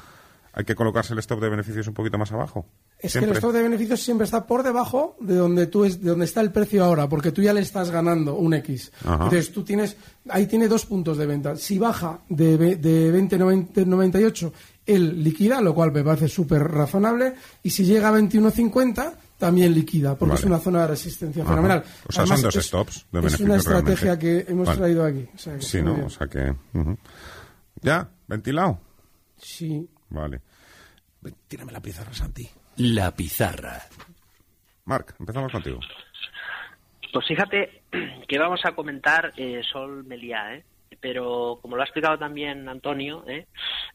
hay 0.60 0.65
que 0.65 0.74
colocarse 0.74 1.13
el 1.13 1.20
stop 1.20 1.39
de 1.39 1.50
beneficios 1.50 1.88
un 1.88 1.93
poquito 1.93 2.17
más 2.17 2.32
abajo. 2.32 2.65
Es 2.98 3.13
que 3.13 3.20
el 3.26 3.32
stop 3.34 3.54
de 3.54 3.62
beneficios 3.62 4.02
siempre 4.02 4.26
está 4.26 4.48
por 4.48 4.63
debajo 4.63 5.15
de 5.20 5.36
donde 5.36 5.67
tú 5.67 5.86
es, 5.86 6.02
de 6.02 6.10
donde 6.10 6.26
está 6.26 6.41
el 6.41 6.52
precio 6.52 6.84
ahora, 6.84 7.08
porque 7.08 7.32
tú 7.32 7.43
ya 7.43 7.54
le 7.54 7.62
estás 7.62 7.91
ganando 7.91 8.34
un 8.34 8.56
X. 8.56 8.91
Ajá. 9.06 9.26
Entonces 9.26 9.52
tú 9.52 9.63
tienes, 9.63 9.96
ahí 10.30 10.48
tiene 10.48 10.67
dos 10.67 10.88
puntos 10.88 11.15
de 11.20 11.28
venta. 11.28 11.56
Si 11.58 11.78
baja 11.78 12.22
de, 12.28 12.58
de 12.78 13.13
20,98, 13.13 14.52
él 14.88 15.24
liquida, 15.24 15.62
lo 15.62 15.76
cual 15.76 15.91
me 15.91 16.04
parece 16.04 16.28
súper 16.28 16.63
razonable, 16.63 17.36
y 17.62 17.70
si 17.70 17.86
llega 17.86 18.10
a 18.10 18.13
21,50 18.20 19.13
también 19.38 19.76
liquida, 19.76 20.15
porque 20.15 20.32
Vale. 20.32 20.39
es 20.39 20.46
una 20.48 20.58
zona 20.58 20.82
de 20.82 20.88
resistencia 20.88 21.43
Ajá. 21.43 21.52
fenomenal. 21.52 21.84
O 22.08 22.12
sea, 22.12 22.24
Además, 22.24 22.39
son 22.39 22.48
dos 22.48 22.56
es- 22.56 22.65
stops 22.65 22.93
de 22.96 23.00
Es 23.00 23.12
beneficios 23.12 23.41
una 23.48 23.56
estrategia 23.58 24.15
realmente. 24.15 24.46
que 24.46 24.52
hemos 24.52 24.65
Vale. 24.67 24.80
traído 24.80 25.06
aquí. 25.06 25.30
O 25.36 25.38
sea, 25.38 25.56
que 25.58 25.62
Sí, 25.62 25.82
¿no? 25.84 25.93
bien. 25.93 26.06
O 26.08 26.10
sea 26.10 26.26
que... 26.28 26.56
¿Ya? 27.84 28.10
¿Ventilado? 28.28 28.80
Sí. 29.39 29.88
Vale. 30.10 30.41
Tírame 31.48 31.72
la 31.72 31.82
pizarra, 31.82 32.13
Santi. 32.13 32.48
La 32.78 33.12
pizarra. 33.12 33.82
Marc, 34.86 35.15
empezamos 35.20 35.52
contigo. 35.52 35.80
Pues 37.12 37.26
fíjate 37.28 37.82
que 38.28 38.39
vamos 38.39 38.62
a 38.63 38.74
comentar 38.74 39.34
eh, 39.38 39.62
Sol 39.63 40.04
Meliá, 40.06 40.56
¿eh? 40.56 40.63
pero 41.00 41.60
como 41.62 41.76
lo 41.76 41.82
ha 41.82 41.86
explicado 41.86 42.17
también 42.17 42.67
Antonio, 42.70 43.24
¿eh? 43.28 43.48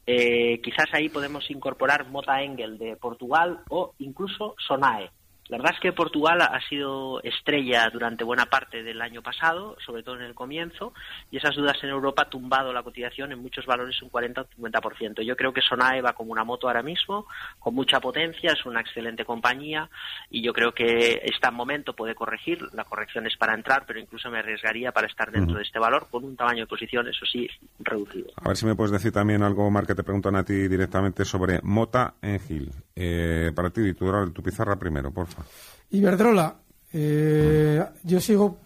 Eh, 0.07 0.61
quizás 0.62 0.87
ahí 0.92 1.09
podemos 1.09 1.51
incorporar 1.51 2.09
Mota 2.09 2.42
Engel 2.42 2.79
de 2.79 2.96
Portugal 2.96 3.61
o 3.70 3.94
incluso 3.98 4.55
Sonae. 4.59 5.11
La 5.52 5.58
verdad 5.58 5.74
es 5.74 5.80
que 5.80 5.92
Portugal 5.92 6.40
ha 6.40 6.66
sido 6.66 7.22
estrella 7.22 7.90
durante 7.92 8.24
buena 8.24 8.46
parte 8.46 8.82
del 8.82 9.02
año 9.02 9.20
pasado, 9.20 9.76
sobre 9.84 10.03
todo 10.03 10.14
en 10.16 10.22
el 10.22 10.34
comienzo, 10.34 10.94
y 11.30 11.36
esas 11.36 11.55
dudas 11.55 11.76
en 11.82 11.90
Europa 11.90 12.22
ha 12.22 12.30
tumbado 12.30 12.72
la 12.72 12.82
cotización 12.82 13.32
en 13.32 13.42
muchos 13.42 13.66
valores 13.66 14.00
un 14.00 14.09
40 14.09 14.40
o 14.40 14.46
50%. 14.46 15.20
Yo 15.20 15.36
creo 15.36 15.53
que 15.53 15.61
Sonae 15.61 16.00
va 16.00 16.14
como 16.14 16.32
una 16.32 16.42
moto 16.42 16.68
ahora 16.68 16.82
mismo, 16.82 17.26
con 17.59 17.74
mucha 17.74 18.00
potencia, 18.00 18.53
es 18.53 18.64
una 18.64 18.80
excelente 18.80 19.26
compañía 19.26 19.90
y 20.30 20.42
yo 20.42 20.55
creo 20.55 20.72
que 20.72 21.20
está 21.22 21.50
en 21.50 21.55
momento 21.55 21.92
puede 21.92 22.14
corregir. 22.14 22.66
La 22.72 22.84
corrección 22.84 23.26
es 23.26 23.36
para 23.36 23.55
entrar, 23.55 23.84
pero 23.86 24.00
incluso 24.00 24.30
me 24.30 24.38
arriesgaría 24.38 24.90
para 24.90 25.07
estar 25.07 25.30
dentro 25.30 25.59
de 25.59 25.64
este 25.64 25.78
valor 25.78 26.07
con 26.11 26.24
un 26.24 26.34
tamaño 26.34 26.61
de 26.61 26.66
posición, 26.66 27.09
eso 27.09 27.26
sí, 27.26 27.46
reducido. 27.80 28.30
A 28.36 28.48
ver 28.48 28.57
si 28.57 28.64
me 28.64 28.74
puedes 28.74 28.92
decir 28.92 29.12
también 29.12 29.42
algo, 29.42 29.70
Mar, 29.70 29.86
que 29.86 29.94
te 29.94 30.03
preguntan 30.03 30.34
a 30.36 30.46
ti 30.46 30.66
directamente 30.66 31.26
sobre 31.26 31.61
Mota 31.62 32.14
en 32.22 32.40
Gil. 32.40 32.70
Eh, 32.96 33.53
para 33.55 33.68
ti, 33.68 33.92
tu, 33.92 34.30
tu 34.30 34.42
pizarra 34.42 34.76
primero, 34.76 35.11
porfa. 35.11 35.41
Iberdrola, 35.90 36.55
eh, 36.93 37.84
yo 38.03 38.20
sigo, 38.20 38.59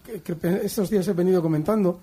estos 0.63 0.89
días 0.89 1.07
he 1.07 1.13
venido 1.13 1.41
comentando, 1.41 1.99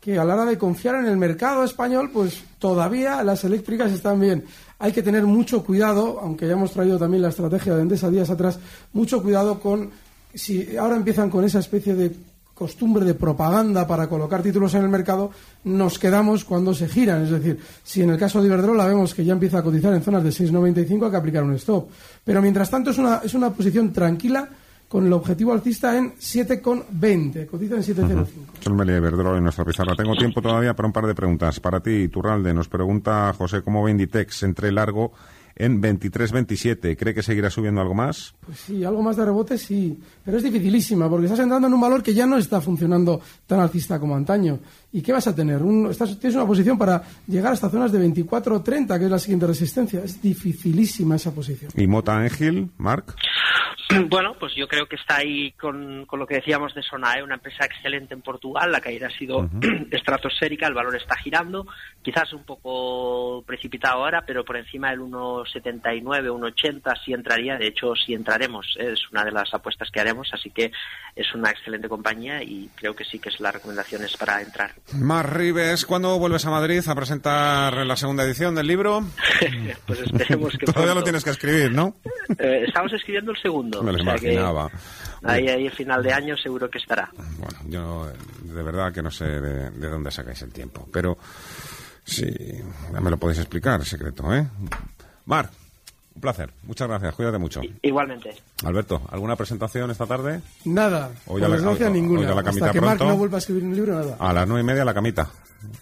que 0.00 0.18
a 0.18 0.24
la 0.24 0.34
hora 0.34 0.44
de 0.44 0.58
confiar 0.58 0.96
en 0.96 1.06
el 1.06 1.16
mercado 1.16 1.64
español, 1.64 2.10
pues 2.12 2.42
todavía 2.58 3.22
las 3.24 3.42
eléctricas 3.44 3.90
están 3.90 4.20
bien. 4.20 4.44
Hay 4.78 4.92
que 4.92 5.02
tener 5.02 5.24
mucho 5.24 5.64
cuidado, 5.64 6.20
aunque 6.20 6.46
ya 6.46 6.52
hemos 6.52 6.72
traído 6.72 6.98
también 6.98 7.22
la 7.22 7.30
estrategia 7.30 7.74
de 7.74 7.82
Endesa 7.82 8.10
días 8.10 8.30
atrás, 8.30 8.58
mucho 8.92 9.22
cuidado 9.22 9.58
con 9.58 9.90
si 10.34 10.76
ahora 10.76 10.96
empiezan 10.96 11.30
con 11.30 11.44
esa 11.44 11.58
especie 11.58 11.94
de 11.94 12.14
costumbre 12.58 13.04
de 13.04 13.14
propaganda 13.14 13.86
para 13.86 14.08
colocar 14.08 14.42
títulos 14.42 14.74
en 14.74 14.82
el 14.82 14.88
mercado, 14.88 15.30
nos 15.62 15.96
quedamos 15.96 16.44
cuando 16.44 16.74
se 16.74 16.88
giran. 16.88 17.22
Es 17.22 17.30
decir, 17.30 17.56
si 17.84 18.02
en 18.02 18.10
el 18.10 18.18
caso 18.18 18.40
de 18.40 18.48
Iberdrola 18.48 18.84
vemos 18.84 19.14
que 19.14 19.24
ya 19.24 19.32
empieza 19.32 19.58
a 19.58 19.62
cotizar 19.62 19.94
en 19.94 20.02
zonas 20.02 20.24
de 20.24 20.30
6,95, 20.30 21.04
hay 21.04 21.10
que 21.12 21.16
aplicar 21.16 21.44
un 21.44 21.54
stop. 21.54 21.88
Pero 22.24 22.42
mientras 22.42 22.68
tanto 22.68 22.90
es 22.90 22.98
una, 22.98 23.20
es 23.22 23.32
una 23.34 23.50
posición 23.50 23.92
tranquila 23.92 24.48
con 24.88 25.06
el 25.06 25.12
objetivo 25.12 25.52
alcista 25.52 25.96
en 25.96 26.14
7,20. 26.14 27.46
Cotiza 27.46 27.76
en 27.76 27.82
7,05. 27.82 28.26
Son 28.60 28.74
Meli 28.74 28.94
Iberdrola 28.94 29.38
en 29.38 29.44
nuestra 29.44 29.64
pizarra. 29.64 29.94
Tengo 29.94 30.16
tiempo 30.16 30.42
todavía 30.42 30.74
para 30.74 30.88
un 30.88 30.92
par 30.92 31.06
de 31.06 31.14
preguntas. 31.14 31.60
Para 31.60 31.78
ti, 31.78 32.08
Turralde, 32.08 32.52
nos 32.52 32.68
pregunta 32.68 33.32
José 33.38 33.62
cómo 33.62 33.84
ve 33.84 33.92
Inditex 33.92 34.42
entre 34.42 34.72
largo 34.72 35.12
en 35.58 35.82
23-27. 35.82 36.96
¿Cree 36.96 37.14
que 37.14 37.22
seguirá 37.22 37.50
subiendo 37.50 37.80
algo 37.80 37.94
más? 37.94 38.34
Pues 38.46 38.58
sí, 38.60 38.84
algo 38.84 39.02
más 39.02 39.16
de 39.16 39.24
rebote 39.24 39.58
sí, 39.58 39.98
pero 40.24 40.38
es 40.38 40.42
dificilísima 40.44 41.10
porque 41.10 41.26
estás 41.26 41.40
entrando 41.40 41.66
en 41.66 41.74
un 41.74 41.80
valor 41.80 42.02
que 42.02 42.14
ya 42.14 42.26
no 42.26 42.38
está 42.38 42.60
funcionando 42.60 43.20
tan 43.46 43.60
alcista 43.60 43.98
como 43.98 44.14
antaño. 44.14 44.60
¿Y 44.92 45.02
qué 45.02 45.12
vas 45.12 45.26
a 45.26 45.34
tener? 45.34 45.62
Un, 45.62 45.90
estás, 45.90 46.18
tienes 46.18 46.36
una 46.36 46.46
posición 46.46 46.78
para 46.78 47.02
llegar 47.26 47.52
hasta 47.52 47.68
zonas 47.68 47.92
de 47.92 47.98
24 47.98 48.62
30, 48.62 48.98
que 48.98 49.04
es 49.04 49.10
la 49.10 49.18
siguiente 49.18 49.46
resistencia. 49.46 50.02
Es 50.02 50.20
dificilísima 50.22 51.16
esa 51.16 51.34
posición. 51.34 51.70
¿Y 51.76 51.86
Mota 51.86 52.16
Ángel, 52.16 52.70
Marc? 52.78 53.14
Bueno, 54.08 54.34
pues 54.38 54.54
yo 54.54 54.68
creo 54.68 54.86
que 54.86 54.96
está 54.96 55.16
ahí 55.16 55.52
con, 55.52 56.06
lo 56.10 56.26
que 56.26 56.36
decíamos 56.36 56.74
de 56.74 56.82
Sonae, 56.82 57.22
una 57.22 57.36
empresa 57.36 57.64
excelente 57.64 58.14
en 58.14 58.22
Portugal, 58.22 58.70
la 58.70 58.80
caída 58.80 59.06
ha 59.06 59.18
sido 59.18 59.48
estratosférica, 59.90 60.66
el 60.66 60.74
valor 60.74 60.94
está 60.96 61.16
girando, 61.16 61.66
quizás 62.02 62.32
un 62.32 62.44
poco 62.44 63.42
precipitado 63.46 64.04
ahora, 64.04 64.24
pero 64.26 64.44
por 64.44 64.56
encima 64.56 64.90
del 64.90 65.00
1,79, 65.00 66.02
1,80 66.02 67.04
sí 67.04 67.12
entraría, 67.12 67.56
de 67.56 67.68
hecho 67.68 67.94
sí 67.94 68.12
entraremos, 68.14 68.76
¿eh? 68.78 68.92
es 68.92 69.10
una 69.10 69.24
de 69.24 69.32
las 69.32 69.52
apuestas 69.54 69.90
que 69.90 70.00
haremos, 70.00 70.28
así 70.32 70.50
que 70.50 70.70
es 71.16 71.34
una 71.34 71.50
excelente 71.50 71.88
compañía 71.88 72.42
y 72.42 72.68
creo 72.74 72.94
que 72.94 73.04
sí 73.04 73.18
que 73.18 73.30
es 73.30 73.40
la 73.40 73.52
recomendación 73.52 74.04
es 74.04 74.16
para 74.16 74.42
entrar. 74.42 74.72
Mar 74.94 75.36
Rives, 75.36 75.84
¿cuándo 75.86 76.18
vuelves 76.18 76.44
a 76.46 76.50
Madrid 76.50 76.82
a 76.86 76.94
presentar 76.94 77.74
la 77.86 77.96
segunda 77.96 78.24
edición 78.24 78.54
del 78.54 78.66
libro? 78.66 79.04
pues 79.86 80.00
esperemos 80.00 80.56
que 80.58 80.66
Todavía 80.66 80.94
lo 80.94 81.02
tienes 81.02 81.24
que 81.24 81.30
escribir, 81.30 81.72
¿no? 81.72 81.96
Eh, 82.38 82.64
estamos 82.66 82.92
escribiendo 82.92 83.32
el 83.32 83.38
segundo. 83.38 83.82
Me 83.82 83.92
lo 83.92 83.98
imaginaba. 83.98 84.70
Ahí, 85.24 85.48
ahí, 85.48 85.68
final 85.70 86.02
de 86.02 86.12
año 86.12 86.36
seguro 86.36 86.70
que 86.70 86.78
estará. 86.78 87.10
Bueno, 87.14 87.58
yo 87.66 88.12
de 88.42 88.62
verdad 88.62 88.92
que 88.92 89.02
no 89.02 89.10
sé 89.10 89.24
de, 89.24 89.70
de 89.70 89.88
dónde 89.88 90.10
sacáis 90.10 90.42
el 90.42 90.52
tiempo, 90.52 90.88
pero 90.92 91.18
sí, 92.04 92.30
ya 92.92 93.00
me 93.00 93.10
lo 93.10 93.16
podéis 93.18 93.40
explicar, 93.40 93.84
secreto, 93.84 94.32
¿eh? 94.34 94.46
Mar, 95.26 95.50
un 96.18 96.20
placer. 96.20 96.50
Muchas 96.64 96.88
gracias. 96.88 97.14
Cuídate 97.14 97.38
mucho. 97.38 97.60
Igualmente. 97.80 98.34
Alberto, 98.64 99.00
¿alguna 99.10 99.36
presentación 99.36 99.90
esta 99.90 100.04
tarde? 100.04 100.40
Nada. 100.64 101.12
O 101.26 101.38
ya 101.38 101.48
la, 101.48 101.56
ninguna. 101.90 102.20
O 102.20 102.24
ya 102.24 102.34
la 102.34 102.42
camita 102.42 102.66
Hasta 102.66 102.72
que 102.72 102.80
pronto. 102.80 103.04
Marc 103.04 103.12
no 103.12 103.16
vuelva 103.16 103.36
a 103.36 103.38
escribir 103.38 103.62
un 103.62 103.76
libro, 103.76 103.94
nada. 103.94 104.16
A 104.18 104.32
las 104.32 104.48
nueve 104.48 104.62
y 104.62 104.66
media 104.66 104.84
la 104.84 104.92
camita. 104.92 105.30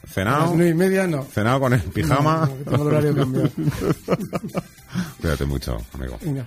Cenado. 0.07 0.37
A 0.37 0.41
las 0.41 0.55
nueve 0.55 0.71
y 0.71 0.75
media 0.75 1.07
no. 1.07 1.25
Cenado 1.25 1.61
con 1.61 1.73
el 1.73 1.81
pijama. 1.81 2.47
No, 2.47 2.47
no, 2.47 2.65
tengo 2.65 2.83
el 2.83 2.89
horario 2.89 3.17
cambiado. 3.17 3.51
Cuídate 5.21 5.45
mucho, 5.47 5.79
amigo. 5.95 6.19
Venga. 6.23 6.47